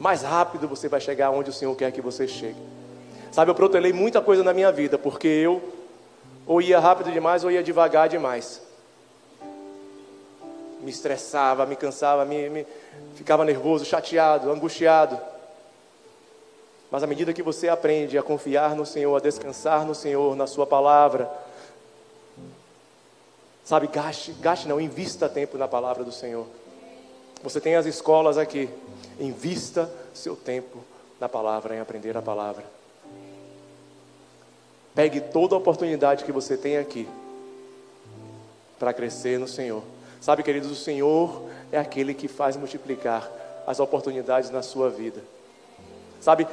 mais 0.00 0.22
rápido 0.22 0.66
você 0.66 0.88
vai 0.88 1.00
chegar 1.00 1.30
onde 1.30 1.50
o 1.50 1.52
Senhor 1.52 1.72
quer 1.76 1.92
que 1.92 2.00
você 2.00 2.26
chegue. 2.26 2.60
Sabe, 3.30 3.52
eu 3.52 3.54
protelei 3.54 3.92
muita 3.92 4.20
coisa 4.20 4.42
na 4.42 4.52
minha 4.52 4.72
vida, 4.72 4.98
porque 4.98 5.28
eu 5.28 5.62
ou 6.44 6.60
ia 6.60 6.80
rápido 6.80 7.12
demais 7.12 7.44
ou 7.44 7.52
ia 7.52 7.62
devagar 7.62 8.08
demais. 8.08 8.60
me 10.80 10.90
estressava, 10.90 11.64
me 11.66 11.76
cansava, 11.76 12.24
me, 12.24 12.48
me 12.48 12.66
ficava 13.14 13.44
nervoso, 13.44 13.84
chateado, 13.84 14.50
angustiado. 14.50 15.35
Mas 16.90 17.02
à 17.02 17.06
medida 17.06 17.32
que 17.32 17.42
você 17.42 17.68
aprende 17.68 18.16
a 18.16 18.22
confiar 18.22 18.74
no 18.74 18.86
Senhor, 18.86 19.14
a 19.16 19.20
descansar 19.20 19.84
no 19.84 19.94
Senhor, 19.94 20.36
na 20.36 20.46
Sua 20.46 20.66
palavra, 20.66 21.30
sabe, 23.64 23.88
gaste, 23.88 24.32
gaste 24.32 24.68
não, 24.68 24.80
invista 24.80 25.28
tempo 25.28 25.58
na 25.58 25.66
palavra 25.66 26.04
do 26.04 26.12
Senhor. 26.12 26.46
Você 27.42 27.60
tem 27.60 27.74
as 27.74 27.86
escolas 27.86 28.38
aqui, 28.38 28.68
invista 29.18 29.90
seu 30.14 30.36
tempo 30.36 30.78
na 31.20 31.28
palavra, 31.28 31.74
em 31.74 31.80
aprender 31.80 32.16
a 32.16 32.22
palavra. 32.22 32.64
Pegue 34.94 35.20
toda 35.20 35.54
a 35.54 35.58
oportunidade 35.58 36.24
que 36.24 36.32
você 36.32 36.56
tem 36.56 36.78
aqui 36.78 37.06
para 38.78 38.94
crescer 38.94 39.38
no 39.38 39.46
Senhor. 39.46 39.82
Sabe, 40.20 40.42
queridos, 40.42 40.70
o 40.70 40.74
Senhor 40.74 41.42
é 41.70 41.78
aquele 41.78 42.14
que 42.14 42.28
faz 42.28 42.56
multiplicar 42.56 43.30
as 43.66 43.78
oportunidades 43.80 44.50
na 44.50 44.62
sua 44.62 44.88
vida. 44.88 45.22
Sabe, 46.20 46.46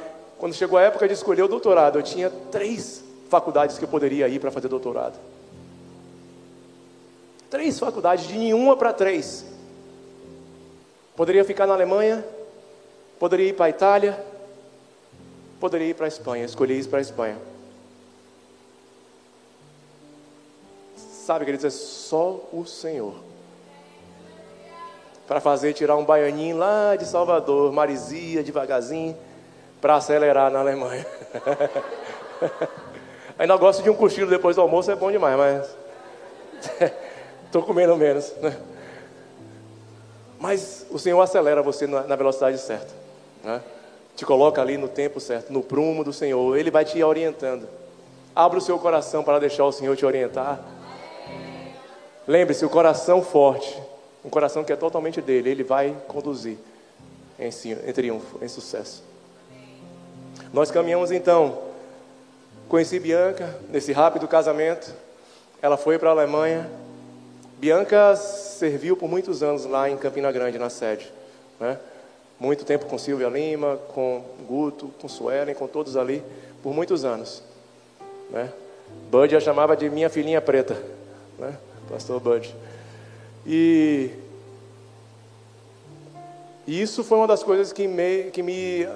quando 0.44 0.52
chegou 0.52 0.78
a 0.78 0.82
época 0.82 1.08
de 1.08 1.14
escolher 1.14 1.40
o 1.40 1.48
doutorado, 1.48 1.98
eu 1.98 2.02
tinha 2.02 2.28
três 2.28 3.02
faculdades 3.30 3.78
que 3.78 3.84
eu 3.84 3.88
poderia 3.88 4.28
ir 4.28 4.38
para 4.38 4.50
fazer 4.50 4.68
doutorado. 4.68 5.18
Três 7.48 7.78
faculdades, 7.78 8.26
de 8.26 8.36
nenhuma 8.36 8.76
para 8.76 8.92
três. 8.92 9.42
Poderia 11.16 11.42
ficar 11.46 11.66
na 11.66 11.72
Alemanha, 11.72 12.22
poderia 13.18 13.48
ir 13.48 13.54
para 13.54 13.64
a 13.64 13.70
Itália, 13.70 14.22
poderia 15.58 15.88
ir 15.88 15.94
para 15.94 16.04
a 16.04 16.08
Espanha. 16.08 16.44
Escolhi 16.44 16.78
ir 16.78 16.88
para 16.88 16.98
a 16.98 17.00
Espanha. 17.00 17.38
Sabe, 21.24 21.46
queridos, 21.46 21.64
é 21.64 21.70
só 21.70 22.38
o 22.52 22.66
Senhor 22.66 23.14
para 25.26 25.40
fazer 25.40 25.72
tirar 25.72 25.96
um 25.96 26.04
baianinho 26.04 26.58
lá 26.58 26.96
de 26.96 27.06
Salvador, 27.06 27.72
Marizia, 27.72 28.42
devagarzinho, 28.42 29.16
para 29.84 29.96
acelerar 29.96 30.50
na 30.50 30.60
Alemanha. 30.60 31.06
Ainda 33.38 33.54
gosto 33.58 33.82
de 33.82 33.90
um 33.90 33.94
cochilo 33.94 34.30
depois 34.30 34.56
do 34.56 34.62
almoço, 34.62 34.90
é 34.90 34.96
bom 34.96 35.12
demais, 35.12 35.36
mas 35.36 35.76
estou 37.44 37.62
comendo 37.62 37.94
menos. 37.94 38.32
Né? 38.40 38.56
Mas 40.40 40.86
o 40.90 40.98
Senhor 40.98 41.20
acelera 41.20 41.60
você 41.60 41.86
na 41.86 42.16
velocidade 42.16 42.56
certa. 42.56 42.94
Né? 43.42 43.60
Te 44.16 44.24
coloca 44.24 44.62
ali 44.62 44.78
no 44.78 44.88
tempo 44.88 45.20
certo, 45.20 45.52
no 45.52 45.62
prumo 45.62 46.02
do 46.02 46.14
Senhor. 46.14 46.56
Ele 46.56 46.70
vai 46.70 46.86
te 46.86 47.04
orientando. 47.04 47.68
Abra 48.34 48.56
o 48.56 48.62
seu 48.62 48.78
coração 48.78 49.22
para 49.22 49.38
deixar 49.38 49.66
o 49.66 49.72
Senhor 49.72 49.94
te 49.98 50.06
orientar. 50.06 50.60
Lembre-se, 52.26 52.64
o 52.64 52.70
coração 52.70 53.22
forte 53.22 53.78
um 54.24 54.30
coração 54.30 54.64
que 54.64 54.72
é 54.72 54.76
totalmente 54.76 55.20
dele, 55.20 55.50
ele 55.50 55.62
vai 55.62 55.94
conduzir 56.08 56.56
em, 57.38 57.50
em 57.50 57.92
triunfo, 57.92 58.42
em 58.42 58.48
sucesso. 58.48 59.12
Nós 60.54 60.70
caminhamos 60.70 61.10
então. 61.10 61.58
Conheci 62.68 63.00
Bianca 63.00 63.58
nesse 63.70 63.90
rápido 63.90 64.28
casamento. 64.28 64.94
Ela 65.60 65.76
foi 65.76 65.98
para 65.98 66.10
a 66.10 66.12
Alemanha. 66.12 66.70
Bianca 67.58 68.14
serviu 68.14 68.96
por 68.96 69.10
muitos 69.10 69.42
anos 69.42 69.64
lá 69.64 69.90
em 69.90 69.96
Campina 69.96 70.30
Grande, 70.30 70.56
na 70.56 70.70
sede. 70.70 71.12
Né? 71.58 71.76
Muito 72.38 72.64
tempo 72.64 72.86
com 72.86 72.96
Silvia 72.96 73.28
Lima, 73.28 73.80
com 73.92 74.22
Guto, 74.46 74.92
com 75.00 75.08
Suelen, 75.08 75.56
com 75.56 75.66
todos 75.66 75.96
ali, 75.96 76.22
por 76.62 76.72
muitos 76.72 77.04
anos. 77.04 77.42
Né? 78.30 78.48
Bud 79.10 79.34
a 79.34 79.40
chamava 79.40 79.76
de 79.76 79.90
minha 79.90 80.08
filhinha 80.08 80.40
preta. 80.40 80.80
Né? 81.36 81.52
Pastor 81.90 82.20
Bud. 82.20 82.54
E, 83.44 84.08
e 86.64 86.80
isso 86.80 87.02
foi 87.02 87.18
uma 87.18 87.26
das 87.26 87.42
coisas 87.42 87.72
que 87.72 87.88
me, 87.88 88.30
que 88.30 88.40
me 88.40 88.86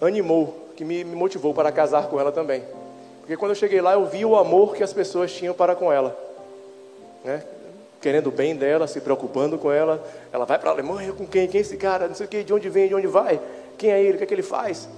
animou, 0.00 0.63
que 0.76 0.84
me, 0.84 1.04
motivou 1.04 1.54
para 1.54 1.70
casar 1.72 2.08
com 2.08 2.18
ela 2.18 2.32
também. 2.32 2.62
Porque 3.20 3.36
quando 3.36 3.52
eu 3.52 3.56
cheguei 3.56 3.80
lá, 3.80 3.94
eu 3.94 4.04
vi 4.04 4.24
o 4.24 4.36
amor 4.36 4.74
que 4.74 4.82
as 4.82 4.92
pessoas 4.92 5.32
tinham 5.32 5.54
para 5.54 5.74
com 5.74 5.92
ela. 5.92 6.16
Né? 7.24 7.42
Querendo 8.00 8.26
o 8.26 8.30
bem 8.30 8.54
dela, 8.54 8.86
se 8.86 9.00
preocupando 9.00 9.56
com 9.56 9.72
ela. 9.72 10.04
Ela 10.32 10.44
vai 10.44 10.58
para 10.58 10.70
a 10.70 10.72
Alemanha 10.72 11.12
com 11.12 11.26
quem? 11.26 11.48
Quem 11.48 11.58
é 11.58 11.62
esse 11.62 11.76
cara? 11.76 12.06
Não 12.06 12.14
sei 12.14 12.26
o 12.26 12.28
que, 12.28 12.44
de 12.44 12.52
onde 12.52 12.68
vem, 12.68 12.88
de 12.88 12.94
onde 12.94 13.06
vai? 13.06 13.40
Quem 13.78 13.90
é 13.90 14.02
ele? 14.02 14.14
O 14.14 14.18
que 14.18 14.24
é 14.24 14.26
que 14.26 14.34
ele 14.34 14.42
faz? 14.42 14.88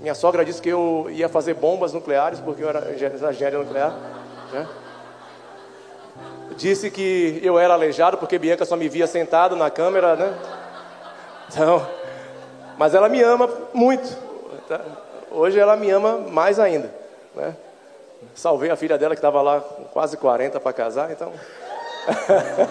Minha 0.00 0.14
sogra 0.14 0.44
disse 0.44 0.62
que 0.62 0.68
eu 0.68 1.08
ia 1.10 1.28
fazer 1.28 1.54
bombas 1.54 1.92
nucleares, 1.92 2.40
porque 2.40 2.62
eu 2.62 2.68
era 2.68 2.92
engenheiro 2.94 3.64
nuclear. 3.64 3.94
Né? 4.52 4.66
Disse 6.56 6.90
que 6.90 7.38
eu 7.42 7.58
era 7.58 7.74
aleijado 7.74 8.16
porque 8.16 8.38
Bianca 8.38 8.64
só 8.64 8.76
me 8.76 8.88
via 8.88 9.06
sentado 9.06 9.56
na 9.56 9.70
câmera, 9.70 10.16
né? 10.16 10.34
Então, 11.50 11.86
mas 12.78 12.94
ela 12.94 13.08
me 13.08 13.22
ama 13.22 13.48
muito. 13.74 14.25
Tá? 14.68 14.80
Hoje 15.30 15.58
ela 15.58 15.76
me 15.76 15.90
ama 15.90 16.18
mais 16.18 16.58
ainda, 16.58 16.92
né? 17.34 17.54
Salvei 18.34 18.70
a 18.70 18.76
filha 18.76 18.98
dela 18.98 19.14
que 19.14 19.18
estava 19.18 19.40
lá 19.42 19.60
com 19.60 19.84
quase 19.84 20.16
40 20.16 20.58
para 20.58 20.72
casar, 20.72 21.12
então. 21.12 21.32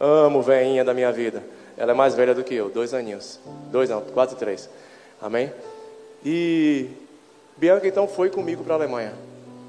Amo 0.00 0.42
veinha 0.42 0.84
da 0.84 0.94
minha 0.94 1.12
vida. 1.12 1.42
Ela 1.76 1.92
é 1.92 1.94
mais 1.94 2.14
velha 2.14 2.34
do 2.34 2.42
que 2.42 2.54
eu, 2.54 2.70
dois 2.70 2.94
aninhos. 2.94 3.38
Dois 3.70 3.90
não, 3.90 4.00
quase 4.00 4.36
três. 4.36 4.68
Amém? 5.20 5.52
E 6.24 6.88
Bianca 7.56 7.86
então 7.86 8.08
foi 8.08 8.30
comigo 8.30 8.64
para 8.64 8.74
a 8.74 8.76
Alemanha 8.76 9.12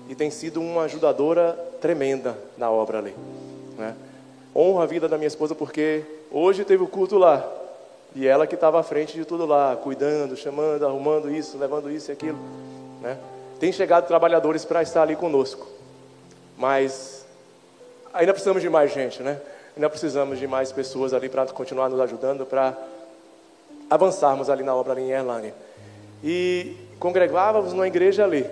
e 0.09 0.15
tem 0.15 0.29
sido 0.31 0.61
uma 0.61 0.83
ajudadora 0.83 1.53
tremenda 1.81 2.37
na 2.57 2.71
obra 2.71 2.99
ali. 2.99 3.15
Né? 3.77 3.95
Honro 4.55 4.81
a 4.81 4.85
vida 4.85 5.07
da 5.07 5.17
minha 5.17 5.27
esposa 5.27 5.55
porque 5.55 6.03
hoje 6.31 6.63
teve 6.63 6.83
o 6.83 6.87
culto 6.87 7.17
lá 7.17 7.47
e 8.15 8.27
ela 8.27 8.45
que 8.45 8.55
estava 8.55 8.79
à 8.79 8.83
frente 8.83 9.13
de 9.13 9.25
tudo 9.25 9.45
lá, 9.45 9.75
cuidando, 9.75 10.35
chamando, 10.37 10.85
arrumando 10.85 11.31
isso, 11.31 11.57
levando 11.57 11.89
isso 11.89 12.11
e 12.11 12.13
aquilo. 12.13 12.37
Né? 13.01 13.17
Tem 13.59 13.71
chegado 13.71 14.07
trabalhadores 14.07 14.63
para 14.65 14.81
estar 14.81 15.01
ali 15.01 15.15
conosco, 15.15 15.67
mas 16.57 17.25
ainda 18.13 18.31
precisamos 18.33 18.61
de 18.61 18.69
mais 18.69 18.93
gente, 18.93 19.23
né? 19.23 19.39
Ainda 19.75 19.89
precisamos 19.89 20.37
de 20.37 20.45
mais 20.45 20.71
pessoas 20.71 21.13
ali 21.13 21.27
para 21.27 21.47
continuar 21.47 21.89
nos 21.89 21.99
ajudando, 21.99 22.45
para 22.45 22.77
avançarmos 23.89 24.49
ali 24.49 24.63
na 24.63 24.75
obra 24.75 24.93
ali 24.93 25.01
em 25.01 25.11
Erlânia. 25.11 25.53
E 26.23 26.77
congregávamos 26.99 27.73
numa 27.73 27.87
igreja 27.87 28.23
ali, 28.23 28.47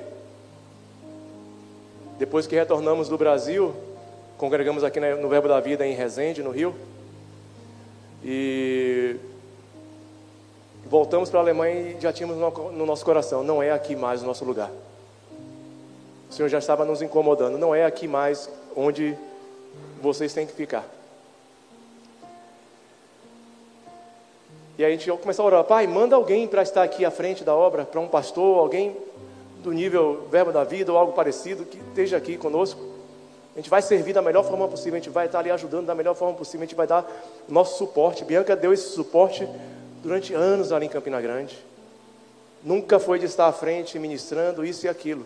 depois 2.18 2.48
que 2.48 2.56
retornamos 2.56 3.08
do 3.08 3.18
Brasil, 3.18 3.74
congregamos 4.38 4.84
aqui 4.84 5.00
no 5.00 5.30
Verbo 5.30 5.48
da 5.48 5.60
Vida 5.60 5.86
em 5.86 5.94
Resende, 5.94 6.44
no 6.44 6.52
Rio. 6.52 6.76
E 8.24 9.16
voltamos 10.92 11.30
para 11.30 11.40
a 11.40 11.44
Alemanha 11.44 11.74
e 11.74 12.02
já 12.02 12.12
tínhamos 12.12 12.36
no 12.38 12.86
nosso 12.86 13.06
coração: 13.06 13.44
não 13.44 13.64
é 13.64 13.72
aqui 13.72 13.96
mais 13.96 14.22
o 14.22 14.26
nosso 14.26 14.44
lugar. 14.44 14.70
O 16.30 16.34
Senhor 16.34 16.50
já 16.50 16.60
estava 16.60 16.84
nos 16.84 17.02
incomodando, 17.02 17.58
não 17.58 17.74
é 17.74 17.86
aqui 17.86 18.10
mais 18.10 18.50
onde 18.76 19.18
vocês 20.02 20.34
têm 20.34 20.46
que 20.46 20.54
ficar. 20.54 20.86
E 24.78 24.84
aí 24.84 24.94
a 24.94 24.98
gente 24.98 25.10
começou 25.20 25.44
a 25.44 25.46
orar: 25.46 25.64
Pai, 25.64 25.88
manda 25.88 26.14
alguém 26.14 26.46
para 26.46 26.62
estar 26.62 26.84
aqui 26.84 27.06
à 27.06 27.12
frente 27.12 27.42
da 27.42 27.56
obra, 27.56 27.86
para 27.86 28.02
um 28.02 28.08
pastor, 28.10 28.60
alguém 28.60 28.94
do 29.64 29.72
nível 29.72 30.28
Verbo 30.30 30.52
da 30.52 30.66
Vida 30.66 30.92
ou 30.92 30.98
algo 30.98 31.14
parecido, 31.14 31.64
que 31.64 31.78
esteja 31.78 32.18
aqui 32.18 32.38
conosco. 32.38 32.82
A 33.54 33.60
gente 33.60 33.70
vai 33.70 33.82
servir 33.82 34.12
da 34.12 34.22
melhor 34.22 34.44
forma 34.44 34.68
possível, 34.68 34.96
a 34.96 35.00
gente 35.00 35.10
vai 35.10 35.28
estar 35.28 35.40
ali 35.40 35.52
ajudando 35.52 35.86
da 35.86 35.96
melhor 35.96 36.16
forma 36.16 36.34
possível, 36.34 36.64
a 36.64 36.66
gente 36.66 36.76
vai 36.76 36.88
dar 36.88 37.10
nosso 37.48 37.78
suporte. 37.78 38.26
Bianca 38.26 38.56
deu 38.56 38.74
esse 38.74 38.90
suporte 38.90 39.48
durante 40.02 40.34
anos 40.34 40.72
ali 40.72 40.86
em 40.86 40.90
Campina 40.90 41.22
Grande. 41.22 41.58
Nunca 42.64 43.00
foi 43.00 43.20
de 43.20 43.26
estar 43.26 43.48
à 43.48 43.52
frente 43.52 43.98
ministrando 43.98 44.66
isso 44.66 44.86
e 44.86 44.90
aquilo, 44.90 45.26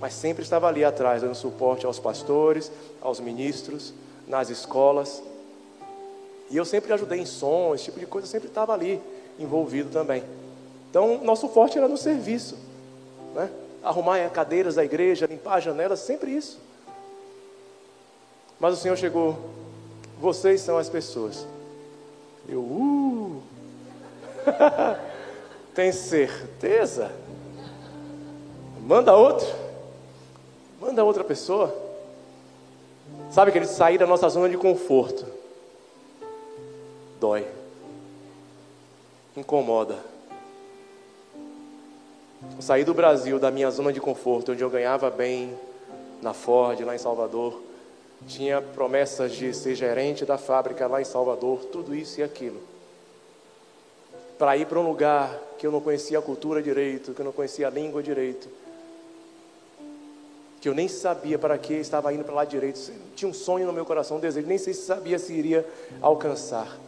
mas 0.00 0.12
sempre 0.12 0.42
estava 0.42 0.68
ali 0.68 0.84
atrás, 0.84 1.22
dando 1.22 1.34
suporte 1.34 1.86
aos 1.86 1.98
pastores, 1.98 2.70
aos 3.00 3.18
ministros, 3.18 3.94
nas 4.26 4.50
escolas. 4.50 5.22
E 6.50 6.56
eu 6.56 6.64
sempre 6.64 6.92
ajudei 6.92 7.20
em 7.20 7.26
som, 7.26 7.74
esse 7.74 7.84
tipo 7.84 7.98
de 7.98 8.06
coisa, 8.06 8.26
sempre 8.26 8.48
estava 8.48 8.72
ali 8.72 9.00
envolvido 9.38 9.90
também. 9.90 10.22
Então, 10.90 11.22
nosso 11.24 11.48
forte 11.48 11.78
era 11.78 11.88
no 11.88 11.96
serviço, 11.96 12.56
né? 13.34 13.50
arrumar 13.82 14.28
cadeiras 14.30 14.74
da 14.74 14.84
igreja, 14.84 15.26
limpar 15.26 15.58
as 15.58 15.64
janelas, 15.64 16.00
sempre 16.00 16.30
isso. 16.30 16.58
Mas 18.58 18.74
o 18.74 18.76
Senhor 18.76 18.96
chegou, 18.96 19.38
vocês 20.20 20.60
são 20.60 20.76
as 20.76 20.88
pessoas. 20.88 21.46
Eu, 22.48 22.60
uh! 22.60 23.42
Tem 25.74 25.92
certeza? 25.92 27.10
Manda 28.80 29.14
outro. 29.14 29.46
Manda 30.80 31.04
outra 31.04 31.24
pessoa. 31.24 31.74
Sabe 33.30 33.52
que 33.52 33.58
eles 33.58 33.70
sair 33.70 33.98
da 33.98 34.06
nossa 34.06 34.28
zona 34.28 34.48
de 34.48 34.56
conforto. 34.56 35.26
Dói. 37.20 37.46
Incomoda. 39.36 39.96
Eu 42.54 42.62
saí 42.62 42.84
do 42.84 42.94
Brasil, 42.94 43.38
da 43.38 43.50
minha 43.50 43.70
zona 43.70 43.92
de 43.92 44.00
conforto, 44.00 44.52
onde 44.52 44.62
eu 44.62 44.70
ganhava 44.70 45.10
bem, 45.10 45.58
na 46.22 46.32
Ford, 46.32 46.80
lá 46.80 46.94
em 46.94 46.98
Salvador, 46.98 47.60
tinha 48.26 48.62
promessas 48.62 49.32
de 49.32 49.52
ser 49.52 49.74
gerente 49.74 50.24
da 50.24 50.38
fábrica 50.38 50.86
lá 50.86 51.00
em 51.00 51.04
Salvador, 51.04 51.64
tudo 51.66 51.94
isso 51.94 52.20
e 52.20 52.22
aquilo. 52.22 52.60
Para 54.38 54.56
ir 54.56 54.66
para 54.66 54.78
um 54.78 54.86
lugar 54.86 55.38
que 55.58 55.66
eu 55.66 55.72
não 55.72 55.80
conhecia 55.80 56.18
a 56.18 56.22
cultura 56.22 56.62
direito, 56.62 57.12
que 57.12 57.20
eu 57.20 57.24
não 57.24 57.32
conhecia 57.32 57.66
a 57.66 57.70
língua 57.70 58.02
direito, 58.02 58.48
que 60.60 60.68
eu 60.68 60.74
nem 60.74 60.88
sabia 60.88 61.38
para 61.38 61.56
que 61.56 61.74
estava 61.74 62.12
indo 62.12 62.24
para 62.24 62.34
lá 62.34 62.44
direito. 62.44 62.80
Tinha 63.14 63.28
um 63.28 63.34
sonho 63.34 63.66
no 63.66 63.72
meu 63.72 63.84
coração, 63.84 64.16
um 64.16 64.20
desejo, 64.20 64.46
nem 64.46 64.58
sei 64.58 64.74
se 64.74 64.82
sabia 64.82 65.18
se 65.18 65.32
iria 65.32 65.66
alcançar. 66.02 66.78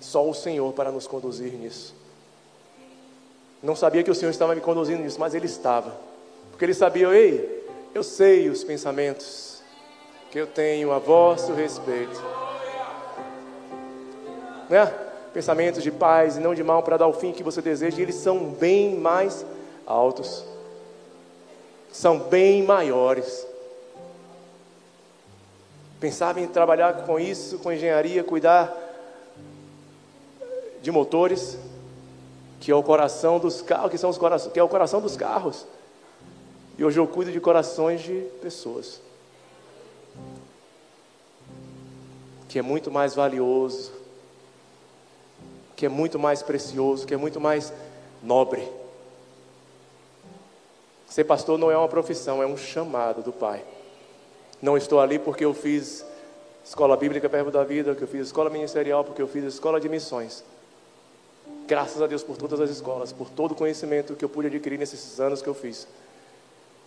Só 0.00 0.28
o 0.28 0.34
Senhor 0.34 0.72
para 0.72 0.90
nos 0.90 1.06
conduzir 1.06 1.52
nisso. 1.52 1.94
Não 3.62 3.76
sabia 3.76 4.02
que 4.02 4.10
o 4.10 4.14
Senhor 4.14 4.30
estava 4.30 4.54
me 4.54 4.60
conduzindo 4.60 5.02
nisso, 5.02 5.20
mas 5.20 5.34
Ele 5.34 5.46
estava. 5.46 5.94
Porque 6.50 6.64
Ele 6.64 6.74
sabia, 6.74 7.08
ei, 7.08 7.66
eu 7.94 8.02
sei 8.02 8.48
os 8.48 8.64
pensamentos 8.64 9.62
que 10.30 10.38
eu 10.38 10.46
tenho 10.46 10.92
a 10.92 10.98
vosso 10.98 11.52
respeito. 11.52 12.41
Né? 14.68 14.86
Pensamentos 15.32 15.82
de 15.82 15.90
paz 15.90 16.36
e 16.36 16.40
não 16.40 16.54
de 16.54 16.62
mal 16.62 16.82
para 16.82 16.96
dar 16.96 17.06
o 17.06 17.12
fim 17.12 17.32
que 17.32 17.42
você 17.42 17.62
deseja, 17.62 17.98
e 17.98 18.02
eles 18.02 18.16
são 18.16 18.50
bem 18.50 18.96
mais 18.96 19.44
altos. 19.86 20.44
São 21.90 22.18
bem 22.18 22.62
maiores. 22.62 23.46
Pensava 26.00 26.40
em 26.40 26.46
trabalhar 26.46 27.04
com 27.04 27.18
isso, 27.18 27.58
com 27.58 27.72
engenharia, 27.72 28.24
cuidar 28.24 28.76
de 30.82 30.90
motores, 30.90 31.56
que 32.60 32.70
é 32.70 32.74
o 32.74 32.82
coração 32.82 33.38
dos 33.38 33.62
carros, 33.62 33.90
que 33.90 33.98
são 33.98 34.10
os 34.10 34.18
corações, 34.18 34.52
que 34.52 34.58
é 34.58 34.62
o 34.62 34.68
coração 34.68 35.00
dos 35.00 35.16
carros. 35.16 35.64
E 36.76 36.84
hoje 36.84 36.98
eu 36.98 37.06
cuido 37.06 37.30
de 37.30 37.40
corações 37.40 38.00
de 38.00 38.26
pessoas. 38.40 39.00
Que 42.48 42.58
é 42.58 42.62
muito 42.62 42.90
mais 42.90 43.14
valioso, 43.14 43.92
que 45.82 45.86
é 45.86 45.88
muito 45.88 46.16
mais 46.16 46.44
precioso, 46.44 47.04
que 47.04 47.12
é 47.12 47.16
muito 47.16 47.40
mais 47.40 47.72
nobre. 48.22 48.70
Ser 51.08 51.24
pastor 51.24 51.58
não 51.58 51.72
é 51.72 51.76
uma 51.76 51.88
profissão, 51.88 52.40
é 52.40 52.46
um 52.46 52.56
chamado 52.56 53.20
do 53.20 53.32
Pai. 53.32 53.64
Não 54.62 54.76
estou 54.76 55.00
ali 55.00 55.18
porque 55.18 55.44
eu 55.44 55.52
fiz 55.52 56.06
escola 56.64 56.96
bíblica 56.96 57.28
perto 57.28 57.50
da 57.50 57.64
vida, 57.64 57.96
que 57.96 58.02
eu 58.02 58.06
fiz 58.06 58.28
escola 58.28 58.48
ministerial, 58.48 59.02
porque 59.02 59.20
eu 59.20 59.26
fiz 59.26 59.42
escola 59.42 59.80
de 59.80 59.88
missões. 59.88 60.44
Graças 61.66 62.00
a 62.00 62.06
Deus 62.06 62.22
por 62.22 62.36
todas 62.36 62.60
as 62.60 62.70
escolas, 62.70 63.12
por 63.12 63.28
todo 63.28 63.50
o 63.50 63.56
conhecimento 63.56 64.14
que 64.14 64.24
eu 64.24 64.28
pude 64.28 64.46
adquirir 64.46 64.78
nesses 64.78 65.18
anos 65.18 65.42
que 65.42 65.48
eu 65.48 65.54
fiz. 65.54 65.88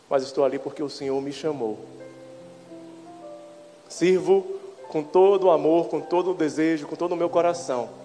Mas 0.09 0.23
estou 0.23 0.45
ali 0.45 0.57
porque 0.57 0.81
o 0.81 0.89
Senhor 0.89 1.21
me 1.21 1.33
chamou. 1.33 1.79
Sirvo 3.89 4.57
com 4.87 5.03
todo 5.03 5.47
o 5.47 5.51
amor, 5.51 5.89
com 5.89 5.99
todo 5.99 6.31
o 6.31 6.33
desejo, 6.33 6.87
com 6.87 6.95
todo 6.95 7.11
o 7.11 7.17
meu 7.17 7.29
coração, 7.29 8.04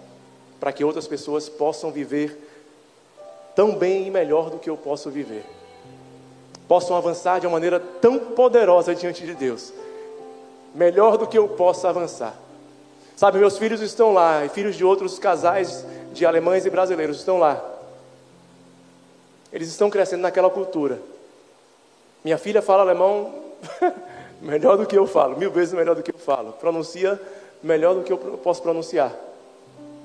para 0.61 0.73
que 0.73 0.85
outras 0.85 1.09
pessoas 1.09 1.49
possam 1.49 1.91
viver 1.91 2.39
tão 3.57 3.75
bem 3.75 4.07
e 4.07 4.11
melhor 4.11 4.51
do 4.51 4.59
que 4.59 4.69
eu 4.69 4.77
posso 4.77 5.11
viver. 5.11 5.45
Possam 6.69 6.97
avançar 6.97 7.41
de 7.41 7.47
uma 7.47 7.55
maneira 7.55 7.81
tão 7.81 8.19
poderosa 8.19 8.95
diante 8.95 9.25
de 9.25 9.35
Deus, 9.35 9.73
melhor 10.75 11.17
do 11.17 11.27
que 11.27 11.39
eu 11.39 11.49
possa 11.49 11.89
avançar. 11.89 12.35
Sabe, 13.17 13.39
meus 13.39 13.59
filhos 13.59 13.81
estão 13.81 14.13
lá, 14.13 14.45
e 14.45 14.49
filhos 14.49 14.77
de 14.77 14.85
outros 14.85 15.19
casais 15.19 15.85
de 16.13 16.25
alemães 16.25 16.65
e 16.65 16.71
brasileiros 16.71 17.19
estão 17.19 17.39
lá. 17.39 17.63
Eles 19.53 19.69
estão 19.69 19.91
crescendo 19.91 20.23
naquela 20.23 20.49
cultura. 20.49 21.01
Minha 22.23 22.39
filha 22.39 22.63
fala 22.63 22.83
alemão 22.83 23.35
melhor 24.41 24.77
do 24.77 24.87
que 24.87 24.97
eu 24.97 25.07
falo, 25.07 25.37
mil 25.37 25.51
vezes 25.51 25.75
melhor 25.75 25.97
do 25.97 26.03
que 26.03 26.15
eu 26.15 26.19
falo. 26.19 26.53
Pronuncia 26.53 27.21
melhor 27.63 27.95
do 27.95 28.03
que 28.03 28.13
eu 28.13 28.19
posso 28.19 28.63
pronunciar. 28.63 29.13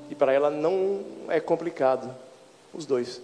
E 0.10 0.16
para 0.16 0.34
ela 0.34 0.50
não 0.50 1.02
é 1.30 1.40
complicado. 1.40 2.14
Os 2.74 2.86
dois 2.86 3.22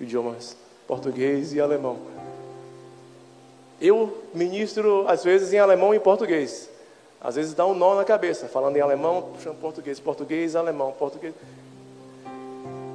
idiomas, 0.00 0.56
português 0.86 1.52
e 1.52 1.60
alemão. 1.60 1.98
Eu 3.80 4.22
ministro 4.32 5.04
às 5.08 5.22
vezes 5.22 5.52
em 5.52 5.58
alemão 5.58 5.94
e 5.94 6.00
português. 6.00 6.70
Às 7.20 7.36
vezes 7.36 7.54
dá 7.54 7.66
um 7.66 7.74
nó 7.74 7.94
na 7.94 8.04
cabeça, 8.04 8.46
falando 8.48 8.76
em 8.76 8.80
alemão, 8.80 9.30
puxando 9.34 9.58
português, 9.58 9.98
português, 9.98 10.54
alemão, 10.54 10.92
português. 10.92 11.34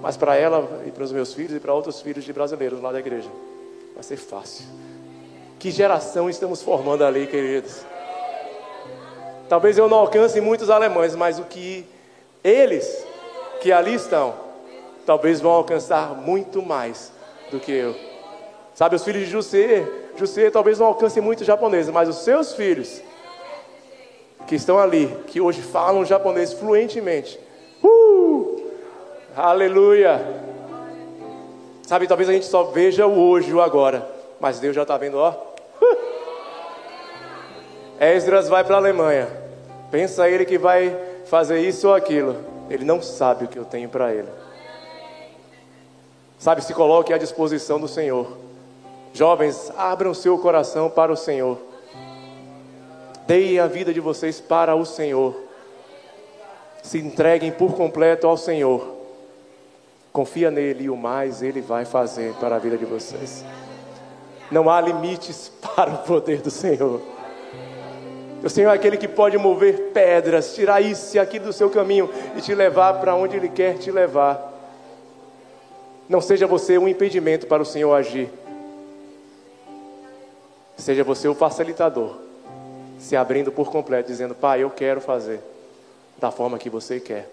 Mas 0.01 0.15
para 0.15 0.35
ela 0.35 0.83
e 0.85 0.91
para 0.91 1.03
os 1.03 1.11
meus 1.11 1.33
filhos 1.33 1.55
e 1.55 1.59
para 1.59 1.73
outros 1.73 2.01
filhos 2.01 2.23
de 2.23 2.31
brasileiros 2.31 2.81
lá 2.81 2.91
da 2.91 2.99
igreja, 2.99 3.29
vai 3.93 4.03
ser 4.03 4.17
fácil. 4.17 4.65
Que 5.57 5.71
geração 5.71 6.29
estamos 6.29 6.61
formando 6.61 7.03
ali, 7.03 7.27
queridos? 7.27 7.83
Talvez 9.49 9.77
eu 9.77 9.89
não 9.89 9.97
alcance 9.97 10.39
muitos 10.39 10.69
alemães, 10.69 11.15
mas 11.15 11.39
o 11.39 11.43
que 11.43 11.85
eles 12.43 13.03
que 13.61 13.71
ali 13.71 13.93
estão, 13.93 14.33
talvez 15.05 15.41
vão 15.41 15.51
alcançar 15.51 16.15
muito 16.15 16.61
mais 16.61 17.11
do 17.51 17.59
que 17.59 17.71
eu. 17.71 17.95
Sabe, 18.73 18.95
os 18.95 19.03
filhos 19.03 19.23
de 19.23 19.29
José, 19.29 19.87
José 20.15 20.49
talvez 20.49 20.79
não 20.79 20.87
alcance 20.87 21.19
muito 21.19 21.43
japoneses, 21.43 21.91
mas 21.91 22.07
os 22.07 22.17
seus 22.17 22.53
filhos 22.53 23.01
que 24.47 24.55
estão 24.55 24.79
ali, 24.79 25.07
que 25.27 25.41
hoje 25.41 25.61
falam 25.61 26.05
japonês 26.05 26.53
fluentemente, 26.53 27.39
Aleluia. 29.41 30.19
Sabe, 31.83 32.07
talvez 32.07 32.27
a 32.27 32.33
gente 32.33 32.45
só 32.45 32.63
veja 32.63 33.07
o 33.07 33.17
hoje, 33.17 33.53
o 33.53 33.61
agora. 33.61 34.05
Mas 34.37 34.59
Deus 34.59 34.75
já 34.75 34.81
está 34.81 34.97
vendo, 34.97 35.17
ó. 35.17 35.33
Esdras 38.01 38.49
vai 38.49 38.65
para 38.65 38.75
a 38.75 38.79
Alemanha. 38.79 39.29
Pensa 39.89 40.29
ele 40.29 40.43
que 40.43 40.57
vai 40.57 40.93
fazer 41.25 41.61
isso 41.61 41.87
ou 41.87 41.93
aquilo. 41.95 42.35
Ele 42.69 42.85
não 42.85 43.01
sabe 43.01 43.45
o 43.45 43.47
que 43.47 43.57
eu 43.57 43.65
tenho 43.65 43.89
para 43.89 44.13
ele. 44.13 44.29
Sabe, 46.37 46.63
se 46.63 46.73
coloque 46.73 47.11
à 47.11 47.17
disposição 47.17 47.79
do 47.79 47.87
Senhor. 47.87 48.37
Jovens, 49.13 49.71
abram 49.75 50.13
seu 50.13 50.37
coração 50.37 50.89
para 50.89 51.11
o 51.11 51.17
Senhor. 51.17 51.57
Deem 53.27 53.59
a 53.59 53.67
vida 53.67 53.93
de 53.93 53.99
vocês 53.99 54.39
para 54.39 54.75
o 54.75 54.85
Senhor. 54.85 55.35
Se 56.81 56.97
entreguem 56.97 57.51
por 57.51 57.73
completo 57.75 58.25
ao 58.25 58.37
Senhor. 58.37 58.95
Confia 60.13 60.49
nele 60.49 60.85
e 60.85 60.89
o 60.89 60.95
mais 60.95 61.41
ele 61.41 61.61
vai 61.61 61.85
fazer 61.85 62.33
para 62.35 62.55
a 62.55 62.59
vida 62.59 62.77
de 62.77 62.85
vocês. 62.85 63.43
Não 64.49 64.69
há 64.69 64.79
limites 64.79 65.51
para 65.75 65.91
o 65.91 65.97
poder 65.99 66.41
do 66.41 66.49
Senhor. 66.49 67.01
O 68.43 68.49
Senhor 68.49 68.71
é 68.71 68.73
aquele 68.73 68.95
que 68.95 69.07
pode 69.07 69.37
mover 69.37 69.91
pedras, 69.93 70.55
tirar 70.55 70.81
isso 70.81 71.17
e 71.17 71.19
aquilo 71.19 71.45
do 71.45 71.53
seu 71.53 71.69
caminho 71.69 72.09
e 72.37 72.41
te 72.41 72.55
levar 72.55 72.93
para 72.99 73.13
onde 73.13 73.35
Ele 73.35 73.49
quer 73.49 73.77
te 73.77 73.91
levar. 73.91 74.49
Não 76.07 76.21
seja 76.21 76.47
você 76.47 76.77
um 76.77 76.87
impedimento 76.87 77.45
para 77.47 77.61
o 77.61 77.65
Senhor 77.65 77.93
agir. 77.93 78.29
Seja 80.77 81.03
você 81.03 81.27
o 81.27 81.35
facilitador, 81.35 82.15
se 82.97 83.15
abrindo 83.15 83.51
por 83.51 83.69
completo, 83.69 84.09
dizendo: 84.09 84.33
Pai, 84.33 84.63
eu 84.63 84.69
quero 84.69 85.01
fazer 85.01 85.41
da 86.17 86.31
forma 86.31 86.57
que 86.57 86.69
você 86.69 86.99
quer. 86.99 87.29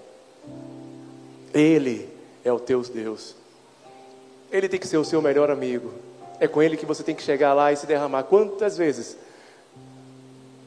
Ele 1.54 2.08
é 2.44 2.52
o 2.52 2.58
teu 2.58 2.82
Deus. 2.82 3.36
Ele 4.50 4.68
tem 4.68 4.78
que 4.78 4.86
ser 4.86 4.98
o 4.98 5.04
seu 5.04 5.22
melhor 5.22 5.50
amigo. 5.50 5.92
É 6.38 6.46
com 6.46 6.62
ele 6.62 6.76
que 6.76 6.84
você 6.84 7.02
tem 7.02 7.14
que 7.14 7.22
chegar 7.22 7.54
lá 7.54 7.72
e 7.72 7.76
se 7.76 7.86
derramar. 7.86 8.24
Quantas 8.24 8.76
vezes 8.76 9.16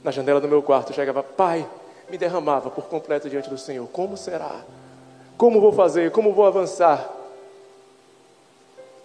na 0.03 0.11
janela 0.11 0.39
do 0.39 0.47
meu 0.47 0.61
quarto 0.61 0.93
chegava, 0.93 1.21
Pai, 1.21 1.67
me 2.09 2.17
derramava 2.17 2.69
por 2.69 2.85
completo 2.85 3.29
diante 3.29 3.49
do 3.49 3.57
Senhor. 3.57 3.87
Como 3.87 4.17
será? 4.17 4.61
Como 5.37 5.61
vou 5.61 5.71
fazer? 5.71 6.11
Como 6.11 6.33
vou 6.33 6.45
avançar? 6.45 7.09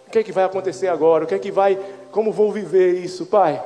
O 0.07 0.11
que 0.11 0.19
é 0.19 0.23
que 0.23 0.31
vai 0.31 0.43
acontecer 0.43 0.87
agora? 0.87 1.23
O 1.23 1.27
que 1.27 1.35
é 1.35 1.39
que 1.39 1.51
vai, 1.51 1.77
como 2.11 2.31
vou 2.31 2.51
viver 2.51 2.93
isso, 2.93 3.25
Pai? 3.25 3.61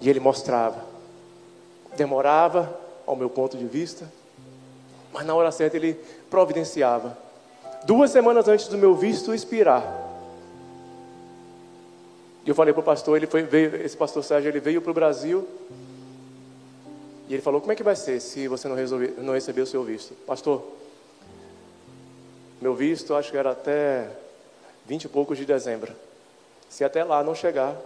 E 0.00 0.08
ele 0.08 0.20
mostrava. 0.20 0.84
Demorava, 1.96 2.82
ao 3.06 3.16
meu 3.16 3.28
ponto 3.28 3.56
de 3.56 3.66
vista, 3.66 4.10
mas 5.12 5.26
na 5.26 5.34
hora 5.34 5.52
certa 5.52 5.76
ele 5.76 5.94
providenciava. 6.30 7.16
Duas 7.84 8.10
semanas 8.10 8.48
antes 8.48 8.68
do 8.68 8.78
meu 8.78 8.94
visto 8.94 9.34
expirar, 9.34 9.82
eu 12.50 12.54
falei 12.54 12.72
para 12.72 12.80
o 12.80 12.84
pastor, 12.84 13.16
ele 13.16 13.26
foi, 13.26 13.42
veio, 13.42 13.76
esse 13.76 13.96
pastor 13.96 14.24
Sérgio, 14.24 14.48
ele 14.48 14.60
veio 14.60 14.82
para 14.82 14.90
o 14.90 14.94
Brasil 14.94 15.46
e 17.28 17.34
ele 17.34 17.42
falou: 17.42 17.60
Como 17.60 17.72
é 17.72 17.76
que 17.76 17.82
vai 17.82 17.96
ser 17.96 18.20
se 18.20 18.48
você 18.48 18.68
não, 18.68 18.74
resolver, 18.74 19.14
não 19.18 19.34
receber 19.34 19.60
o 19.60 19.66
seu 19.66 19.84
visto? 19.84 20.14
Pastor, 20.26 20.62
meu 22.60 22.74
visto 22.74 23.14
acho 23.14 23.30
que 23.30 23.36
era 23.36 23.52
até 23.52 24.10
vinte 24.86 25.04
e 25.04 25.08
poucos 25.08 25.38
de 25.38 25.44
dezembro. 25.44 25.92
Se 26.68 26.84
até 26.84 27.04
lá 27.04 27.22
não 27.22 27.34
chegar, 27.34 27.76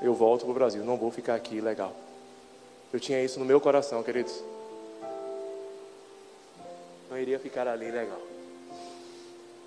eu 0.00 0.14
volto 0.14 0.42
para 0.42 0.50
o 0.50 0.54
Brasil, 0.54 0.84
não 0.84 0.96
vou 0.96 1.10
ficar 1.10 1.34
aqui 1.34 1.60
legal. 1.60 1.94
Eu 2.92 3.00
tinha 3.00 3.22
isso 3.22 3.38
no 3.40 3.44
meu 3.44 3.60
coração, 3.60 4.02
queridos 4.02 4.42
não 7.14 7.20
iria 7.20 7.38
ficar 7.38 7.68
ali 7.68 7.92
legal. 7.92 8.20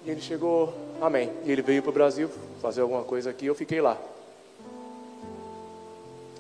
E 0.08 0.10
ele 0.10 0.22
chegou, 0.22 0.74
amém. 1.02 1.34
E 1.44 1.52
ele 1.52 1.62
veio 1.62 1.84
para 1.84 1.90
o 1.90 1.94
Brasil 1.94 2.30
fazer 2.62 2.80
alguma 2.80 3.04
coisa 3.04 3.30
aqui, 3.30 3.46
eu 3.46 3.54
fiquei 3.54 3.82
lá. 3.82 3.98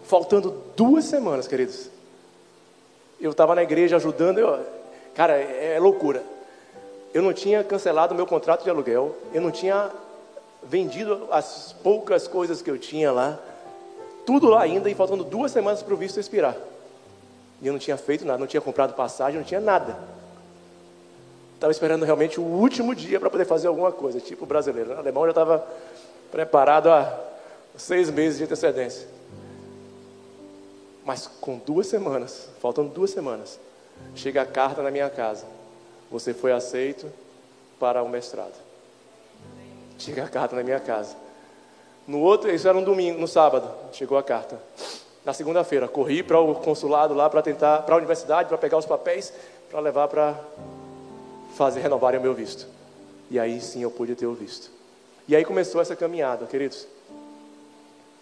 faltando 0.06 0.64
duas 0.74 1.04
semanas, 1.04 1.50
queridos. 1.50 1.90
Eu 3.20 3.32
estava 3.32 3.54
na 3.54 3.62
igreja 3.62 3.98
ajudando, 3.98 4.38
eu, 4.38 4.66
cara, 5.14 5.34
é, 5.38 5.74
é 5.76 5.80
loucura. 5.82 6.24
Eu 7.14 7.22
não 7.22 7.34
tinha 7.34 7.62
cancelado 7.62 8.16
meu 8.16 8.26
contrato 8.26 8.64
de 8.64 8.70
aluguel, 8.70 9.14
eu 9.34 9.42
não 9.42 9.52
tinha 9.52 9.92
vendido 10.64 11.28
as 11.30 11.76
poucas 11.84 12.26
coisas 12.26 12.62
que 12.62 12.72
eu 12.72 12.78
tinha 12.78 13.12
lá, 13.12 13.38
tudo 14.26 14.48
lá 14.48 14.62
ainda, 14.62 14.90
e 14.90 14.96
faltando 14.96 15.26
duas 15.26 15.52
semanas 15.52 15.84
para 15.84 15.94
o 15.94 15.98
visto 15.98 16.22
expirar. 16.22 16.56
E 17.62 17.68
eu 17.68 17.74
não 17.74 17.80
tinha 17.80 17.98
feito 17.98 18.24
nada, 18.24 18.40
não 18.40 18.48
tinha 18.48 18.62
comprado 18.62 18.94
passagem, 18.94 19.38
não 19.38 19.46
tinha 19.46 19.60
nada. 19.60 19.98
Estava 21.58 21.72
esperando 21.72 22.06
realmente 22.06 22.40
o 22.40 22.44
último 22.44 22.94
dia 22.94 23.20
para 23.20 23.32
poder 23.32 23.46
fazer 23.46 23.68
alguma 23.68 23.92
coisa, 23.92 24.20
tipo 24.20 24.44
o 24.44 24.48
brasileiro. 24.48 24.92
O 24.92 25.00
alemão 25.00 25.24
já 25.24 25.32
estava 25.32 25.68
preparado 26.32 26.92
há 26.92 27.20
seis 27.76 28.12
meses 28.12 28.38
de 28.38 28.44
antecedência. 28.44 29.08
Mas 31.04 31.26
com 31.42 31.58
duas 31.58 31.88
semanas, 31.88 32.48
faltando 32.62 32.90
duas 32.90 33.10
semanas, 33.10 33.60
chega 34.14 34.44
a 34.44 34.46
carta 34.46 34.84
na 34.84 34.92
minha 34.92 35.10
casa. 35.10 35.48
Você 36.12 36.32
foi 36.32 36.52
aceito 36.52 37.12
para 37.80 38.04
o 38.04 38.08
mestrado. 38.10 38.54
Chega 39.98 40.26
a 40.26 40.30
carta 40.30 40.56
na 40.56 40.62
minha 40.62 40.80
casa. 40.80 41.16
No 42.08 42.20
outro, 42.20 42.54
isso 42.54 42.68
era 42.68 42.78
um 42.78 42.84
domingo, 42.84 43.20
no 43.20 43.28
sábado, 43.28 43.68
chegou 43.94 44.16
a 44.16 44.22
carta. 44.22 44.62
Na 45.26 45.34
segunda-feira, 45.34 45.88
corri 45.88 46.22
para 46.22 46.40
o 46.40 46.54
consulado 46.54 47.16
lá 47.16 47.28
para 47.32 47.42
tentar, 47.42 47.82
para 47.82 47.96
a 47.96 47.98
universidade, 47.98 48.48
para 48.48 48.60
pegar 48.60 48.78
os 48.78 48.86
papéis, 48.86 49.34
para 49.72 49.80
levar 49.80 50.08
para 50.08 50.40
fazer 51.58 51.82
renovarem 51.82 52.20
o 52.20 52.24
meu 52.24 52.34
visto. 52.34 52.68
E 53.30 53.40
aí 53.40 53.60
sim 53.60 53.82
eu 53.82 53.92
pude 53.92 54.16
ter 54.16 54.28
o 54.28 54.34
visto. 54.34 54.72
E 55.28 55.36
aí 55.36 55.44
começou 55.44 55.82
essa 55.82 55.96
caminhada, 55.96 56.46
queridos. 56.46 56.88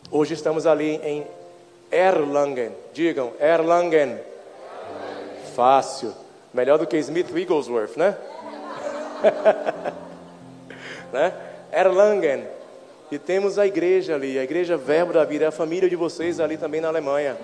Hoje 0.10 0.34
estamos 0.34 0.66
ali 0.66 0.96
em 1.04 1.28
Erlangen. 1.92 2.72
Digam, 2.94 3.34
Erlangen. 3.40 4.18
Fácil. 5.56 6.14
Melhor 6.54 6.80
do 6.80 6.88
que 6.88 6.98
Smith 6.98 7.30
Wigglesworth, 7.32 7.98
né? 7.98 8.18
né? 11.12 11.34
Erlangen. 11.72 12.48
E 13.12 13.20
temos 13.20 13.60
a 13.60 13.68
igreja 13.68 14.16
ali, 14.16 14.40
a 14.40 14.44
igreja 14.44 14.78
Verbo 14.78 15.14
da 15.14 15.24
Vida, 15.24 15.48
a 15.48 15.52
família 15.52 15.90
de 15.90 15.96
vocês 15.96 16.40
ali 16.40 16.58
também 16.58 16.82
na 16.82 16.88
Alemanha. 16.88 17.38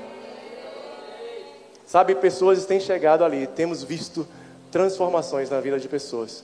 Sabe, 1.85 2.15
pessoas 2.15 2.65
têm 2.65 2.79
chegado 2.79 3.23
ali, 3.23 3.45
temos 3.45 3.83
visto 3.83 4.25
transformações 4.71 5.49
na 5.49 5.59
vida 5.59 5.77
de 5.79 5.87
pessoas. 5.87 6.43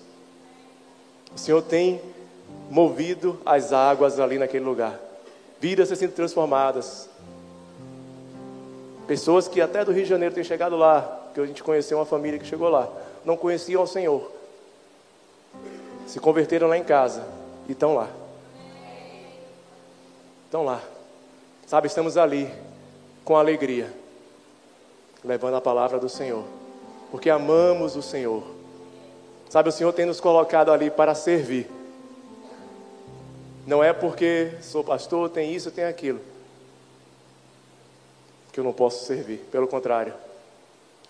O 1.33 1.39
Senhor 1.39 1.61
tem 1.61 2.01
movido 2.69 3.39
as 3.45 3.71
águas 3.71 4.19
ali 4.19 4.37
naquele 4.37 4.65
lugar. 4.65 4.99
Vidas 5.59 5.89
sendo 5.97 6.11
transformadas. 6.11 7.09
Pessoas 9.07 9.47
que 9.47 9.61
até 9.61 9.85
do 9.85 9.91
Rio 9.91 10.03
de 10.03 10.09
Janeiro 10.09 10.35
têm 10.35 10.43
chegado 10.43 10.75
lá, 10.75 11.29
que 11.33 11.39
a 11.39 11.45
gente 11.45 11.63
conheceu 11.63 11.97
uma 11.97 12.05
família 12.05 12.37
que 12.37 12.45
chegou 12.45 12.67
lá, 12.67 12.91
não 13.23 13.37
conheciam 13.37 13.81
o 13.81 13.87
Senhor. 13.87 14.29
Se 16.05 16.19
converteram 16.19 16.67
lá 16.67 16.77
em 16.77 16.83
casa 16.83 17.25
e 17.67 17.71
estão 17.71 17.95
lá. 17.95 18.09
Estão 20.45 20.63
lá. 20.63 20.81
Sabe, 21.65 21.87
estamos 21.87 22.17
ali 22.17 22.49
com 23.23 23.35
alegria, 23.35 23.93
levando 25.23 25.55
a 25.55 25.61
palavra 25.61 25.99
do 25.99 26.07
Senhor 26.07 26.56
porque 27.11 27.29
amamos 27.29 27.95
o 27.95 28.01
Senhor. 28.01 28.43
Sabe, 29.49 29.69
o 29.69 29.71
Senhor 29.71 29.93
tem 29.93 30.05
nos 30.05 30.19
colocado 30.19 30.71
ali 30.71 30.89
para 30.89 31.15
servir. 31.15 31.69
Não 33.65 33.83
é 33.83 33.91
porque 33.93 34.51
sou 34.61 34.83
pastor, 34.83 35.29
tem 35.29 35.53
isso, 35.53 35.71
tem 35.71 35.83
aquilo, 35.83 36.19
que 38.51 38.59
eu 38.59 38.63
não 38.63 38.73
posso 38.73 39.05
servir. 39.05 39.39
Pelo 39.51 39.67
contrário, 39.67 40.13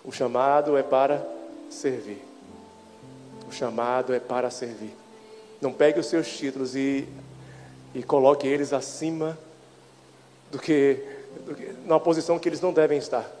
o 0.04 0.10
chamado 0.10 0.76
é 0.76 0.82
para 0.82 1.24
servir. 1.70 2.22
O 3.48 3.52
chamado 3.52 4.12
é 4.12 4.20
para 4.20 4.50
servir. 4.50 4.94
Não 5.60 5.72
pegue 5.72 5.98
os 6.00 6.06
seus 6.06 6.28
títulos 6.28 6.76
e, 6.76 7.08
e 7.94 8.02
coloque 8.02 8.46
eles 8.46 8.72
acima 8.72 9.38
do 10.50 10.58
que, 10.58 11.02
do 11.46 11.54
que, 11.54 11.72
numa 11.84 12.00
posição 12.00 12.38
que 12.38 12.48
eles 12.48 12.60
não 12.60 12.72
devem 12.72 12.98
estar. 12.98 13.37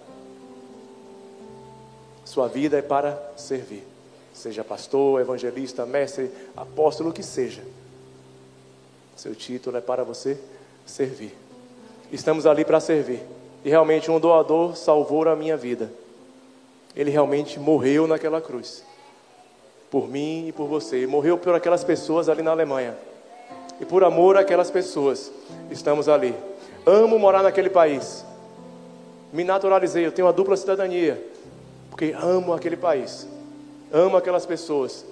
Sua 2.28 2.46
vida 2.46 2.76
é 2.76 2.82
para 2.82 3.18
servir. 3.38 3.82
Seja 4.34 4.62
pastor, 4.62 5.18
evangelista, 5.18 5.86
mestre, 5.86 6.30
apóstolo, 6.54 7.08
o 7.08 7.12
que 7.12 7.22
seja. 7.22 7.62
Seu 9.16 9.34
título 9.34 9.78
é 9.78 9.80
para 9.80 10.04
você 10.04 10.38
servir. 10.84 11.34
Estamos 12.12 12.44
ali 12.44 12.66
para 12.66 12.80
servir. 12.80 13.22
E 13.64 13.70
realmente 13.70 14.10
um 14.10 14.20
doador 14.20 14.76
salvou 14.76 15.26
a 15.26 15.34
minha 15.34 15.56
vida. 15.56 15.90
Ele 16.94 17.10
realmente 17.10 17.58
morreu 17.58 18.06
naquela 18.06 18.42
cruz. 18.42 18.84
Por 19.90 20.06
mim 20.06 20.48
e 20.48 20.52
por 20.52 20.66
você. 20.66 21.06
Morreu 21.06 21.38
por 21.38 21.54
aquelas 21.54 21.82
pessoas 21.82 22.28
ali 22.28 22.42
na 22.42 22.50
Alemanha. 22.50 22.94
E 23.80 23.86
por 23.86 24.04
amor 24.04 24.36
àquelas 24.36 24.70
pessoas, 24.70 25.32
estamos 25.70 26.10
ali. 26.10 26.34
Amo 26.84 27.18
morar 27.18 27.42
naquele 27.42 27.70
país. 27.70 28.22
Me 29.32 29.44
naturalizei, 29.44 30.04
eu 30.04 30.12
tenho 30.12 30.28
a 30.28 30.32
dupla 30.32 30.58
cidadania 30.58 31.37
porque 31.98 32.14
amo 32.16 32.52
aquele 32.52 32.76
país, 32.76 33.26
amo 33.92 34.16
aquelas 34.16 34.46
pessoas. 34.46 35.04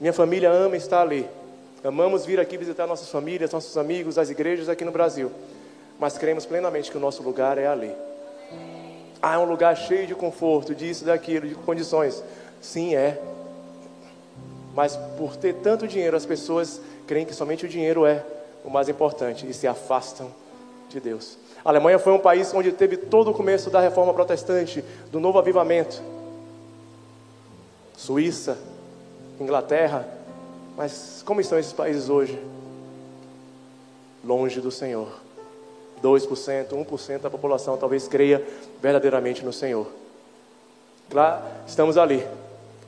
Minha 0.00 0.12
família 0.12 0.50
ama 0.50 0.76
estar 0.76 1.00
ali. 1.00 1.24
Amamos 1.84 2.26
vir 2.26 2.40
aqui 2.40 2.56
visitar 2.56 2.84
nossas 2.84 3.08
famílias, 3.08 3.52
nossos 3.52 3.78
amigos, 3.78 4.18
as 4.18 4.28
igrejas 4.28 4.68
aqui 4.68 4.84
no 4.84 4.90
Brasil. 4.90 5.30
Mas 6.00 6.18
cremos 6.18 6.44
plenamente 6.44 6.90
que 6.90 6.96
o 6.96 7.00
nosso 7.00 7.22
lugar 7.22 7.58
é 7.58 7.68
ali. 7.68 7.94
Ah, 9.22 9.34
é 9.34 9.38
um 9.38 9.44
lugar 9.44 9.76
cheio 9.76 10.04
de 10.04 10.16
conforto, 10.16 10.74
disso, 10.74 11.04
daquilo, 11.04 11.46
de 11.46 11.54
condições. 11.54 12.24
Sim, 12.60 12.96
é. 12.96 13.20
Mas 14.74 14.96
por 15.16 15.36
ter 15.36 15.54
tanto 15.54 15.86
dinheiro, 15.86 16.16
as 16.16 16.26
pessoas 16.26 16.80
creem 17.06 17.24
que 17.24 17.34
somente 17.34 17.66
o 17.66 17.68
dinheiro 17.68 18.04
é 18.04 18.24
o 18.64 18.68
mais 18.68 18.88
importante 18.88 19.48
e 19.48 19.54
se 19.54 19.68
afastam 19.68 20.28
de 20.88 20.98
Deus. 20.98 21.38
A 21.64 21.68
Alemanha 21.68 22.00
foi 22.00 22.12
um 22.12 22.18
país 22.18 22.52
onde 22.52 22.72
teve 22.72 22.96
todo 22.96 23.30
o 23.30 23.32
começo 23.32 23.70
da 23.70 23.80
reforma 23.80 24.12
protestante, 24.12 24.84
do 25.12 25.20
novo 25.20 25.38
avivamento. 25.38 26.15
Suíça, 27.96 28.58
Inglaterra. 29.40 30.06
Mas 30.76 31.22
como 31.24 31.40
estão 31.40 31.58
esses 31.58 31.72
países 31.72 32.08
hoje? 32.08 32.38
Longe 34.24 34.60
do 34.60 34.70
Senhor. 34.70 35.08
2%, 36.02 36.68
1% 36.68 37.18
da 37.20 37.30
população 37.30 37.76
talvez 37.76 38.06
creia 38.06 38.46
verdadeiramente 38.82 39.44
no 39.44 39.52
Senhor. 39.52 39.86
Lá 41.12 41.42
estamos 41.66 41.96
ali 41.96 42.26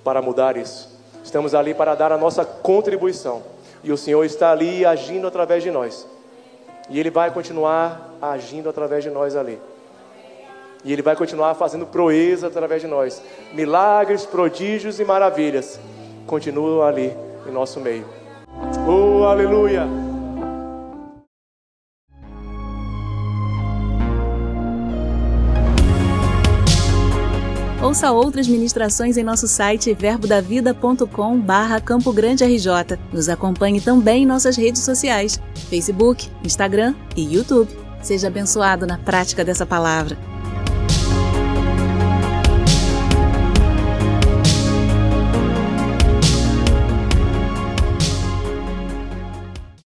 para 0.04 0.20
mudar 0.20 0.56
isso. 0.56 0.88
Estamos 1.24 1.54
ali 1.54 1.74
para 1.74 1.94
dar 1.94 2.12
a 2.12 2.18
nossa 2.18 2.44
contribuição. 2.44 3.42
E 3.82 3.92
o 3.92 3.96
Senhor 3.96 4.24
está 4.24 4.50
ali 4.50 4.84
agindo 4.84 5.26
através 5.26 5.62
de 5.62 5.70
nós. 5.70 6.06
E 6.90 6.98
Ele 6.98 7.10
vai 7.10 7.30
continuar 7.30 8.14
agindo 8.20 8.68
através 8.68 9.04
de 9.04 9.10
nós 9.10 9.36
ali. 9.36 9.60
E 10.84 10.92
Ele 10.92 11.02
vai 11.02 11.16
continuar 11.16 11.54
fazendo 11.54 11.86
proeza 11.86 12.46
através 12.46 12.82
de 12.82 12.88
nós. 12.88 13.22
Milagres, 13.52 14.24
prodígios 14.24 15.00
e 15.00 15.04
maravilhas 15.04 15.80
continuam 16.26 16.82
ali 16.82 17.12
em 17.46 17.50
nosso 17.50 17.80
meio. 17.80 18.06
Oh, 18.86 19.24
aleluia! 19.24 19.86
Ouça 27.80 28.10
outras 28.10 28.46
ministrações 28.46 29.16
em 29.16 29.22
nosso 29.22 29.48
site 29.48 29.94
verbodavida.com 29.94 31.40
barra 31.40 31.80
Campo 31.80 32.12
Grande 32.12 32.44
RJ. 32.44 32.98
Nos 33.12 33.28
acompanhe 33.28 33.80
também 33.80 34.24
em 34.24 34.26
nossas 34.26 34.56
redes 34.56 34.82
sociais, 34.82 35.40
Facebook, 35.70 36.28
Instagram 36.44 36.94
e 37.16 37.34
YouTube. 37.34 37.70
Seja 38.02 38.26
abençoado 38.26 38.86
na 38.86 38.98
prática 38.98 39.44
dessa 39.44 39.64
palavra. 39.64 40.18